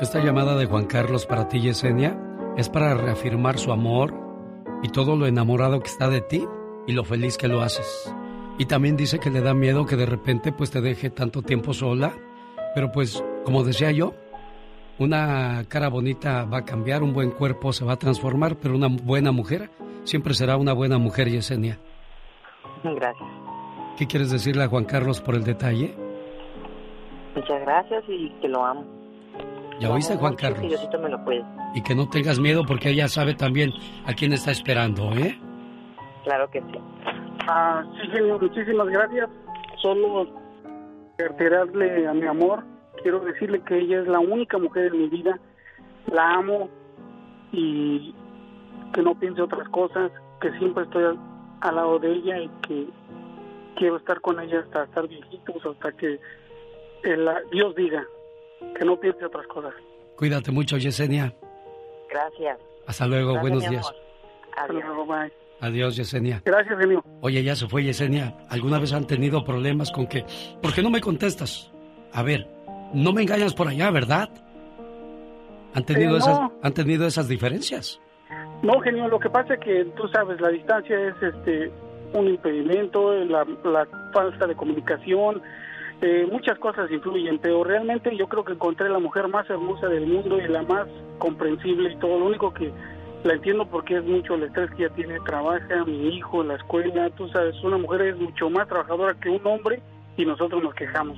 [0.00, 2.18] Esta llamada de Juan Carlos para ti, Yesenia,
[2.56, 4.12] es para reafirmar su amor
[4.82, 6.44] y todo lo enamorado que está de ti
[6.88, 8.12] y lo feliz que lo haces.
[8.58, 11.72] Y también dice que le da miedo que de repente pues te deje tanto tiempo
[11.72, 12.12] sola,
[12.74, 14.14] pero pues como decía yo,
[14.98, 18.88] una cara bonita va a cambiar, un buen cuerpo se va a transformar, pero una
[18.88, 19.70] buena mujer
[20.02, 21.78] siempre será una buena mujer, Yesenia.
[22.82, 23.30] Gracias.
[23.96, 25.94] ¿Qué quieres decirle a Juan Carlos por el detalle?
[27.36, 29.03] Muchas gracias y que lo amo.
[29.80, 30.68] ¿Ya oíste, Juan mucho y Que Carlos?
[30.70, 31.44] Diosito me lo puede.
[31.74, 33.72] Y que no tengas miedo porque ella sabe también
[34.06, 35.38] a quién está esperando, ¿eh?
[36.24, 36.78] Claro que sí.
[37.48, 39.28] Ah, sí, señor, muchísimas gracias.
[39.82, 40.28] Solo
[41.18, 42.64] reiterarle a mi amor,
[43.02, 45.38] quiero decirle que ella es la única mujer en mi vida.
[46.12, 46.68] La amo
[47.52, 48.14] y
[48.92, 50.10] que no piense otras cosas,
[50.40, 51.18] que siempre estoy al,
[51.60, 52.86] al lado de ella y que
[53.76, 56.18] quiero estar con ella hasta estar viejitos, hasta que
[57.02, 58.04] el- Dios diga,
[58.78, 59.72] que no piense otras cosas.
[60.16, 61.34] Cuídate mucho, Yesenia.
[62.10, 62.58] Gracias.
[62.86, 63.92] Hasta luego, Gracias, buenos días.
[64.68, 65.32] luego, bye.
[65.60, 66.42] Adiós, Yesenia.
[66.44, 67.02] Gracias, genio.
[67.22, 68.34] Oye, ya se fue Yesenia.
[68.50, 70.24] ¿Alguna vez han tenido problemas con que...
[70.60, 71.72] ¿Por qué no me contestas?
[72.12, 72.46] A ver,
[72.92, 74.28] no me engañas por allá, ¿verdad?
[75.74, 76.24] ¿Han tenido, Eh, no.
[76.24, 78.00] esas, ¿han tenido esas diferencias?
[78.62, 81.72] No, genio, lo que pasa es que tú sabes, la distancia es este
[82.12, 85.42] un impedimento, la, la falta de comunicación,
[86.04, 90.06] eh, muchas cosas influyen, pero realmente yo creo que encontré la mujer más hermosa del
[90.06, 90.86] mundo y la más
[91.18, 92.18] comprensible y todo.
[92.18, 92.70] Lo único que
[93.24, 97.08] la entiendo porque es mucho el estrés que ella tiene, trabaja, mi hijo, la escuela,
[97.16, 99.80] tú sabes, una mujer es mucho más trabajadora que un hombre
[100.18, 101.16] y nosotros nos quejamos.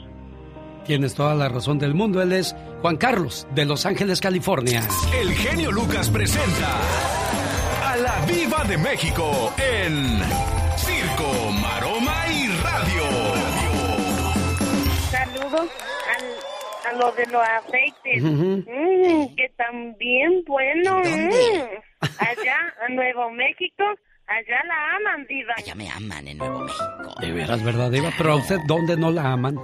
[0.85, 2.23] Tienes toda la razón del mundo.
[2.23, 4.83] Él es Juan Carlos, de Los Ángeles, California.
[5.21, 6.81] El genio Lucas presenta
[7.85, 10.66] a la Viva de México en
[15.61, 18.23] Al- a, los de los aceites.
[18.23, 18.65] Ujú.
[18.67, 21.03] Mm, que están bien buenos.
[21.03, 21.69] ¿Dónde?
[22.01, 22.05] Mm.
[22.19, 22.57] Allá,
[22.89, 23.83] en Nuevo México,
[24.27, 25.55] allá la aman, diva.
[25.57, 27.15] Allá me aman en Nuevo México.
[27.21, 28.11] De veras, ¿verdad, Diva?
[28.17, 29.57] Pero a usted, ¿dónde no la aman?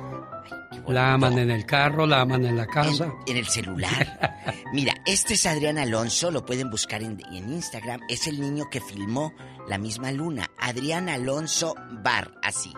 [0.88, 3.12] La aman en el carro, la aman en la casa.
[3.28, 4.28] En el celular.
[4.72, 8.00] Mira, este es Adrián Alonso, lo pueden buscar en, en Instagram.
[8.08, 9.32] Es el niño que filmó
[9.68, 10.50] la misma luna.
[10.58, 12.72] Adrián Alonso Bar, así.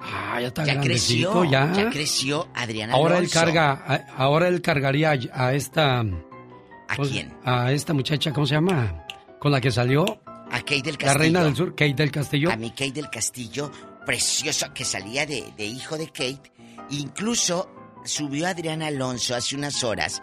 [0.00, 1.72] Ah, ya está Ya creció, ya.
[1.72, 3.06] ya creció Adrián Alonso.
[3.06, 6.00] Ahora él carga, ahora él cargaría a, esta...
[6.00, 7.34] ¿A pues, quién?
[7.44, 9.04] A esta muchacha, ¿cómo se llama?
[9.38, 10.04] Con la que salió.
[10.50, 11.12] A Kate del Castillo.
[11.12, 12.50] La reina del sur, Kate del Castillo.
[12.50, 13.70] A mi Kate del Castillo,
[14.06, 16.52] preciosa, que salía de, de hijo de Kate.
[16.90, 17.70] Incluso
[18.04, 20.22] subió Adrián Alonso hace unas horas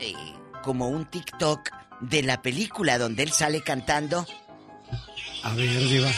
[0.00, 0.14] eh,
[0.62, 1.70] como un TikTok
[2.00, 4.26] de la película donde él sale cantando.
[5.42, 6.10] A ver, Diva.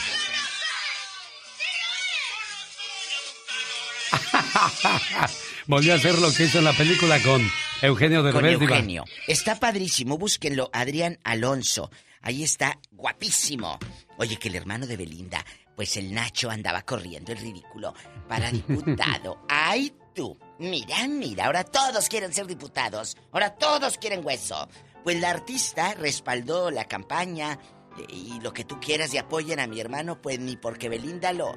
[5.66, 7.42] Volvió a hacer lo que hizo en la película con
[7.80, 8.76] Eugenio Con Derbez, Diva.
[8.76, 9.04] Eugenio.
[9.26, 10.70] Está padrísimo, búsquenlo.
[10.72, 11.90] Adrián Alonso.
[12.20, 13.78] Ahí está, guapísimo.
[14.16, 15.44] Oye, que el hermano de Belinda,
[15.74, 17.94] pues el Nacho andaba corriendo el ridículo
[18.28, 19.44] para diputado.
[19.48, 20.38] ¡Ay tú!
[20.58, 23.16] Mira, mira, ahora todos quieren ser diputados.
[23.32, 24.68] Ahora todos quieren hueso.
[25.02, 27.58] Pues la artista respaldó la campaña
[27.98, 31.32] eh, y lo que tú quieras y apoyen a mi hermano, pues ni porque Belinda
[31.32, 31.56] lo,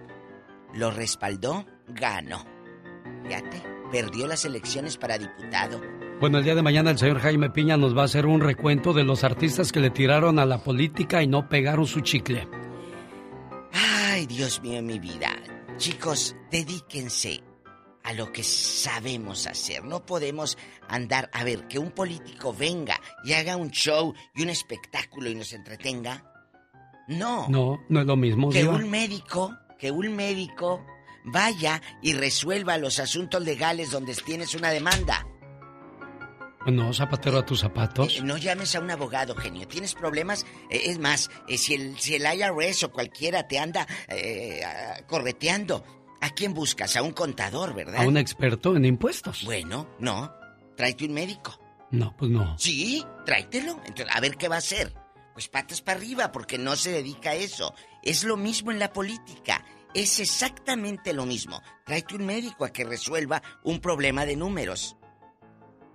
[0.74, 2.55] lo respaldó, ganó.
[3.28, 3.62] Fíjate,
[3.92, 5.82] perdió las elecciones para diputado.
[6.20, 8.94] Bueno, el día de mañana el señor Jaime Piña nos va a hacer un recuento
[8.94, 12.48] de los artistas que le tiraron a la política y no pegaron su chicle.
[13.74, 15.36] Ay, Dios mío, mi vida.
[15.78, 17.44] Chicos, dedíquense
[18.04, 19.84] a lo que sabemos hacer.
[19.84, 20.58] No podemos
[20.88, 25.36] andar a ver que un político venga y haga un show y un espectáculo y
[25.36, 26.24] nos entretenga.
[27.08, 27.48] No.
[27.50, 28.76] No, no es lo mismo, que Diva.
[28.76, 30.86] un médico, que un médico
[31.26, 35.26] vaya y resuelva los asuntos legales donde tienes una demanda.
[36.66, 38.18] No, zapatero a tus zapatos.
[38.18, 39.68] Eh, no llames a un abogado, genio.
[39.68, 40.46] ¿Tienes problemas?
[40.70, 43.86] Eh, es más, eh, si, el, si el IRS o cualquiera te anda
[45.08, 45.84] correteando,
[46.22, 46.96] ¿a quién buscas?
[46.96, 48.02] A un contador, ¿verdad?
[48.02, 49.44] A un experto en impuestos.
[49.46, 50.34] Bueno, no.
[50.76, 51.60] Tráete un médico.
[51.92, 52.58] No, pues no.
[52.58, 53.80] Sí, tráetelo.
[53.86, 54.94] Entonces, a ver qué va a hacer.
[55.34, 57.76] Pues patas para arriba, porque no se dedica a eso.
[58.02, 59.64] Es lo mismo en la política.
[59.96, 61.62] Es exactamente lo mismo.
[61.86, 64.98] Tráete un médico a que resuelva un problema de números.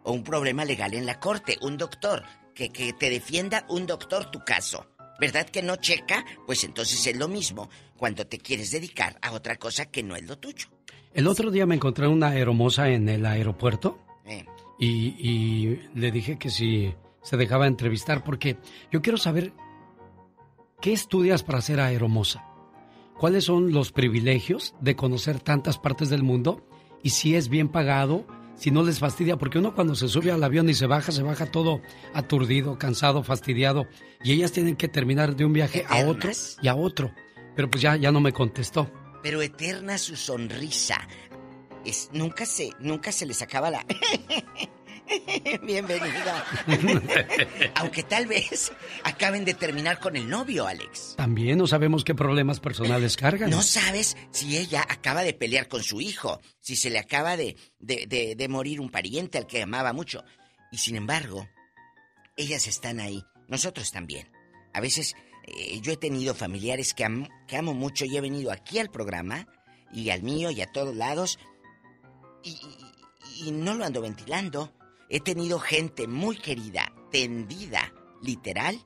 [0.02, 1.58] O un problema legal en la corte.
[1.60, 2.24] Un doctor.
[2.54, 4.86] Que, que te defienda un doctor tu caso.
[5.20, 6.24] ¿Verdad que no checa?
[6.46, 10.22] Pues entonces es lo mismo cuando te quieres dedicar a otra cosa que no es
[10.22, 10.66] lo tuyo.
[11.12, 14.46] El otro día me encontré una hermosa en el aeropuerto Eh,
[14.78, 18.56] y, y le dije que si se dejaba entrevistar porque
[18.90, 19.52] yo quiero saber
[20.80, 22.44] qué estudias para ser aeromoza.
[23.20, 26.66] ¿Cuáles son los privilegios de conocer tantas partes del mundo?
[27.02, 30.42] Y si es bien pagado, si no les fastidia, porque uno cuando se sube al
[30.42, 31.82] avión y se baja, se baja todo
[32.14, 33.86] aturdido, cansado, fastidiado,
[34.24, 36.30] y ellas tienen que terminar de un viaje a otro
[36.62, 37.12] y a otro.
[37.54, 38.90] Pero pues ya, ya no me contestó.
[39.22, 41.06] pero eterna su sonrisa.
[41.84, 43.84] Es, nunca se, nunca se les acaba la.
[45.62, 46.44] Bienvenida.
[47.76, 48.72] Aunque tal vez
[49.04, 51.14] acaben de terminar con el novio, Alex.
[51.16, 53.50] También no sabemos qué problemas personales cargan.
[53.50, 57.56] No sabes si ella acaba de pelear con su hijo, si se le acaba de,
[57.78, 60.24] de, de- de morir un pariente al que amaba mucho.
[60.72, 61.48] Y sin embargo,
[62.36, 64.30] ellas están ahí, nosotros también.
[64.72, 65.14] A veces
[65.46, 68.90] eh, yo he tenido familiares que, am- que amo mucho y he venido aquí al
[68.90, 69.46] programa,
[69.92, 71.38] y al mío y a todos lados,
[72.44, 74.72] y, y- y no lo ando ventilando.
[75.10, 77.92] He tenido gente muy querida, tendida,
[78.22, 78.76] literal,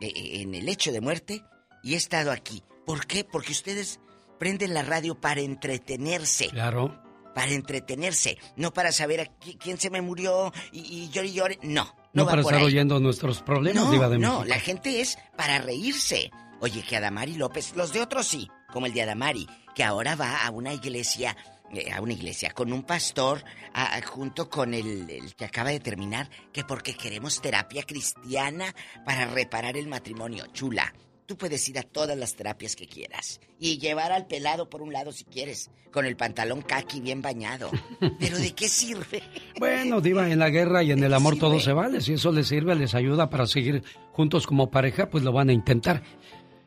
[0.00, 1.42] eh, eh, en el hecho de muerte,
[1.82, 2.62] y he estado aquí.
[2.84, 3.24] ¿Por qué?
[3.24, 4.00] Porque ustedes
[4.38, 6.48] prenden la radio para entretenerse.
[6.48, 7.00] Claro.
[7.34, 11.32] Para entretenerse, no para saber a qui- quién se me murió y, y llore y
[11.32, 11.58] llore.
[11.62, 12.66] No, no, No, va para por estar ahí.
[12.74, 14.44] oyendo nuestros problemas, No, Diva de no, México.
[14.46, 16.30] la gente es para reírse.
[16.60, 20.44] Oye, que Adamari López, los de otros sí, como el de Adamari, que ahora va
[20.44, 21.36] a una iglesia,
[21.74, 23.44] eh, a una iglesia, con un pastor,
[23.74, 28.74] a- junto con el, el que acaba de terminar, que porque queremos terapia cristiana
[29.04, 30.46] para reparar el matrimonio.
[30.52, 30.92] Chula,
[31.26, 34.92] tú puedes ir a todas las terapias que quieras y llevar al pelado por un
[34.92, 37.70] lado si quieres, con el pantalón kaki bien bañado.
[38.20, 39.22] Pero ¿de qué sirve?
[39.58, 42.00] Bueno, Diva, en la guerra y en el amor todo se vale.
[42.00, 43.82] Si eso les sirve, les ayuda para seguir
[44.12, 46.02] juntos como pareja, pues lo van a intentar.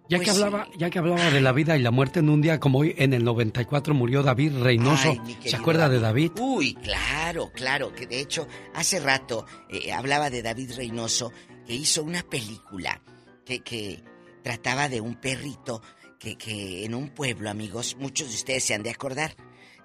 [0.10, 0.42] Ya Pues que sí.
[0.44, 2.94] hablaba, ya que hablaba de la vida y la muerte en un día como hoy,
[2.98, 5.12] en el 94 murió David Reynoso.
[5.26, 6.32] Ay, ¿Se acuerda de David?
[6.40, 11.32] Uy, claro, claro, que de hecho hace rato eh, hablaba de David Reynoso
[11.66, 13.02] que hizo una película
[13.46, 14.04] que, que
[14.44, 15.82] trataba de un perrito
[16.20, 19.36] que, que en un pueblo, amigos, muchos de ustedes se han de acordar,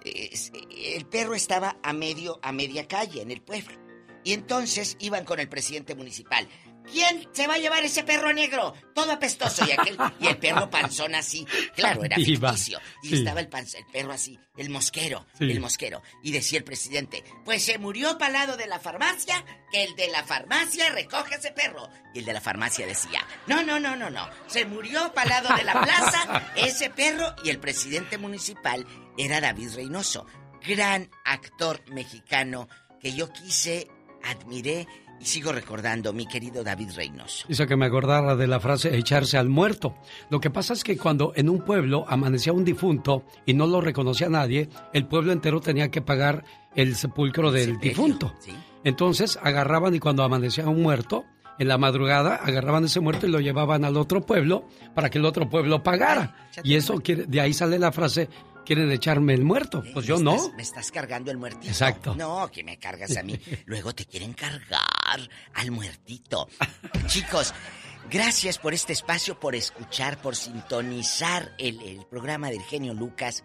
[0.03, 0.29] eh,
[0.95, 3.71] el perro estaba a medio, a media calle en el pueblo.
[4.25, 6.47] Y entonces iban con el presidente municipal.
[6.91, 8.73] ¿Quién se va a llevar ese perro negro?
[8.95, 9.65] Todo apestoso.
[9.65, 11.45] Y, aquel, y el perro panzón así.
[11.75, 12.79] Claro, era Diva, ficticio.
[13.03, 13.15] Y sí.
[13.17, 15.51] estaba el, panz- el perro así, el mosquero, Sí.
[15.51, 16.01] el mosquero.
[16.23, 20.07] Y decía el presidente, pues se murió para lado de la farmacia, que el de
[20.09, 21.89] la farmacia recoge ese perro.
[22.13, 24.27] Y el de la farmacia decía, no, no, no, no, no.
[24.47, 27.35] Se murió para lado de la plaza ese perro.
[27.43, 28.85] Y el presidente municipal
[29.17, 30.25] era David Reynoso.
[30.67, 32.67] Gran actor mexicano
[32.99, 33.87] que yo quise,
[34.23, 34.87] admiré
[35.19, 37.45] y sigo recordando, mi querido David Reynoso.
[37.49, 39.95] Hizo que me acordara de la frase echarse al muerto.
[40.29, 43.81] Lo que pasa es que cuando en un pueblo amanecía un difunto y no lo
[43.81, 48.33] reconocía nadie, el pueblo entero tenía que pagar el sepulcro del difunto.
[48.83, 51.25] Entonces agarraban y cuando amanecía un muerto,
[51.59, 54.65] en la madrugada agarraban ese muerto y lo llevaban al otro pueblo
[54.95, 56.35] para que el otro pueblo pagara.
[56.63, 58.29] Y eso quiere, de ahí sale la frase,
[58.69, 59.83] quieren echarme el muerto.
[59.95, 60.37] Pues yo no.
[60.55, 61.65] Me estás cargando el muertito.
[61.65, 62.13] Exacto.
[62.13, 63.35] No, que me cargas a mí.
[63.65, 64.79] Luego te quieren cargar
[65.55, 66.47] al muertito.
[67.07, 67.55] Chicos,
[68.11, 73.43] gracias por este espacio, por escuchar, por sintonizar el, el programa del genio Lucas.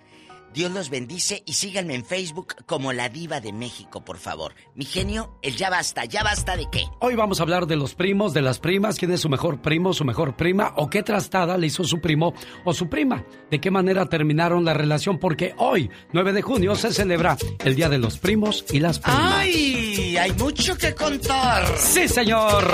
[0.55, 4.55] Dios los bendice y síganme en Facebook como la diva de México, por favor.
[4.76, 6.85] Mi genio, el ya basta, ya basta de qué.
[7.01, 9.93] Hoy vamos a hablar de los primos, de las primas, quién es su mejor primo,
[9.93, 13.72] su mejor prima, o qué trastada le hizo su primo o su prima, de qué
[13.72, 18.18] manera terminaron la relación, porque hoy, 9 de junio, se celebra el Día de los
[18.18, 19.35] Primos y las Primas.
[19.35, 20.16] ¡Ay!
[20.16, 21.66] Hay mucho que contar.
[21.76, 22.64] ¡Sí, señor!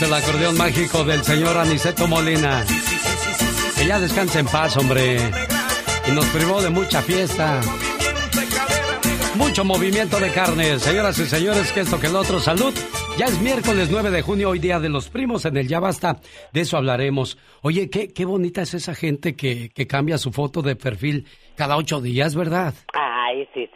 [0.00, 2.64] El acordeón mágico del señor Aniceto Molina.
[3.76, 5.18] Que ya descanse en paz, hombre.
[6.06, 7.60] Y nos privó de mucha fiesta.
[9.34, 10.78] Mucho movimiento de carne.
[10.78, 12.72] Señoras y señores, que esto que el otro, salud.
[13.18, 16.20] Ya es miércoles 9 de junio, hoy día de los primos en el Ya Basta.
[16.52, 17.36] De eso hablaremos.
[17.62, 21.26] Oye, qué, qué bonita es esa gente que, que cambia su foto de perfil
[21.56, 22.72] cada ocho días, ¿verdad?
[22.94, 23.07] Ay,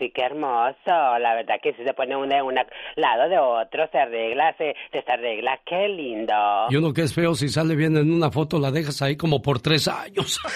[0.02, 0.74] sí, qué hermoso.
[0.86, 2.54] La verdad que sí se pone uno de un
[2.96, 5.60] lado de otro, se arregla, se, se arregla.
[5.64, 6.34] Qué lindo.
[6.70, 9.40] Y uno que es feo, si sale bien en una foto, la dejas ahí como
[9.40, 10.38] por tres años.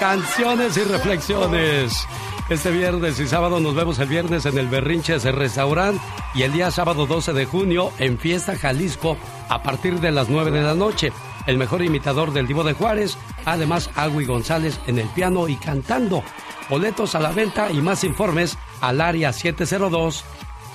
[0.00, 2.06] Canciones y reflexiones.
[2.48, 6.00] Este viernes y sábado nos vemos el viernes en el Berrinches Restaurant
[6.34, 9.16] y el día sábado 12 de junio en Fiesta Jalisco
[9.48, 11.12] a partir de las 9 de la noche.
[11.46, 16.22] El mejor imitador del Divo de Juárez, además Agui González en el piano y cantando.
[16.68, 20.24] Boletos a la venta y más informes al área 702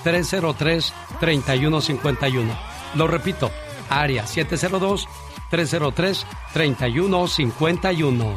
[0.02, 2.52] 303 3151.
[2.94, 3.50] Lo repito,
[3.88, 5.08] área 702
[5.50, 8.34] 303 3151.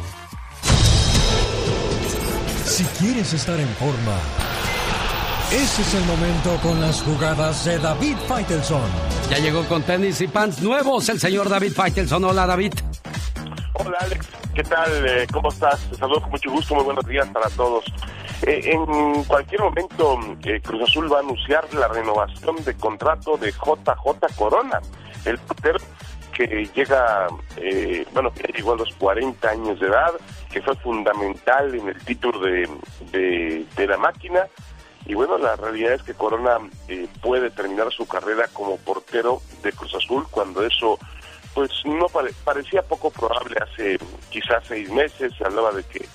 [2.66, 4.18] Si quieres estar en forma,
[5.52, 8.82] ese es el momento con las jugadas de David Faitelson.
[9.32, 12.24] Ya llegó con tenis y pants nuevos el señor David Faitelson.
[12.24, 12.74] Hola, David.
[13.74, 15.08] Hola Alex, ¿qué tal?
[15.08, 15.80] Eh, ¿Cómo estás?
[15.90, 17.84] Te saludo con mucho gusto, muy buenos días para todos.
[18.44, 23.52] Eh, en cualquier momento eh, Cruz Azul va a anunciar la renovación de contrato de
[23.52, 24.80] JJ Corona,
[25.26, 25.80] el portero
[26.34, 27.28] que llega,
[27.58, 30.12] eh, bueno, que llegó a los 40 años de edad,
[30.52, 32.70] que fue fundamental en el título de,
[33.12, 34.48] de, de la máquina.
[35.10, 39.72] Y bueno, la realidad es que Corona eh, puede terminar su carrera como portero de
[39.74, 41.00] Cruz Azul cuando eso
[41.56, 43.98] pues no pare- parecía poco probable hace
[44.30, 46.06] quizás seis meses, se hablaba de que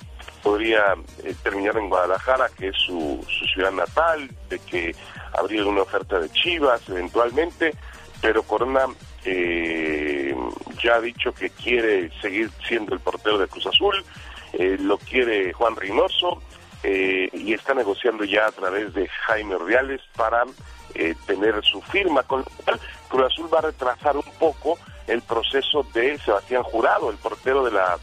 [0.41, 0.95] podría
[1.25, 4.95] eh, terminar en Guadalajara, que es su, su ciudad natal, de que
[5.37, 7.73] habría una oferta de Chivas eventualmente,
[8.21, 8.85] pero Corona
[9.25, 10.33] eh,
[10.81, 14.05] ya ha dicho que quiere seguir siendo el portero de Cruz Azul,
[14.53, 16.41] eh, lo quiere Juan Reynoso
[16.83, 20.43] eh, y está negociando ya a través de Jaime Ordiales para
[20.93, 22.79] eh, tener su firma, con lo cual
[23.09, 24.77] Cruz Azul va a retrasar un poco
[25.07, 27.97] el proceso de Sebastián Jurado, el portero de la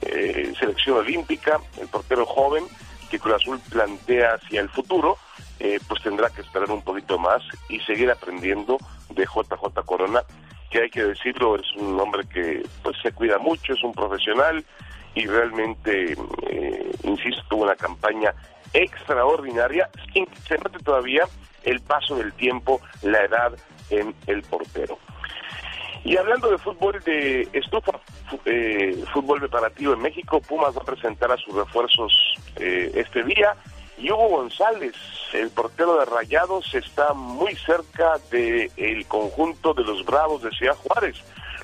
[0.00, 2.64] eh, selección olímpica, el portero joven
[3.10, 5.16] que Cruz Azul plantea hacia el futuro,
[5.58, 8.78] eh, pues tendrá que esperar un poquito más y seguir aprendiendo
[9.10, 10.22] de JJ Corona,
[10.70, 14.64] que hay que decirlo, es un hombre que pues se cuida mucho, es un profesional
[15.16, 16.14] y realmente,
[16.48, 18.34] eh, insisto, tuvo una campaña
[18.72, 21.24] extraordinaria, sin que se note todavía
[21.64, 23.52] el paso del tiempo, la edad
[23.90, 24.98] en el portero.
[26.04, 27.98] Y hablando de fútbol de estufa,
[28.44, 32.12] eh, fútbol preparativo en México, Pumas va a presentar a sus refuerzos
[32.56, 33.56] eh, este día.
[33.98, 34.94] Y Hugo González,
[35.32, 41.16] el portero de Rayados, está muy cerca del conjunto de los Bravos de Ciudad Juárez.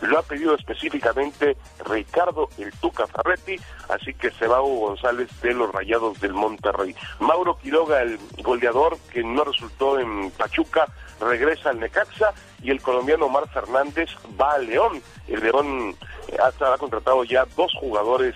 [0.03, 3.57] Lo ha pedido específicamente Ricardo el Tuca Ferretti,
[3.89, 6.95] así que se va Hugo González de los Rayados del Monterrey.
[7.20, 10.87] Mauro Quiroga, el goleador que no resultó en Pachuca,
[11.20, 14.11] regresa al Necaxa y el colombiano Omar Fernández
[14.41, 15.01] va al León.
[15.29, 15.97] El León
[16.29, 18.35] eh, ha, ha contratado ya dos jugadores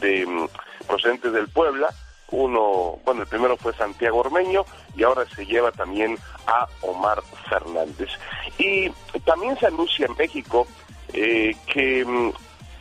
[0.00, 0.48] de, mm,
[0.86, 1.88] procedentes del Puebla.
[2.30, 4.64] Uno, bueno, el primero fue Santiago Ormeño
[4.94, 8.10] y ahora se lleva también a Omar Fernández.
[8.58, 8.90] Y
[9.24, 10.66] también se anuncia en México
[11.12, 12.32] eh, que mm,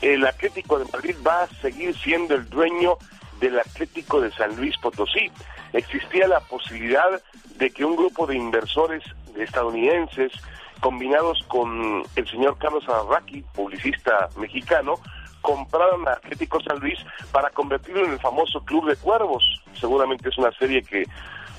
[0.02, 2.98] el Atlético de Madrid va a seguir siendo el dueño
[3.40, 5.32] del Atlético de San Luis Potosí.
[5.74, 7.22] Existía la posibilidad
[7.58, 9.04] de que un grupo de inversores
[9.36, 10.32] estadounidenses
[10.80, 14.96] combinados con el señor Carlos Arraqui, publicista mexicano,
[15.42, 17.00] compraron a Atlético San Luis
[17.32, 19.44] para convertirlo en el famoso Club de Cuervos.
[19.80, 21.06] Seguramente es una serie que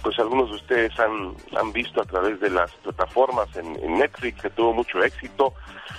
[0.02, 4.42] pues algunos de ustedes han, han visto a través de las plataformas en, en Netflix,
[4.42, 5.54] que tuvo mucho éxito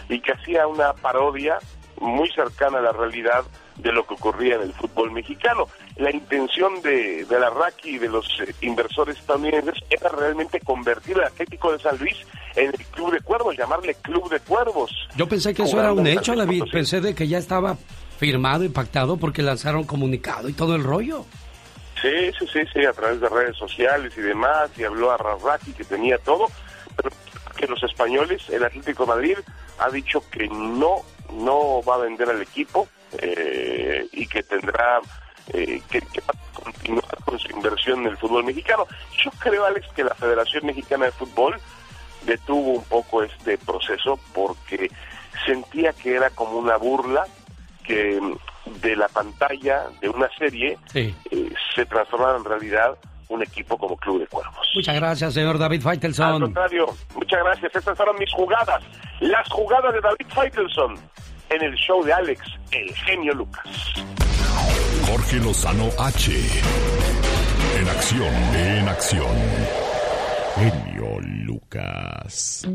[0.08, 1.60] y que hacía una parodia
[2.00, 3.44] muy cercana a la realidad
[3.78, 5.68] de lo que ocurría en el fútbol mexicano.
[5.98, 11.18] La intención de, de la RACI y de los eh, inversores estadounidenses era realmente convertir
[11.18, 12.16] al Atlético de San Luis
[12.56, 14.92] en el Club de Cuervos, llamarle Club de Cuervos.
[15.16, 16.64] Yo pensé que eso era un hecho, David.
[16.72, 17.78] Pensé de que ya estaba
[18.18, 21.26] firmado y pactado porque lanzaron comunicado y todo el rollo.
[22.02, 25.74] Sí, sí, sí, sí, a través de redes sociales y demás, y habló a Rarraki
[25.74, 26.48] que tenía todo,
[26.96, 27.10] pero
[27.58, 29.38] que los españoles, el Atlético Madrid,
[29.80, 31.04] ha dicho que no,
[31.34, 35.02] no va a vender al equipo eh, y que tendrá
[35.54, 38.88] eh, que, que va a continuar con su inversión en el fútbol mexicano.
[39.24, 41.60] Yo creo, Alex, que la Federación Mexicana de Fútbol
[42.26, 44.90] detuvo un poco este proceso porque
[45.46, 47.26] sentía que era como una burla
[47.90, 48.20] que
[48.82, 51.14] de la pantalla de una serie Sí.
[51.32, 52.96] eh, se transformara en realidad
[53.30, 54.68] un equipo como Club de Cuervos.
[54.76, 56.42] Muchas gracias, señor David Al Faitelson.
[56.42, 56.86] contrario,
[57.16, 57.76] muchas gracias.
[57.76, 58.84] Estas fueron mis jugadas.
[59.22, 60.96] Las jugadas de David Faitelson
[61.50, 62.42] en el show de Alex,
[62.72, 63.66] el genio Lucas.
[65.08, 66.32] Jorge Lozano H.
[67.80, 69.36] En acción, en acción.
[70.56, 71.20] Genio
[71.70, 72.68] Lucas.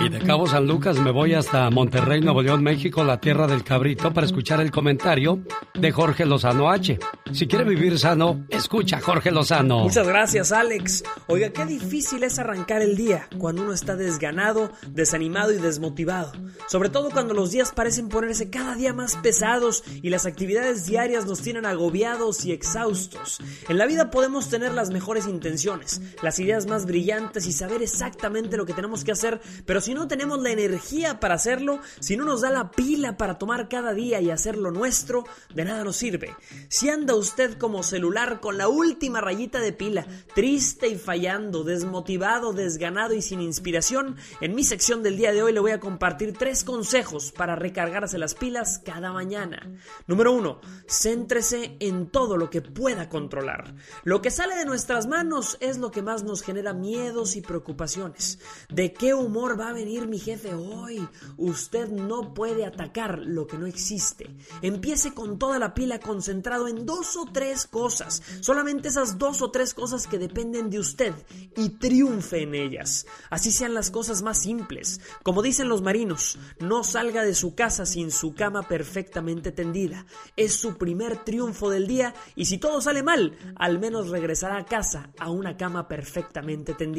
[0.00, 3.64] Y de Cabo San Lucas me voy hasta Monterrey, Nuevo León, México, la tierra del
[3.64, 5.42] cabrito, para escuchar el comentario
[5.72, 6.98] de Jorge Lozano H.
[7.32, 9.80] Si quiere vivir sano, escucha a Jorge Lozano.
[9.80, 11.04] Muchas gracias, Alex.
[11.26, 16.32] Oiga, qué difícil es arrancar el día cuando uno está desganado, desanimado y desmotivado.
[16.68, 21.24] Sobre todo cuando los días parecen ponerse cada día más pesados y las actividades diarias
[21.24, 23.40] nos tienen agobiados y exhaustos.
[23.68, 27.13] En la vida podemos tener las mejores intenciones, las ideas más brillantes
[27.46, 31.34] y saber exactamente lo que tenemos que hacer, pero si no tenemos la energía para
[31.34, 35.24] hacerlo, si no nos da la pila para tomar cada día y hacerlo nuestro,
[35.54, 36.34] de nada nos sirve.
[36.68, 42.52] Si anda usted como celular con la última rayita de pila, triste y fallando, desmotivado,
[42.52, 46.32] desganado y sin inspiración, en mi sección del día de hoy le voy a compartir
[46.36, 49.70] tres consejos para recargarse las pilas cada mañana.
[50.08, 53.74] Número uno, céntrese en todo lo que pueda controlar.
[54.02, 56.72] Lo que sale de nuestras manos es lo que más nos genera
[57.04, 58.38] miedos y preocupaciones.
[58.70, 61.06] ¿De qué humor va a venir mi jefe hoy?
[61.36, 64.34] Usted no puede atacar lo que no existe.
[64.62, 69.50] Empiece con toda la pila concentrado en dos o tres cosas, solamente esas dos o
[69.50, 71.12] tres cosas que dependen de usted
[71.58, 73.04] y triunfe en ellas.
[73.28, 75.02] Así sean las cosas más simples.
[75.22, 80.06] Como dicen los marinos, no salga de su casa sin su cama perfectamente tendida.
[80.36, 84.64] Es su primer triunfo del día y si todo sale mal, al menos regresará a
[84.64, 86.93] casa a una cama perfectamente tendida.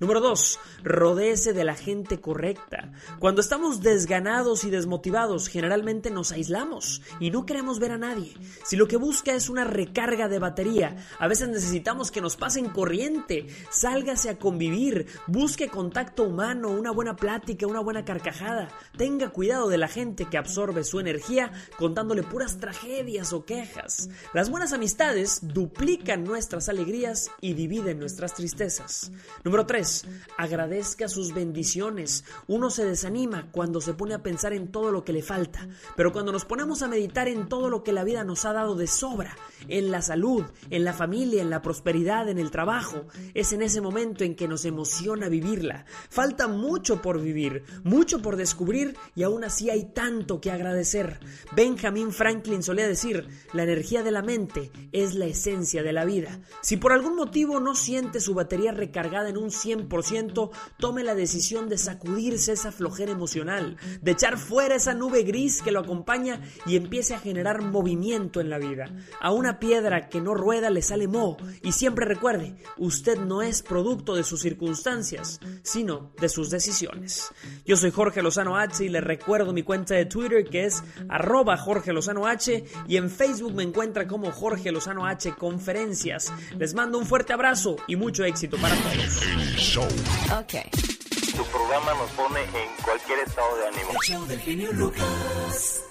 [0.00, 0.60] Número 2.
[0.84, 2.92] Rodéese de la gente correcta.
[3.18, 8.34] Cuando estamos desganados y desmotivados, generalmente nos aislamos y no queremos ver a nadie.
[8.64, 12.70] Si lo que busca es una recarga de batería, a veces necesitamos que nos pasen
[12.70, 13.46] corriente.
[13.70, 18.68] Sálgase a convivir, busque contacto humano, una buena plática, una buena carcajada.
[18.96, 24.08] Tenga cuidado de la gente que absorbe su energía contándole puras tragedias o quejas.
[24.32, 29.10] Las buenas amistades duplican nuestras alegrías y dividen nuestras tristezas.
[29.44, 30.06] Número 3.
[30.36, 32.24] Agradezca sus bendiciones.
[32.46, 36.12] Uno se desanima cuando se pone a pensar en todo lo que le falta, pero
[36.12, 38.86] cuando nos ponemos a meditar en todo lo que la vida nos ha dado de
[38.86, 39.36] sobra,
[39.68, 43.80] en la salud, en la familia, en la prosperidad, en el trabajo, es en ese
[43.80, 45.84] momento en que nos emociona vivirla.
[46.08, 51.20] Falta mucho por vivir, mucho por descubrir y aún así hay tanto que agradecer.
[51.54, 56.40] Benjamin Franklin solía decir, la energía de la mente es la esencia de la vida.
[56.60, 61.68] Si por algún motivo no siente su batería recargada en un 100%, tome la decisión
[61.68, 66.76] de sacudirse esa flojera emocional, de echar fuera esa nube gris que lo acompaña y
[66.76, 68.92] empiece a generar movimiento en la vida.
[69.20, 73.62] A una piedra que no rueda le sale moho y siempre recuerde, usted no es
[73.62, 77.32] producto de sus circunstancias, sino de sus decisiones.
[77.64, 81.56] Yo soy Jorge Lozano H y le recuerdo mi cuenta de Twitter que es arroba
[81.56, 86.32] Jorge Lozano H y en Facebook me encuentra como Jorge Lozano H Conferencias.
[86.58, 88.97] Les mando un fuerte abrazo y mucho éxito para todos.
[88.98, 89.84] El show.
[89.84, 90.54] Ok.
[90.72, 93.90] Tu programa nos pone en cualquier estado de ánimo.
[93.92, 95.84] El show del genio Lucas.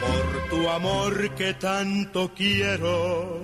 [0.00, 3.38] Por tu amor que tanto quiero.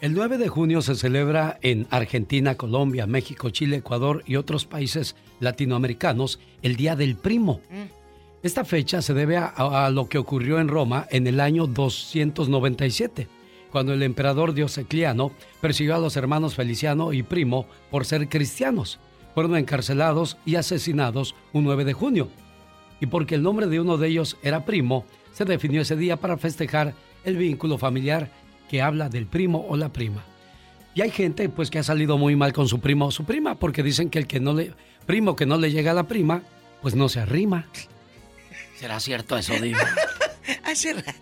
[0.00, 5.14] El 9 de junio se celebra en Argentina, Colombia, México, Chile, Ecuador y otros países
[5.38, 7.60] latinoamericanos el Día del Primo.
[7.70, 8.03] Mm
[8.44, 13.26] esta fecha se debe a, lo que ocurrió en Roma en el año 297,
[13.72, 19.00] cuando el emperador Diocleciano persiguió a los hermanos Feliciano y Primo por ser cristianos.
[19.32, 22.28] Fueron encarcelados y asesinados un 9 de junio.
[23.00, 26.36] Y porque el nombre de uno de ellos era Primo, se definió ese día para
[26.36, 26.92] festejar
[27.24, 28.28] el vínculo familiar
[28.68, 30.22] que habla del primo o la prima.
[30.94, 33.54] Y hay gente pues que ha salido muy mal con su primo o su prima
[33.54, 34.74] porque dicen que el que no le
[35.06, 36.42] primo que no le llega a la prima,
[36.82, 37.66] pues no se arrima.
[38.78, 39.80] ¿Será cierto eso, Diva?
[40.64, 41.12] Hace rato.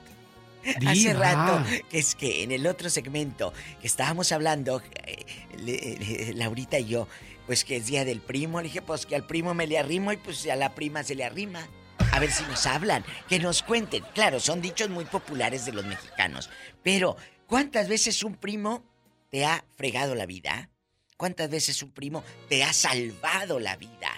[0.79, 0.93] Diva.
[0.93, 5.25] Hace rato, es que en el otro segmento que estábamos hablando, eh,
[5.59, 7.09] le- le- Laurita y yo,
[7.47, 10.13] pues que es día del primo, le dije, pues que al primo me le arrimo
[10.13, 11.67] y pues a la prima se le arrima.
[12.13, 14.05] A ver si nos hablan, que nos cuenten.
[14.15, 16.51] Claro, son dichos muy populares de los mexicanos,
[16.83, 17.17] pero
[17.47, 18.85] ¿cuántas veces un primo
[19.31, 20.69] te ha fregado la vida?
[21.17, 24.11] ¿Cuántas veces un primo te ha salvado la vida?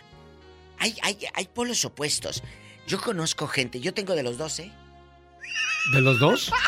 [0.78, 2.42] Hay, hay, hay polos opuestos.
[2.86, 4.70] Yo conozco gente, yo tengo de los dos, ¿eh?
[5.92, 6.50] ¿De los dos?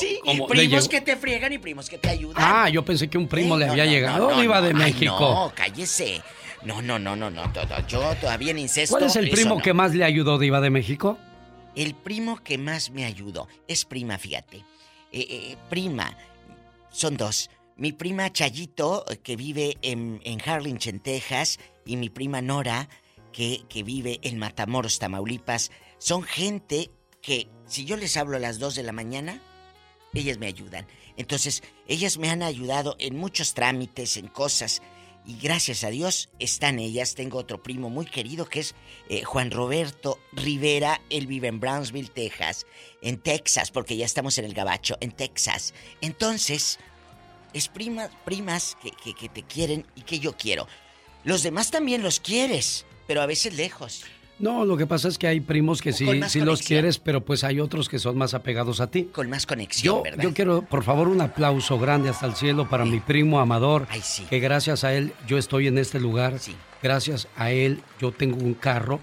[0.00, 0.18] Sí,
[0.48, 2.42] primos que te friegan y primos que te ayudan.
[2.44, 4.72] Ah, yo pensé que un primo Eh, le no, había no, llegado, no, Diva de
[4.72, 4.82] no.
[4.82, 5.16] Ay, México.
[5.20, 6.22] no, cállese.
[6.64, 7.52] No, no, no, no, no.
[7.52, 8.96] todo- Yo todavía en incesto.
[8.96, 9.62] ¿Cuál es el primo no.
[9.62, 11.18] que más le ayudó, Diva de México?
[11.76, 14.56] El primo que más me ayudó es prima, fíjate.
[15.12, 16.16] Eh, eh, prima,
[16.90, 17.48] son dos.
[17.76, 22.88] Mi prima Chayito, eh, que vive en, en Harlingen, Texas, y mi prima Nora,
[23.32, 25.70] que, vive en Matamoros, Tamaulipas.
[25.98, 26.90] Son gente
[27.22, 29.42] que, si yo les hablo a las dos de la mañana,
[30.14, 30.86] ellas me ayudan.
[31.16, 34.82] Entonces, ellas me han ayudado en muchos trámites, en cosas.
[35.26, 37.14] Y gracias a Dios están ellas.
[37.14, 38.74] Tengo otro primo muy querido que es
[39.10, 41.00] eh, Juan Roberto Rivera.
[41.10, 42.66] Él vive en Brownsville, Texas.
[43.02, 45.74] En Texas, porque ya estamos en el Gabacho, en Texas.
[46.00, 46.78] Entonces,
[47.52, 50.66] es primas, primas que- que te quieren y que yo quiero.
[51.22, 54.04] Los demás también los quieres, pero a veces lejos.
[54.38, 57.42] No, lo que pasa es que hay primos que sí, sí los quieres, pero pues
[57.42, 59.08] hay otros que son más apegados a ti.
[59.10, 60.22] Con más conexión, Yo, ¿verdad?
[60.22, 64.00] yo quiero, por favor, un aplauso grande hasta el cielo para mi primo Amador, Ay,
[64.04, 64.22] sí.
[64.30, 66.34] que gracias a él yo estoy en este lugar,
[66.80, 69.00] gracias a él yo tengo un carro,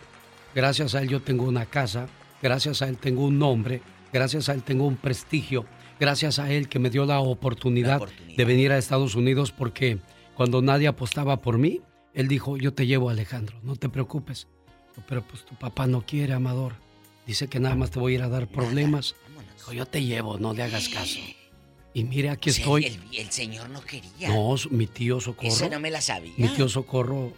[0.56, 2.08] gracias a él yo tengo una casa,
[2.42, 3.82] gracias a él tengo un nombre,
[4.14, 5.66] gracias a él tengo un prestigio,
[6.00, 8.02] gracias a él que me dio la oportunidad,
[8.38, 9.98] de venir a Estados Unidos porque
[10.34, 11.82] cuando nadie apostaba por mí,
[12.18, 14.48] él dijo, yo te llevo Alejandro, no te preocupes.
[15.08, 16.74] Pero pues tu papá no quiere, Amador.
[17.28, 19.16] Dice que nada más te voy a ir a dar problemas.
[19.56, 21.20] Dijo, yo te llevo, no le hagas caso.
[21.94, 22.86] Y mire, aquí O sea, estoy.
[22.86, 24.30] El, el señor no quería.
[24.30, 25.48] No, mi tío Socorro.
[25.48, 26.34] Ese no me la sabía.
[26.38, 27.34] Mi tío Socorro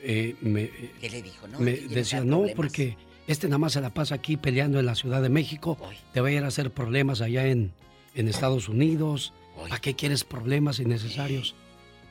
[0.00, 0.70] eh, me,
[1.00, 1.46] ¿Qué le dijo?
[1.46, 2.56] No, me decía, no, problemas".
[2.56, 2.96] porque
[3.28, 5.78] este nada más se la pasa aquí peleando en la Ciudad de México.
[6.12, 7.72] Te va a ir a hacer problemas allá en,
[8.16, 9.32] en Estados Unidos.
[9.56, 11.54] ¿Para qué quieres problemas innecesarios?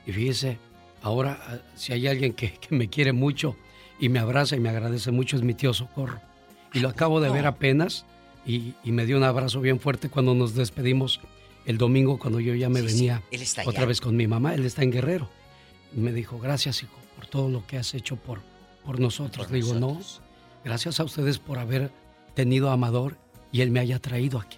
[0.08, 0.60] Y fíjese,
[1.06, 3.56] ahora ah, si hay alguien que, que me quiere mucho
[4.00, 6.20] y me abraza y me agradece mucho es mi tío Socorro.
[6.74, 8.06] Y lo acabo de ver apenas
[8.46, 11.22] y, y me dio un abrazo bien fuerte cuando nos despedimos
[11.66, 13.88] el domingo cuando yo ya me venía él está otra allá.
[13.88, 14.54] vez con mi mamá.
[14.56, 15.30] Él está en Guerrero.
[15.94, 18.42] Me dijo, gracias hijo por todo lo que has hecho por,
[18.84, 19.50] por nosotros.
[19.50, 20.02] Le digo, no,
[20.66, 21.92] gracias a ustedes por haber
[22.34, 23.18] tenido a Amador
[23.52, 24.58] y él me haya traído aquí.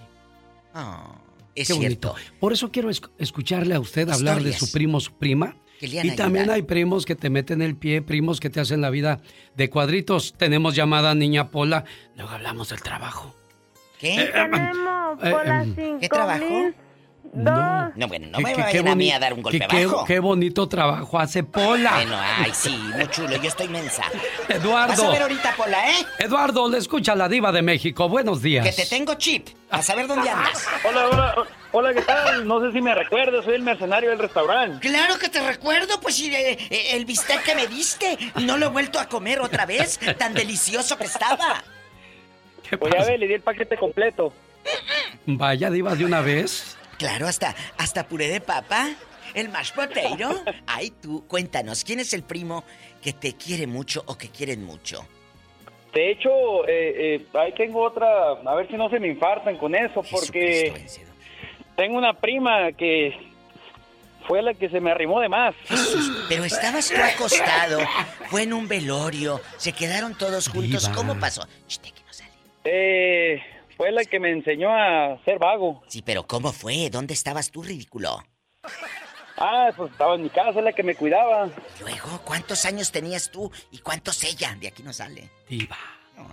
[0.73, 1.13] Ah,
[1.53, 2.13] es Qué cierto.
[2.13, 2.31] bonito.
[2.39, 5.55] Por eso quiero esc- escucharle a usted hablar de su primo, su prima.
[5.79, 9.19] Y también hay primos que te meten el pie, primos que te hacen la vida
[9.55, 10.33] de cuadritos.
[10.37, 11.85] Tenemos llamada niña Pola.
[12.15, 13.35] Luego hablamos del trabajo.
[13.99, 14.23] ¿Qué?
[14.23, 16.71] Eh, Tenemos eh, cinco ¿Qué trabajo?
[17.33, 17.91] No.
[17.95, 19.85] No, bueno, no me qué- vayan qué a mí a dar un golpe qué- qué-
[19.85, 20.05] bajo.
[20.05, 21.91] Qué bonito trabajo hace Pola.
[21.95, 23.35] Bueno, ay, sí, muy chulo.
[23.37, 24.03] Yo estoy mensa.
[24.49, 24.87] Eduardo.
[24.89, 26.05] Vas a ver ahorita, Pola, ¿eh?
[26.19, 28.07] Eduardo, le escucha la diva de México.
[28.09, 28.65] Buenos días.
[28.65, 29.47] Que te tengo chip.
[29.69, 30.65] A saber dónde andas.
[30.85, 31.35] Hola, hola,
[31.73, 32.47] hola, ¿qué tal?
[32.47, 34.87] No sé si me recuerdas, soy el mercenario del restaurante.
[34.87, 38.67] Claro que te recuerdo, pues si eh, eh, el bistec que me diste no lo
[38.67, 39.99] he vuelto a comer otra vez.
[40.17, 41.63] Tan delicioso que estaba.
[42.79, 44.33] Pues ya ve, le di el paquete completo.
[45.25, 46.76] Vaya diva de una vez.
[46.97, 48.89] Claro, hasta, hasta puré de papa.
[49.33, 50.43] El mashed potato.
[50.67, 52.63] Ay, tú, cuéntanos, ¿quién es el primo
[53.01, 55.05] que te quiere mucho o que quieren mucho?
[55.93, 58.07] De hecho, eh, eh, ahí tengo otra,
[58.45, 60.85] a ver si no se me infartan con eso, porque
[61.75, 63.15] tengo una prima que
[64.27, 65.55] fue la que se me arrimó de más.
[66.27, 67.79] Pero estabas tú acostado,
[68.29, 70.89] fue en un velorio, se quedaron todos juntos.
[70.89, 71.47] ¿Cómo pasó?
[72.63, 73.41] Eh,
[73.77, 75.83] fue la que me enseñó a ser vago.
[75.87, 76.89] Sí, pero ¿cómo fue?
[76.89, 78.23] ¿Dónde estabas tú, ridículo?
[79.37, 81.47] Ah, pues estaba en mi casa, la que me cuidaba.
[81.79, 84.55] Luego, ¿cuántos años tenías tú y cuántos ella?
[84.59, 85.29] De aquí no sale.
[85.47, 85.77] Diva.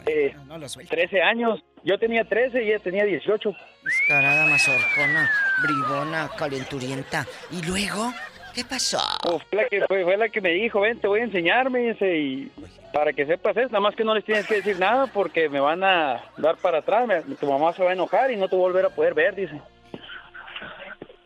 [0.06, 0.94] Eh, no lo suelto.
[0.94, 1.60] 13 años.
[1.82, 3.54] yo tenía 13 y ella tenía 18.
[3.84, 5.30] Descarada, mazorcona,
[5.62, 7.26] bribona, calenturienta.
[7.50, 8.10] ¿Y luego?
[8.54, 8.98] ¿Qué pasó?
[9.22, 11.70] Pues fue la que, fue, fue la que me dijo, ven, te voy a enseñar,
[11.70, 12.52] me dice, y
[12.92, 15.58] para que sepas eso, nada más que no les tienes que decir nada porque me
[15.60, 18.54] van a dar para atrás, me- tu mamá se va a enojar y no te
[18.56, 19.60] va a volver a poder ver, dice.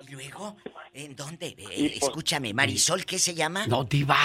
[0.08, 0.56] ¿Y luego?
[0.94, 1.48] ¿En dónde?
[1.48, 3.66] Eh, Y, pues, escúchame, Marisol, ¿qué se llama?
[3.66, 4.16] No, diva.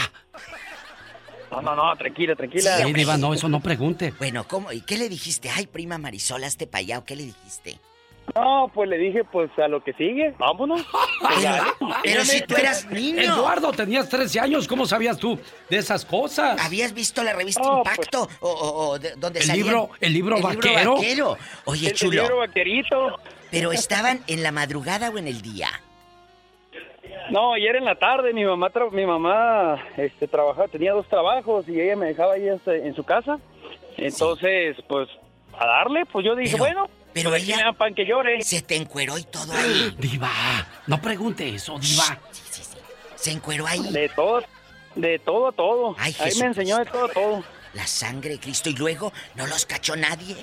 [1.51, 2.77] No, no, no, tranquila, tranquila.
[2.77, 4.11] Sí, diva, no, eso no pregunte.
[4.17, 4.71] Bueno, ¿cómo?
[4.71, 5.49] ¿Y qué le dijiste?
[5.49, 7.77] Ay, prima Marisol, hazte pa' allá, ¿o qué le dijiste?
[8.35, 10.81] No, pues le dije, pues a lo que sigue, vámonos.
[12.03, 13.21] Pero si tú eras niño.
[13.21, 15.37] Eduardo, tenías 13 años, ¿cómo sabías tú
[15.69, 16.59] de esas cosas?
[16.65, 18.27] ¿Habías visto la revista pues, Impacto?
[18.39, 19.67] o, o- o de- donde ¿El salían?
[19.67, 20.95] libro- el libro vaquero?
[20.95, 21.37] vaquero.
[21.65, 22.21] Oye, El- el chulo.
[22.21, 23.19] libro vaquerito.
[23.51, 25.67] ¿Pero estaban en la madrugada o en el día?
[27.29, 31.67] No, ayer en la tarde mi mamá tra- mi mamá este trabajaba, tenía dos trabajos
[31.69, 33.37] y ella me dejaba ahí este, en su casa.
[33.97, 35.07] Entonces, pues
[35.57, 38.41] a darle, pues yo dije, bueno, pero ella- pan que llore.
[38.41, 39.95] Se te encueró y todo ahí.
[39.99, 40.29] Diva,
[40.87, 42.17] no pregunte eso, diva.
[43.15, 43.81] Se encueró ahí.
[43.91, 44.43] De todo,
[44.95, 45.95] de todo a todo.
[45.97, 47.43] Ay, ahí me enseñó de todo a todo.
[47.73, 50.35] La sangre de Cristo y luego no los cachó nadie.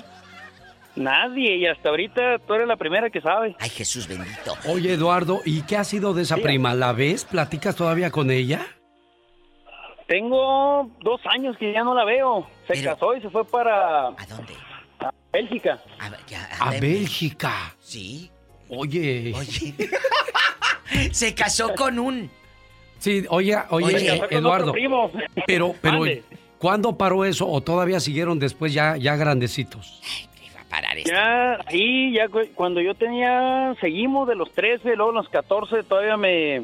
[0.95, 3.55] Nadie, y hasta ahorita tú eres la primera que sabe.
[3.59, 4.57] Ay, Jesús bendito.
[4.67, 6.41] Oye, Eduardo, ¿y qué ha sido de esa Sí.
[6.41, 6.73] prima?
[6.73, 7.23] ¿La ves?
[7.23, 8.65] ¿Platicas todavía con ella?
[10.07, 12.45] Tengo dos años que ya no la veo.
[12.67, 14.07] Se casó y se fue para...
[14.09, 14.53] ¿A dónde?
[15.01, 15.79] A Bélgica.
[16.59, 17.75] A Bélgica.
[17.79, 18.29] Sí.
[18.69, 19.33] Oye.
[19.35, 19.73] Oye.
[21.11, 22.29] Se casó con un.
[22.99, 24.71] Sí, oye, oye, Eduardo.
[24.71, 25.11] primo.
[25.47, 26.03] Pero, pero.
[26.59, 29.99] ¿cuándo paró eso o todavía siguieron después ya, ya grandecitos?
[30.69, 35.83] parar Ya, sí, ya cu- cuando yo tenía, seguimos de los 13, luego los 14,
[35.83, 36.61] todavía me,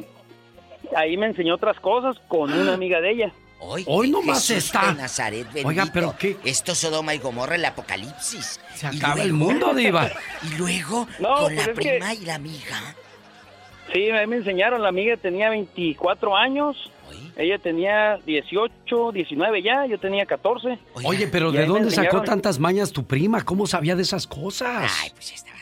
[0.96, 3.32] ahí me enseñó otras cosas con una amiga de ella.
[3.60, 4.86] Hoy, Hoy nomás Jesús está.
[4.92, 5.68] de Nazaret, bendito.
[5.68, 6.36] Oiga, pero qué.
[6.44, 8.60] Esto es Sodoma y Gomorra, el apocalipsis.
[8.74, 10.10] Se acaba el mundo, Diva.
[10.44, 12.94] Y luego, No, con pues la es que- prima y la amiga.
[13.92, 16.76] Sí, a mí me enseñaron, la amiga tenía 24 años,
[17.36, 20.78] ella tenía 18, 19 ya, yo tenía 14.
[21.04, 23.42] Oye, pero Y ¿de dónde sacó tantas mañas tu prima?
[23.44, 24.92] ¿Cómo sabía de esas cosas?
[25.02, 25.57] Ay, pues estaba.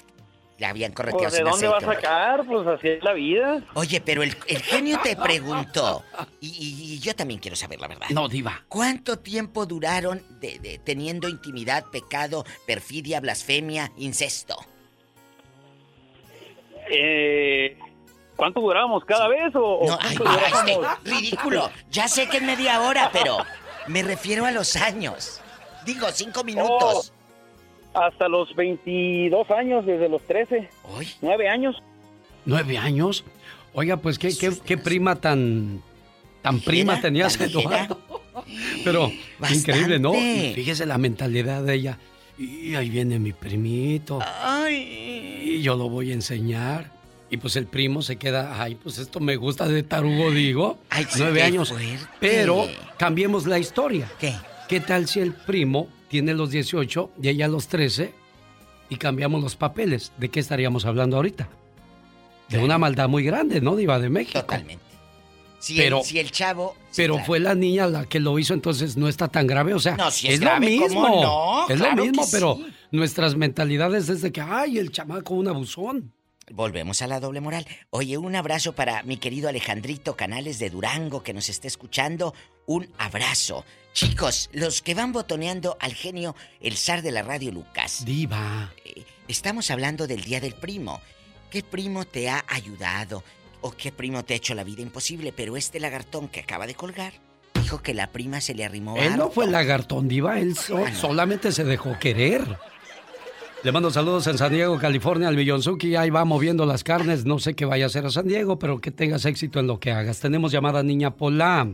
[0.58, 2.46] La habían correteado Pues, ¿de dónde va a sacar?
[2.46, 3.62] Pues así es la vida.
[3.74, 6.02] Oye, pero el, el genio te preguntó,
[6.40, 8.06] y, y- y yo también quiero saber la verdad.
[8.08, 8.64] No, diva.
[8.68, 14.56] ¿Cuánto tiempo duraron de, de- teniendo intimidad, pecado, perfidia, blasfemia, incesto?
[16.90, 17.78] Eh,
[18.36, 20.86] ¿Cuánto duramos cada vez o, No, ay, durábamos?
[21.04, 21.70] ridículo.
[21.90, 23.38] Ya sé que es media hora, pero
[23.88, 25.40] me refiero a los años.
[25.84, 27.12] Digo, cinco minutos.
[27.12, 27.15] Oh,
[27.96, 30.68] hasta los 22 años, desde los 13.
[31.22, 31.76] ¿Nueve años?
[32.44, 33.24] ¿Nueve años?
[33.72, 35.82] Oiga, pues qué, qué, qué prima tan.
[36.42, 37.48] tan prima tenías, tan.
[37.50, 37.98] Eduardo.
[38.84, 39.54] Pero Bastante.
[39.72, 40.12] increíble, ¿no?
[40.12, 41.98] Fíjese la mentalidad de ella.
[42.38, 44.20] Y ahí viene mi primito.
[44.70, 46.94] Y yo lo voy a enseñar.
[47.28, 50.78] Y pues el primo se queda, ay, pues esto me gusta de tarugo, digo.
[50.90, 51.70] Ay, Nueve años.
[51.70, 51.98] fuerte.
[52.20, 52.66] Pero
[52.98, 54.08] cambiemos la historia.
[54.20, 54.32] ¿Qué?
[54.68, 58.12] ¿Qué tal si el primo tiene los 18 y ella los 13
[58.88, 60.12] y cambiamos los papeles?
[60.18, 61.48] ¿De qué estaríamos hablando ahorita?
[62.48, 64.40] De una maldad muy grande, ¿no, Diva de México?
[64.40, 64.84] Totalmente.
[65.58, 66.76] Si, Pero- el, si el chavo.
[66.90, 67.26] sí, Pero claro.
[67.26, 69.74] fue la niña la que lo hizo, entonces no está tan grave.
[69.74, 71.22] O sea, No, es lo grave, ¿cómo mismo.
[71.22, 71.68] no?
[71.68, 72.66] Es Claro lo mismo, pero sí.
[72.92, 76.12] nuestras mentalidades es de que, ay, el chamaco, un abusón.
[76.52, 77.66] Volvemos a la doble moral.
[77.90, 82.32] Oye, un abrazo para mi querido Alejandrito Canales de Durango que nos está escuchando.
[82.66, 83.64] Un abrazo.
[84.00, 88.04] Chicos, los que van botoneando al genio, el zar de la radio Lucas.
[88.04, 88.70] Diva.
[89.26, 91.00] Estamos hablando del Día del Primo.
[91.50, 93.24] ¿Qué primo te ha ayudado?
[93.62, 95.32] ¿O qué primo te ha hecho la vida imposible?
[95.34, 97.14] Pero este lagartón que acaba de colgar
[97.54, 99.30] dijo que la prima se le arrimó Él no harto.
[99.30, 100.94] fue lagartón, Diva, él so- Ah, no.
[100.98, 102.44] solamente se dejó querer.
[103.62, 105.96] Le mando saludos en San Diego, California, al Millonzuki.
[105.96, 107.24] Ahí va moviendo las carnes.
[107.24, 109.80] No sé qué vaya a hacer a San Diego, pero que tengas éxito en lo
[109.80, 110.20] que hagas.
[110.20, 111.66] Tenemos llamada Niña Pola.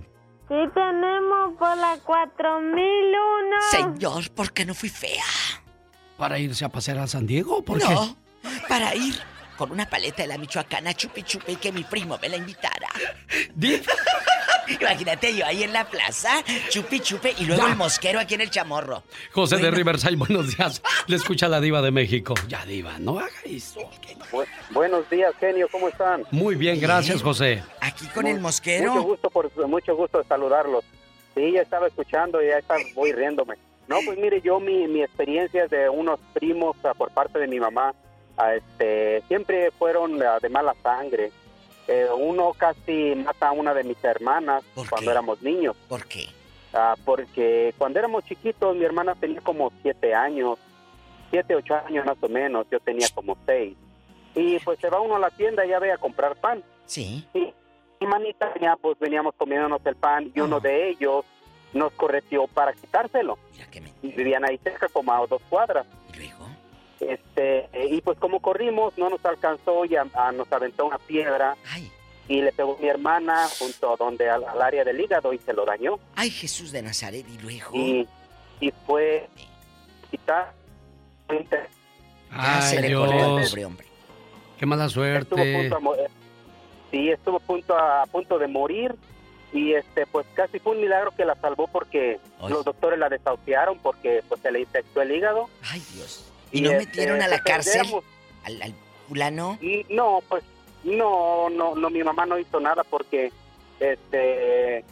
[0.49, 1.22] Sí tenemos
[1.63, 3.57] por la 4001.
[3.71, 5.23] Señor, ¿por qué no fui fea?
[6.17, 7.63] ¿Para irse a pasear a San Diego?
[7.65, 7.85] ¿Por qué?
[7.95, 8.17] No,
[8.69, 9.15] para ir
[9.57, 12.89] con una paleta de la michoacana chupi chupi y que mi primo me la invitara.
[14.81, 17.71] Imagínate yo ahí en la plaza, chupi chupi y luego Ya.
[17.73, 19.05] el mosquero aquí en el chamorro.
[19.33, 19.77] José de Bueno.
[19.77, 20.83] Riverside, buenos días.
[21.07, 22.35] Le escucha la diva de México.
[22.49, 23.81] Ya, diva, no haga eso.
[24.33, 26.25] Bu- buenos días, genio, ¿cómo están?
[26.33, 27.63] Muy bien, gracias, José.
[27.81, 28.95] Aquí con el mosquero.
[28.95, 30.85] Mucho gusto, por, mucho gusto de saludarlos.
[31.35, 33.55] Sí, ya estaba escuchando y ya estaba, voy riéndome.
[33.89, 37.59] No, pues mire, yo mi, mi experiencia de unos primos ah, por parte de mi
[37.59, 37.95] mamá,
[38.37, 41.33] ah, este, siempre fueron ah, de mala sangre.
[41.89, 45.77] Eh, uno casi mata a una de mis hermanas cuando éramos niños.
[45.89, 46.27] ¿Por qué?
[46.73, 50.59] Ah, porque cuando éramos chiquitos, mi hermana tenía como siete años
[51.33, 53.75] siete, ocho años más o menos, yo tenía como seis.
[54.35, 56.63] Y pues se va uno a la tienda y ya ve a comprar pan.
[56.87, 57.27] Sí.
[57.35, 57.53] Y
[58.03, 61.25] mi manita venía, pues veníamos comiéndonos el pan y uno de ellos
[61.73, 63.39] nos correteó para quitárselo.
[64.03, 65.87] Y vivían ahí cerca, como a dos cuadras.
[67.01, 70.99] Este, eh, y pues como corrimos, no nos alcanzó y a- a- nos aventó una
[70.99, 71.57] piedra.
[72.29, 75.53] Y le pegó mi hermana junto a donde al, al área del hígado y se
[75.53, 75.99] lo dañó.
[76.15, 77.71] Ay, Jesús de Nazaret, y luego.
[77.75, 78.07] Y,
[78.61, 79.29] y fue
[80.11, 80.53] quitar.
[82.31, 83.51] Ay, se le cortó al Dios.
[83.51, 83.87] pobre hombre.
[84.59, 85.71] Qué mala Estuvo a suerte.
[85.71, 85.81] punto a
[86.93, 88.95] sí, estuvo a punto a, a punto de morir
[89.53, 93.79] y este pues casi fue un milagro que la salvó porque los doctores la desahuciaron
[93.81, 95.49] porque pues se le infectó el hígado.
[95.71, 96.25] Ay, Dios.
[96.53, 98.05] ¿Y no este, metieron a la cárcel éramos-
[98.45, 98.75] al, al
[99.09, 99.59] fulano?
[99.61, 100.45] y no, pues
[100.85, 103.33] no, no, no, mi mamá no hizo nada porque
[103.81, 104.85] este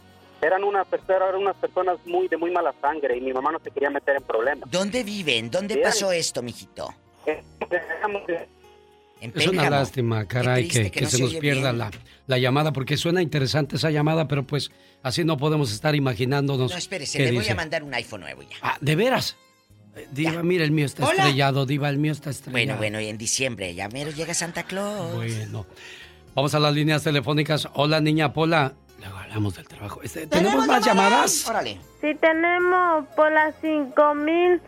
[0.42, 3.58] eran unas personas, eran unas personas muy de muy mala sangre y mi mamá no
[3.60, 4.70] se quería meter en problemas.
[4.70, 5.50] ¿Dónde viven?
[5.50, 6.94] ¿Dónde pasó esto, mijito?
[9.20, 11.90] En Es una lástima, caray, triste que, que que no se se nos pierda la,
[12.26, 14.70] la llamada, porque suena interesante esa llamada, pero pues
[15.02, 16.70] así no podemos estar imaginándonos.
[16.72, 17.52] No, espérese, qué le voy dice.
[17.52, 18.56] a mandar un iPhone nuevo ya.
[18.62, 19.36] Ah, ¿de veras?
[19.96, 21.16] Eh, Diva, mira, el mío está Hola.
[21.24, 22.52] estrellado, Diva, el mío está estrellado.
[22.52, 25.14] Bueno, bueno, y en diciembre ya mero llega Santa Claus.
[25.14, 25.66] Bueno.
[26.34, 27.68] Vamos a las líneas telefónicas.
[27.74, 28.72] Hola, niña Pola.
[29.00, 30.00] Luego hablamos del trabajo.
[30.02, 31.46] Este, ¿Tenemos más llamadas?
[31.48, 31.78] Órale.
[32.00, 33.04] Sí tenemos
[33.60, 34.60] cinco mil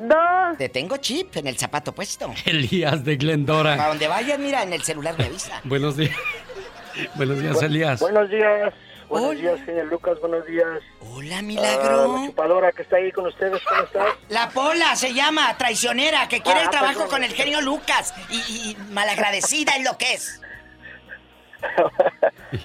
[0.00, 0.58] dos.
[0.58, 2.32] Te tengo chip en el zapato puesto.
[2.44, 3.86] Elías de Para Glendora.
[3.88, 5.60] donde vayas, mira, en el celular me avisa.
[5.64, 6.16] Buenos días.
[7.14, 8.00] Buenos días, Elías.
[8.00, 8.74] Buenos días.
[9.08, 10.20] Buenos días, señor Lucas.
[10.20, 10.66] Buenos días.
[11.00, 12.18] Hola, milagro.
[12.18, 14.06] la chupadora que está ahí con ustedes, ¿cómo estás?
[14.28, 17.08] La Pola se llama, traicionera, que quiere Ah, el trabajo perdón.
[17.10, 18.12] con el genio Lucas.
[18.30, 20.40] Y, y malagradecida es lo que es.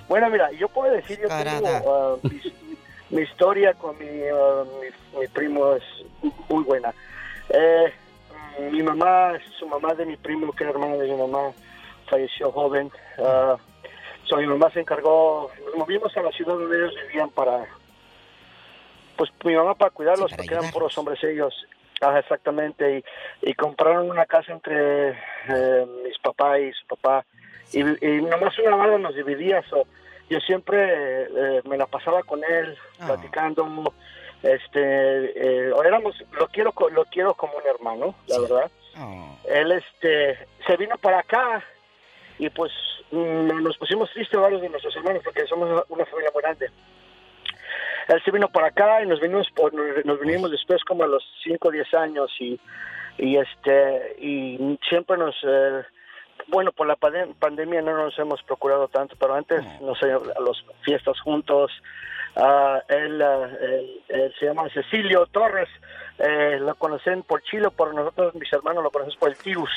[0.07, 1.80] Bueno, mira, yo puedo decir, yo Carada.
[1.80, 2.53] tengo, ah, mi,
[3.18, 5.84] mi historia con mi, ah, mi, mi primo es
[6.49, 6.93] muy buena.
[7.53, 7.93] Eh,
[8.71, 11.51] mi mamá, su mamá de mi primo, que era hermana de mi mamá,
[12.09, 12.91] falleció joven.
[13.19, 13.55] Ah,
[14.25, 17.65] so, mi mamá se encargó, nos movimos a la ciudad donde ellos vivían para,
[19.15, 21.53] pues mi mamá para cuidarlos, porque eran puros hombres ellos.
[22.17, 25.11] Exactamente, y, y compraron una casa entre
[25.47, 27.25] eh, mis papás y su papá,
[27.71, 29.88] y, y nomás una barra nos dividía, so,
[30.30, 33.93] yo siempre eh, me la pasaba con él, platicando,
[34.43, 38.71] este, eh, éramos, lo quiero, lo quiero como un hermano, la verdad.
[39.49, 40.37] Él, este,
[40.67, 41.63] se vino para acá,
[42.37, 42.71] y pues
[43.11, 46.69] mm, nos pusimos tristes varios de nuestros hermanos, porque somos una- una familia muy grande.
[48.09, 49.73] Él se vino para acá y nos vinimos por,
[50.05, 52.59] nos vinimos después como a los 5 o 10 años y,
[53.17, 55.83] y este y siempre nos eh,
[56.47, 59.95] bueno por la pande- pandemia no nos hemos procurado tanto pero antes no.
[59.95, 61.71] sé las fiestas juntos.
[62.35, 65.69] Ah, él, él- él se llama Cecilio Torres
[66.17, 69.69] eh, lo conocen por Chile por nosotros mis hermanos lo conocemos por el tirus.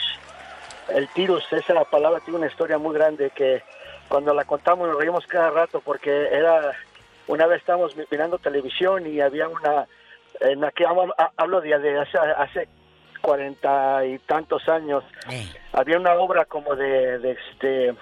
[0.88, 3.62] El tirus esa palabra tiene una historia muy grande que
[4.09, 6.72] cuando la contamos nos reímos cada rato porque era
[7.26, 9.86] una vez estábamos mi- mirando televisión y había una
[10.40, 12.68] en hablo- hablo de, de hace, hace
[13.18, 15.05] cuarenta y tantos años
[15.72, 17.94] había una obra como de, de este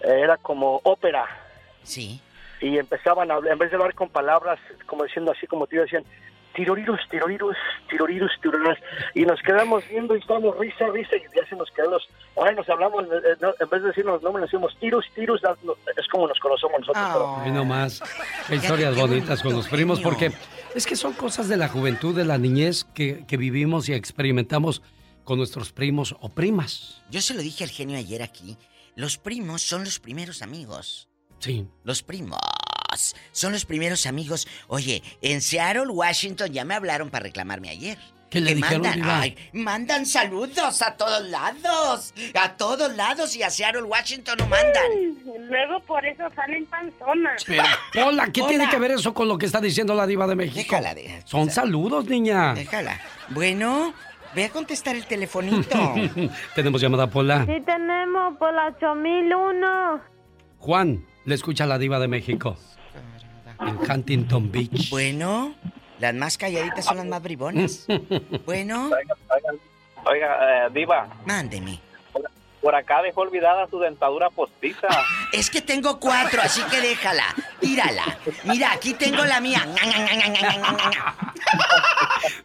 [0.00, 1.26] era como ópera.
[1.82, 2.20] Sí.
[2.60, 5.76] Y empezaban a hablar en vez de hablar con palabras como diciendo así como te
[5.76, 6.04] decían
[6.54, 7.56] tirorirus, tirorirus,
[7.88, 8.78] tirorirus, tirorirus.
[9.14, 12.06] Y nos quedamos viendo y estábamos risa, risa, y ya se nos quedan los...
[12.36, 15.56] Ahora nos hablamos, eh, no, en vez de decirnos nombres, nos decimos tirus, tirus, da-
[15.62, 17.04] no, es como nos conocemos nosotros.
[17.12, 18.02] pero- Y no más.
[18.50, 20.32] Historias bonitas con los primos, porque
[20.74, 24.82] es que son cosas de la juventud, de la niñez que, que vivimos y experimentamos
[25.24, 27.02] con nuestros primos o primas.
[27.10, 28.56] Yo se lo dije al genio ayer aquí.
[28.96, 31.08] Los primos son los primeros amigos.
[31.38, 31.66] Sí.
[31.82, 32.38] Los primos
[33.32, 34.46] son los primeros amigos.
[34.68, 37.98] Oye, en Seattle, Washington, ya me hablaron para reclamarme ayer.
[38.30, 42.12] ¿Qué le Que dijeron, mandan, ay, mandan saludos a todos lados.
[42.34, 45.48] A todos lados y a Seattle, Washington no mandan.
[45.48, 47.44] Luego por eso salen panzonas.
[48.04, 48.48] Hola, ¿qué Hola.
[48.48, 50.56] tiene que ver eso con lo que está diciendo la diva de México?
[50.56, 52.54] Déjala, de- Son saludos, niña.
[52.54, 53.00] Déjala.
[53.28, 53.94] Bueno,
[54.34, 55.94] ve a contestar el telefonito.
[56.56, 57.46] Tenemos llamada Pola.
[57.46, 60.00] Sí tenemos por las 8001.
[60.58, 62.56] Juan, le escucha la diva de México.
[63.60, 64.90] En Huntington Beach.
[64.90, 65.54] Bueno,
[66.00, 67.86] las más calladitas son las más bribonas.
[68.46, 68.90] Bueno.
[70.06, 71.08] Oiga, eh, Diva.
[71.26, 71.80] Mándeme.
[72.60, 74.88] Por acá dejó olvidada su dentadura postiza.
[75.32, 77.24] Es que tengo cuatro, así que déjala.
[77.60, 78.18] Tírala.
[78.44, 79.66] Mira, aquí tengo la mía.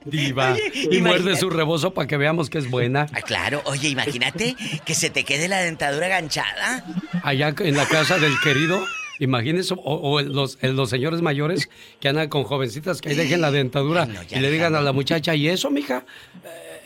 [0.03, 0.51] Diva.
[0.51, 1.37] Oye, y muerde imagínate.
[1.37, 3.07] su rebozo para que veamos que es buena.
[3.13, 4.55] Ah, claro, oye, imagínate
[4.85, 6.83] que se te quede la dentadura ganchada.
[7.23, 8.83] Allá en la casa del querido.
[9.19, 11.69] Imagínese, o, o los, los señores mayores
[11.99, 15.35] que andan con jovencitas que ahí dejen la dentadura y le digan a la muchacha,
[15.35, 16.05] ¿y eso, mija?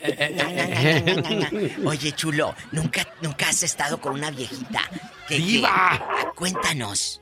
[0.06, 4.80] Eh, Oye, chulo, ¿nunca, nunca has estado con una viejita?
[5.28, 5.62] Que, que-
[6.34, 7.20] cuéntanos.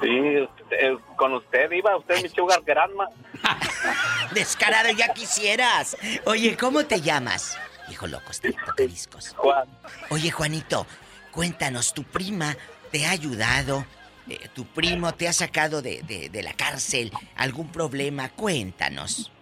[0.00, 3.06] Sí, eh, con usted, Diva, usted es mi sugar grandma.
[4.34, 5.96] Descarado, ya quisieras.
[6.24, 7.58] Oye, ¿cómo te llamas?
[7.90, 9.34] Hijo loco, este tocadiscos.
[9.36, 9.66] Juan.
[10.10, 10.86] Oye, Juanito,
[11.32, 12.56] cuéntanos, ¿tu prima
[12.90, 13.84] te ha ayudado?
[14.28, 17.10] Eh, ¿Tu primo te ha sacado de, de- de la cárcel?
[17.36, 18.28] ¿Algún problema?
[18.30, 19.32] Cuéntanos.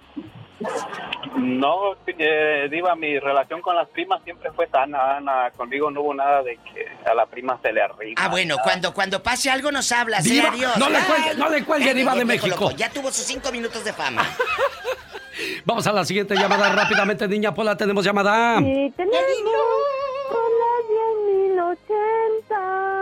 [1.37, 5.51] No, eh, Diva, mi relación con las primas siempre fue sana, Ana.
[5.57, 8.15] Conmigo no hubo nada de que a la prima se le arriba.
[8.25, 10.31] Ah, bueno, cuando, cuando pase algo nos hablas, ¿eh?
[10.31, 10.77] Diva, Adiós.
[10.79, 12.49] no le cuelgue, no le cuelgue, Diva de México.
[12.49, 14.25] loco, Ya tuvo sus cinco minutos de fama.
[15.67, 17.77] Vamos a la siguiente llamada rápidamente, niña Pola.
[17.77, 18.59] Tenemos llamada.
[18.61, 19.21] Y tenemos
[21.57, 21.77] con la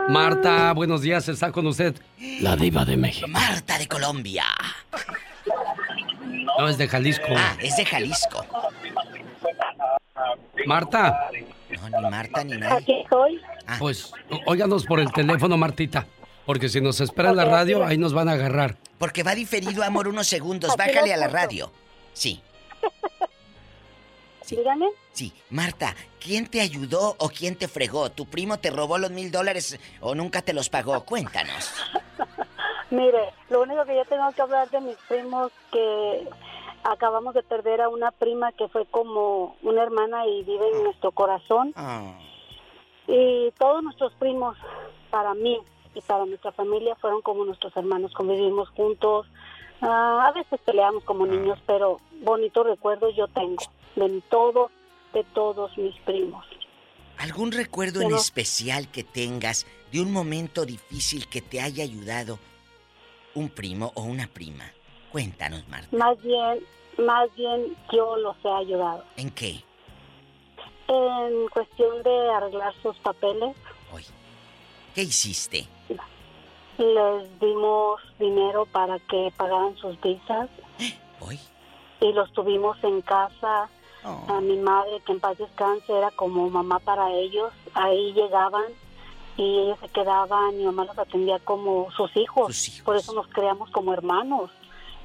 [0.07, 0.09] 10.080.
[0.09, 1.29] Marta, buenos días.
[1.29, 1.95] Está con usted
[2.41, 3.27] la diva de México.
[3.29, 4.45] Marta de Colombia.
[6.59, 7.27] No, es de Jalisco.
[7.37, 8.45] Ah, es de Jalisco.
[10.67, 11.29] Marta.
[11.91, 12.77] No, ni Marta ni nadie.
[12.79, 13.41] Aquí estoy.
[13.79, 16.07] Pues, ó- óiganos por el teléfono, Martita.
[16.47, 18.77] Porque si nos espera en la radio, ahí nos van a agarrar.
[18.99, 20.77] Porque va diferido, amor, unos segundos.
[20.77, 21.73] Bájale a la radio.
[22.13, 22.41] Sí,
[24.51, 24.89] Dígame.
[25.13, 25.33] sí.
[25.51, 28.11] Marta, ¿quién te ayudó o quién te fregó?
[28.11, 31.05] ¿Tu primo te robó los mil dólares o nunca te los pagó?
[31.05, 31.73] Cuéntanos.
[32.91, 36.29] Mire, lo único que yo tengo que hablar de mis primos que
[36.85, 41.11] acabamos de perder a una prima que fue como una hermana y vive en nuestro
[41.13, 41.73] corazón.
[41.77, 42.19] Ah.
[43.07, 44.57] Y todos nuestros primos,
[45.11, 45.59] para mí
[45.95, 49.27] y para nuestra familia, fueron como nuestros hermanos, convivimos juntos.
[49.81, 53.63] Ah, a veces peleamos como niños, pero bonitos recuerdos yo tengo
[53.97, 54.71] de todos,
[55.13, 56.45] de todos mis primos.
[57.19, 62.39] ¿Algún recuerdo en Pero- especial que tengas de un momento difícil que te haya ayudado
[63.35, 64.65] un primo o una prima?
[65.13, 65.97] Cuéntanos, Marta.
[65.97, 66.61] Más bien,
[66.99, 69.05] más bien yo los he ayudado.
[69.17, 69.63] ¿En qué?
[70.89, 73.55] En cuestión de arreglar sus papeles,
[74.95, 75.67] ¿Qué hiciste?
[76.79, 80.49] les dimos dinero para que pagaran sus visas.
[81.21, 81.39] Hoy.
[82.01, 83.69] Y los tuvimos en casa.
[84.05, 87.53] A mi madre, que en paz descanse, era como mamá para ellos.
[87.75, 88.65] Ahí llegaban
[89.37, 90.57] y ellos se quedaban.
[90.57, 92.83] Mi mamá los atendía como sus hijos.
[92.85, 94.51] Por eso nos creamos como hermanos.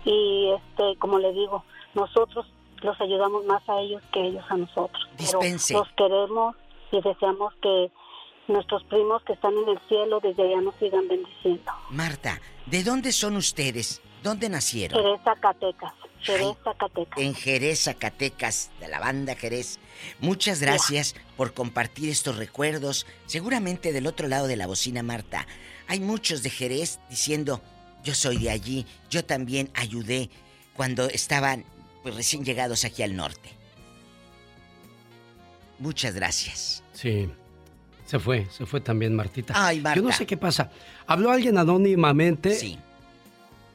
[0.05, 1.63] Y este, como le digo,
[1.93, 2.45] nosotros
[2.81, 5.07] los ayudamos más a ellos que ellos a nosotros.
[5.17, 5.73] Pero Dispense.
[5.73, 6.55] los queremos
[6.91, 7.91] y deseamos que
[8.47, 11.71] nuestros primos que están en el cielo desde allá nos sigan bendiciendo.
[11.89, 14.01] Marta, ¿de dónde son ustedes?
[14.23, 15.01] ¿Dónde nacieron?
[15.01, 15.93] Jerez, Zacatecas.
[16.21, 17.17] Jerez, Zacatecas.
[17.17, 19.79] En Jerez, Zacatecas, de la banda Jerez.
[20.19, 23.05] Muchas gracias por compartir estos recuerdos.
[23.25, 25.47] Seguramente del otro lado de la bocina, Marta,
[25.87, 27.61] hay muchos de Jerez diciendo,
[28.03, 30.29] yo soy de allí, yo también ayudé
[30.73, 31.65] cuando estaban
[32.03, 33.49] pues, recién llegados aquí al norte.
[35.79, 36.83] Muchas gracias.
[36.93, 37.29] Sí.
[38.05, 39.53] Se fue, se fue también Martita.
[39.55, 39.99] Ay, Marta.
[39.99, 40.71] Yo no sé qué pasa.
[41.05, 42.55] Habló alguien anónimamente.
[42.55, 42.77] Sí.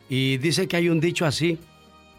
[0.08, 1.58] Y dice que hay un dicho así.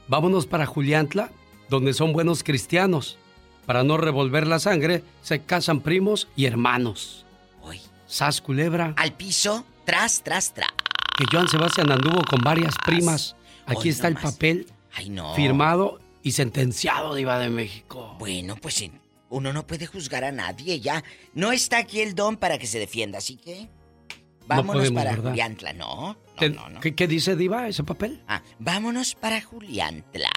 [0.07, 1.31] Vámonos para Juliantla,
[1.69, 3.17] donde son buenos cristianos.
[3.65, 7.25] Para no revolver la sangre, se casan primos y hermanos.
[7.61, 7.81] Hoy.
[8.05, 8.93] Sas culebra.
[8.97, 10.69] Al piso, tras, tras, tras.
[11.17, 13.35] Que Joan Sebastián anduvo con varias primas.
[13.65, 15.33] Aquí Hoy está el papel Ay, no.
[15.33, 18.15] firmado y sentenciado de Iba de México.
[18.19, 18.83] Bueno, pues
[19.29, 21.03] uno no puede juzgar a nadie ya.
[21.33, 23.67] No está aquí el don para que se defienda, así que
[24.47, 25.29] vámonos podemos, para ¿verdad?
[25.31, 26.17] Juliantla, ¿no?
[26.81, 28.21] ¿Qué, qué dice Diva ese papel?
[28.27, 30.31] Ah, vámonos para Juliantla,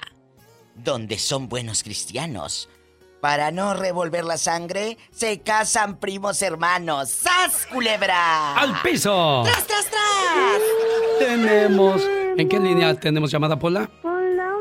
[0.75, 2.69] donde son buenos cristianos.
[3.21, 7.09] Para no revolver la sangre, se casan primos hermanos.
[7.09, 8.55] ¡Sas, culebra!
[8.55, 9.41] ¡Al piso!
[9.43, 10.61] ¡Tras, tras, tras!
[11.19, 12.01] Tenemos.
[12.37, 13.89] ¿En qué línea tenemos llamada, Pola?
[14.03, 14.53] Hola,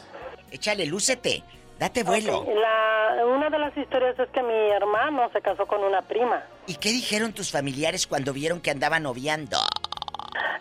[0.51, 1.43] échale, lúcete.
[1.77, 2.45] Date vuelo.
[2.47, 6.41] La- una de las historias es que mi hermano se casó con una prima.
[6.67, 9.57] ¿Y qué dijeron tus familiares cuando vieron que andaba noviando?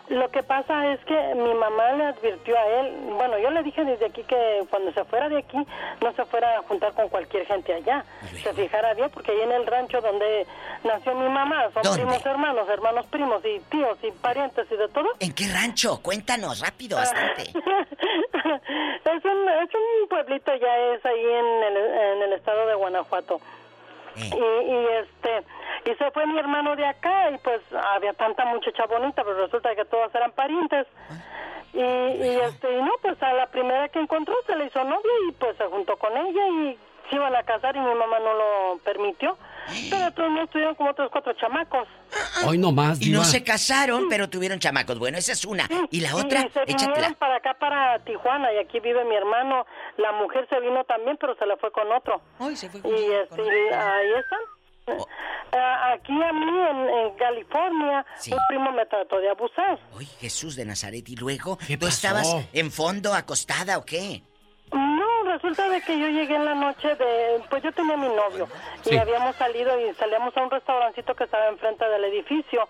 [0.09, 3.83] Lo que pasa es que mi mamá le advirtió a él, bueno, yo le dije
[3.83, 5.57] desde aquí que cuando se fuera de aquí
[6.01, 8.05] no se fuera a juntar con cualquier gente allá,
[8.43, 10.45] se fijara bien porque ahí en el rancho donde
[10.83, 12.01] nació mi mamá son ¿Dónde?
[12.03, 15.07] primos hermanos, hermanos primos y tíos y parientes y de todo.
[15.19, 15.99] ¿En qué rancho?
[16.01, 17.43] Cuéntanos, rápido, bastante.
[17.49, 23.39] es, un, es un pueblito, ya es ahí en el, en el estado de Guanajuato.
[24.15, 25.43] Y, y este
[25.85, 27.61] y se fue mi hermano de acá y pues
[27.93, 30.87] había tanta muchacha bonita, pero resulta que todas eran parientes.
[31.73, 35.11] Y, y, este, y no, pues a la primera que encontró se le hizo novia
[35.29, 36.79] y pues se juntó con ella y
[37.09, 39.37] se iban a casar y mi mamá no lo permitió.
[39.89, 41.87] Pero otros no estuvieron como otros cuatro chamacos.
[42.45, 44.99] Hoy no más, Y no se casaron, pero tuvieron chamacos.
[44.99, 45.67] Bueno, esa es una.
[45.89, 47.15] Y la otra, y se échatela.
[47.17, 49.65] para acá, para Tijuana, y aquí vive mi hermano.
[49.97, 52.21] La mujer se vino también, pero se le fue con otro.
[52.39, 54.39] y este, y ahí están.
[54.87, 55.07] Oh.
[55.51, 59.79] Ah, aquí a mí, en, en California, un primo me trató de abusar.
[59.97, 61.09] Ay, Jesús de Nazaret.
[61.09, 61.57] ¿Y luego?
[61.79, 64.21] ¿Tú estabas en fondo, acostada o qué?
[64.71, 67.41] No, resulta de que yo llegué en la noche de...
[67.49, 68.47] Pues yo tenía mi novio
[68.89, 72.67] y habíamos salido y salíamos a un restaurancito que estaba enfrente del edificio.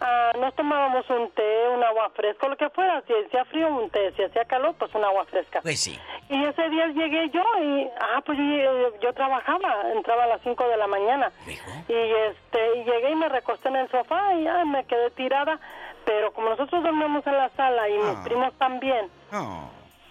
[0.00, 3.02] Ah, nos tomábamos un té, un agua fresca, lo que fuera.
[3.06, 4.12] Si hacía frío, un té.
[4.16, 5.60] Si hacía calor, pues un agua fresca.
[5.62, 5.98] Pues sí.
[6.28, 7.88] Y ese día llegué yo y...
[8.00, 9.90] Ah, pues yo, yo trabajaba.
[9.92, 11.30] Entraba a las 5 de la mañana.
[11.46, 15.58] Y este y llegué y me recosté en el sofá y ya me quedé tirada.
[16.04, 18.10] Pero como nosotros dormíamos en la sala y Ah.
[18.10, 19.10] mis primos también...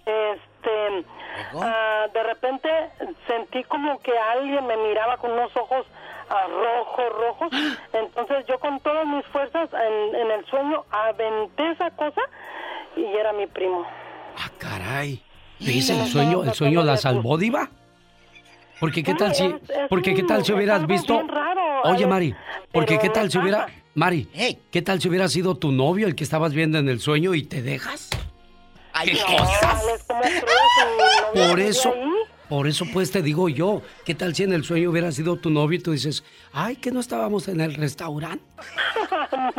[0.06, 1.04] Este,
[1.60, 2.68] ah, de repente
[3.26, 5.84] sentí como que alguien me miraba con unos ojos
[6.30, 7.50] ah, rojos, rojos.
[7.92, 12.22] Entonces yo con todas mis fuerzas en, en el sueño aventé esa cosa
[12.96, 13.86] y era mi primo.
[14.58, 15.22] Caray.
[15.58, 17.70] ¿Te hice el sueño, el sueño la salvó, Diva?
[18.78, 19.54] Porque qué tal si,
[19.88, 21.22] porque qué tal si hubieras visto,
[21.84, 22.34] oye Mari,
[22.72, 23.66] porque qué tal si hubiera.
[23.94, 24.28] Mari,
[24.70, 27.42] qué tal si hubiera sido tu novio el que estabas viendo en el sueño y
[27.42, 28.10] te dejas?
[28.98, 29.82] Ay, ¿Qué No, cosas?
[31.50, 31.94] Por eso,
[32.48, 35.50] por eso pues te digo yo, ¿qué tal si en el sueño hubiera sido tu
[35.50, 38.44] novio y tú dices, ay, que no estábamos en el restaurante?
[39.32, 39.52] no,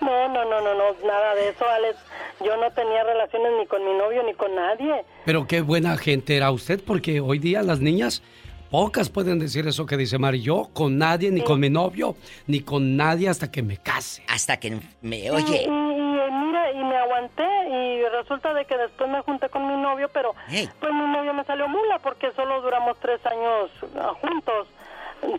[0.00, 1.96] no, no, no, no, no, nada de eso, Alex.
[2.44, 5.04] Yo no tenía relaciones ni con mi novio ni con nadie.
[5.24, 8.22] Pero qué buena gente era usted, porque hoy día las niñas,
[8.70, 10.42] pocas pueden decir eso que dice Mari.
[10.42, 12.16] Yo con nadie, ni con mi novio,
[12.46, 14.22] ni con nadie hasta que me case.
[14.28, 15.30] Hasta que me Y, y- y,
[15.70, 20.34] mira, y me aguanté y resulta de que después me junté con mi novio, pero
[20.80, 24.68] pues mi novio me salió mula porque solo duramos tres años ah, juntos.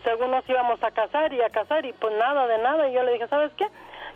[0.04, 2.90] Según nos íbamos a casar y a casar y pues nada de nada.
[2.90, 3.66] Y yo le dije, ¿sabes qué?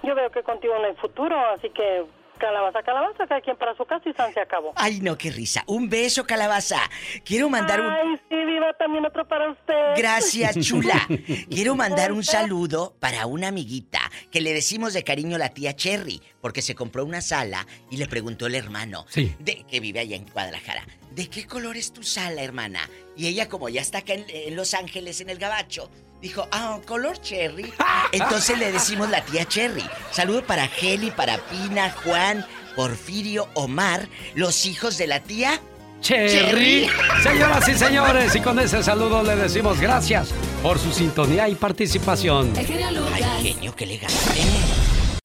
[0.04, 2.06] Yo veo que contigo no hay futuro, así que
[2.40, 4.74] calabaza, calabaza, cada quien para su casa y San se acabó.
[4.76, 5.64] Ay, no, qué risa.
[5.68, 6.80] Un beso, calabaza.
[7.24, 7.92] Quiero mandar un...
[7.92, 9.94] Ay, sí, viva también otro para usted.
[9.98, 11.08] Gracias, chula.
[11.50, 14.00] Quiero mandar un saludo para una amiguita
[14.32, 18.08] que le decimos de cariño la tía Cherry, porque se compró una sala y le
[18.08, 19.36] preguntó el hermano, Sí.
[19.40, 22.90] de, que vive allá en Guadalajara, ¿de qué color es tu sala, hermana?
[23.16, 25.90] Y ella, como ya está acá en, en Los Ángeles, en el Gabacho,
[26.24, 27.72] dijo, ah, color cherry.
[28.14, 29.84] Entonces le decimos la tía Cherry.
[30.12, 32.46] Saludo para Geli, para Pina, Juan,
[32.76, 35.60] Porfirio, Omar, los hijos de la tía
[36.02, 36.90] Cherry.
[37.22, 40.30] Señoras y señores, y con ese saludo le decimos gracias
[40.62, 42.54] por su sintonía y participación.
[42.58, 44.83] Ay, genio, qué elegante.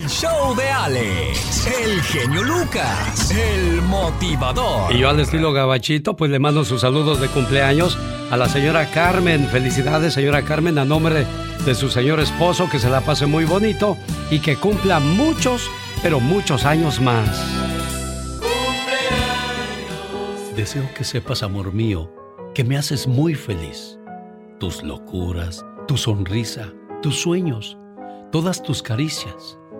[0.08, 4.90] Show de Alex, el genio Lucas, el motivador.
[4.94, 7.98] Y yo al estilo gabachito, pues le mando sus saludos de cumpleaños
[8.30, 9.46] a la señora Carmen.
[9.48, 11.26] Felicidades, señora Carmen, a nombre
[11.66, 13.98] de su señor esposo, que se la pase muy bonito
[14.30, 15.70] y que cumpla muchos,
[16.02, 17.28] pero muchos años más.
[20.56, 22.10] Deseo que sepas, amor mío,
[22.54, 23.98] que me haces muy feliz.
[24.58, 26.72] Tus locuras, tu sonrisa,
[27.02, 27.76] tus sueños,
[28.32, 29.57] todas tus caricias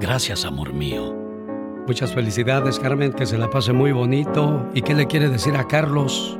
[0.00, 1.14] Gracias, amor mío.
[1.86, 4.66] Muchas felicidades, Carmen, que se la pase muy bonito.
[4.72, 6.38] ¿Y qué le quiere decir a Carlos?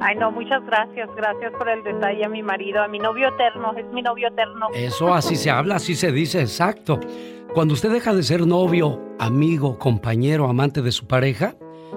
[0.00, 3.72] Ay, no, muchas gracias, gracias por el detalle a mi marido, a mi novio eterno,
[3.76, 4.66] es mi novio eterno.
[4.74, 6.98] Eso así se habla, así se dice, exacto.
[7.54, 11.54] Cuando usted deja de ser novio, amigo, compañero, amante de su pareja,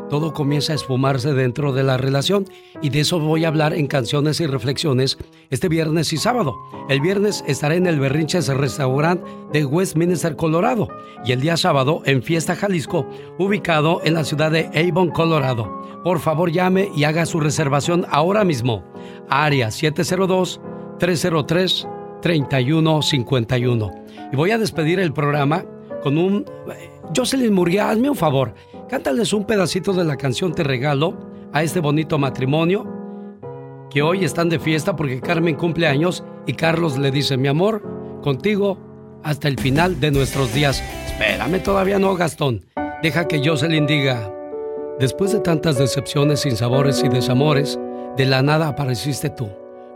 [0.09, 2.45] todo comienza a esfumarse dentro de la relación
[2.81, 5.17] y de eso voy a hablar en canciones y reflexiones
[5.49, 6.55] este viernes y sábado.
[6.89, 9.21] El viernes estaré en el Berrinches Restaurant
[9.51, 10.87] de Westminster, Colorado
[11.25, 15.79] y el día sábado en Fiesta Jalisco, ubicado en la ciudad de Avon, Colorado.
[16.03, 18.83] Por favor llame y haga su reservación ahora mismo.
[19.29, 20.61] Área 702
[20.97, 21.87] 303
[22.21, 23.91] 3151.
[24.31, 25.65] Y voy a despedir el programa
[26.01, 26.45] con un...
[26.71, 28.53] eh, Jocelyn Murguía, hazme un favor.
[28.89, 31.15] Cántales un pedacito de la canción Te Regalo
[31.53, 32.87] a este bonito matrimonio
[33.91, 37.83] que hoy están de fiesta porque Carmen cumple años y Carlos le dice, mi amor,
[38.23, 38.79] contigo
[39.23, 40.83] hasta el final de nuestros días.
[41.05, 42.65] Espérame, todavía no, Gastón.
[43.03, 44.33] Deja que Jocelyn diga,
[44.99, 47.79] Después de tantas decepciones, sinsabores y desamores,
[48.17, 49.47] de la nada apareciste tú,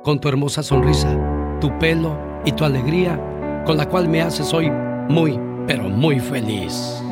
[0.01, 3.19] con tu hermosa sonrisa, tu pelo y tu alegría,
[3.65, 4.71] con la cual me haces hoy
[5.09, 7.02] muy, pero muy feliz.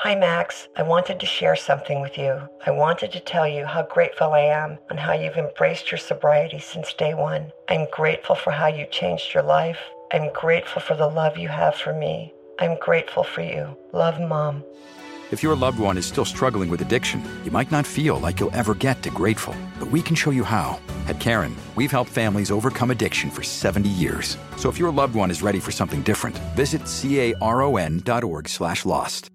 [0.00, 0.68] Hi, Max.
[0.76, 2.48] I wanted to share something with you.
[2.66, 6.58] I wanted to tell you how grateful I am and how you've embraced your sobriety
[6.58, 7.52] since day one.
[7.70, 9.78] I'm grateful for how you changed your life.
[10.12, 12.34] I'm grateful for the love you have for me.
[12.58, 13.76] I'm grateful for you.
[13.94, 14.64] Love, Mom.
[15.32, 18.54] If your loved one is still struggling with addiction, you might not feel like you'll
[18.54, 20.78] ever get to grateful, but we can show you how.
[21.08, 24.36] At Karen, we've helped families overcome addiction for 70 years.
[24.58, 29.30] So if your loved one is ready for something different, visit caron.org slash lost.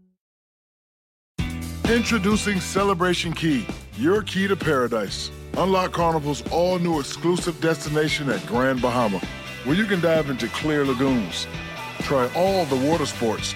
[1.90, 3.66] Introducing Celebration Key,
[3.98, 5.32] your key to paradise.
[5.58, 9.20] Unlock Carnival's all new exclusive destination at Grand Bahama,
[9.64, 11.48] where you can dive into clear lagoons,
[12.02, 13.56] try all the water sports,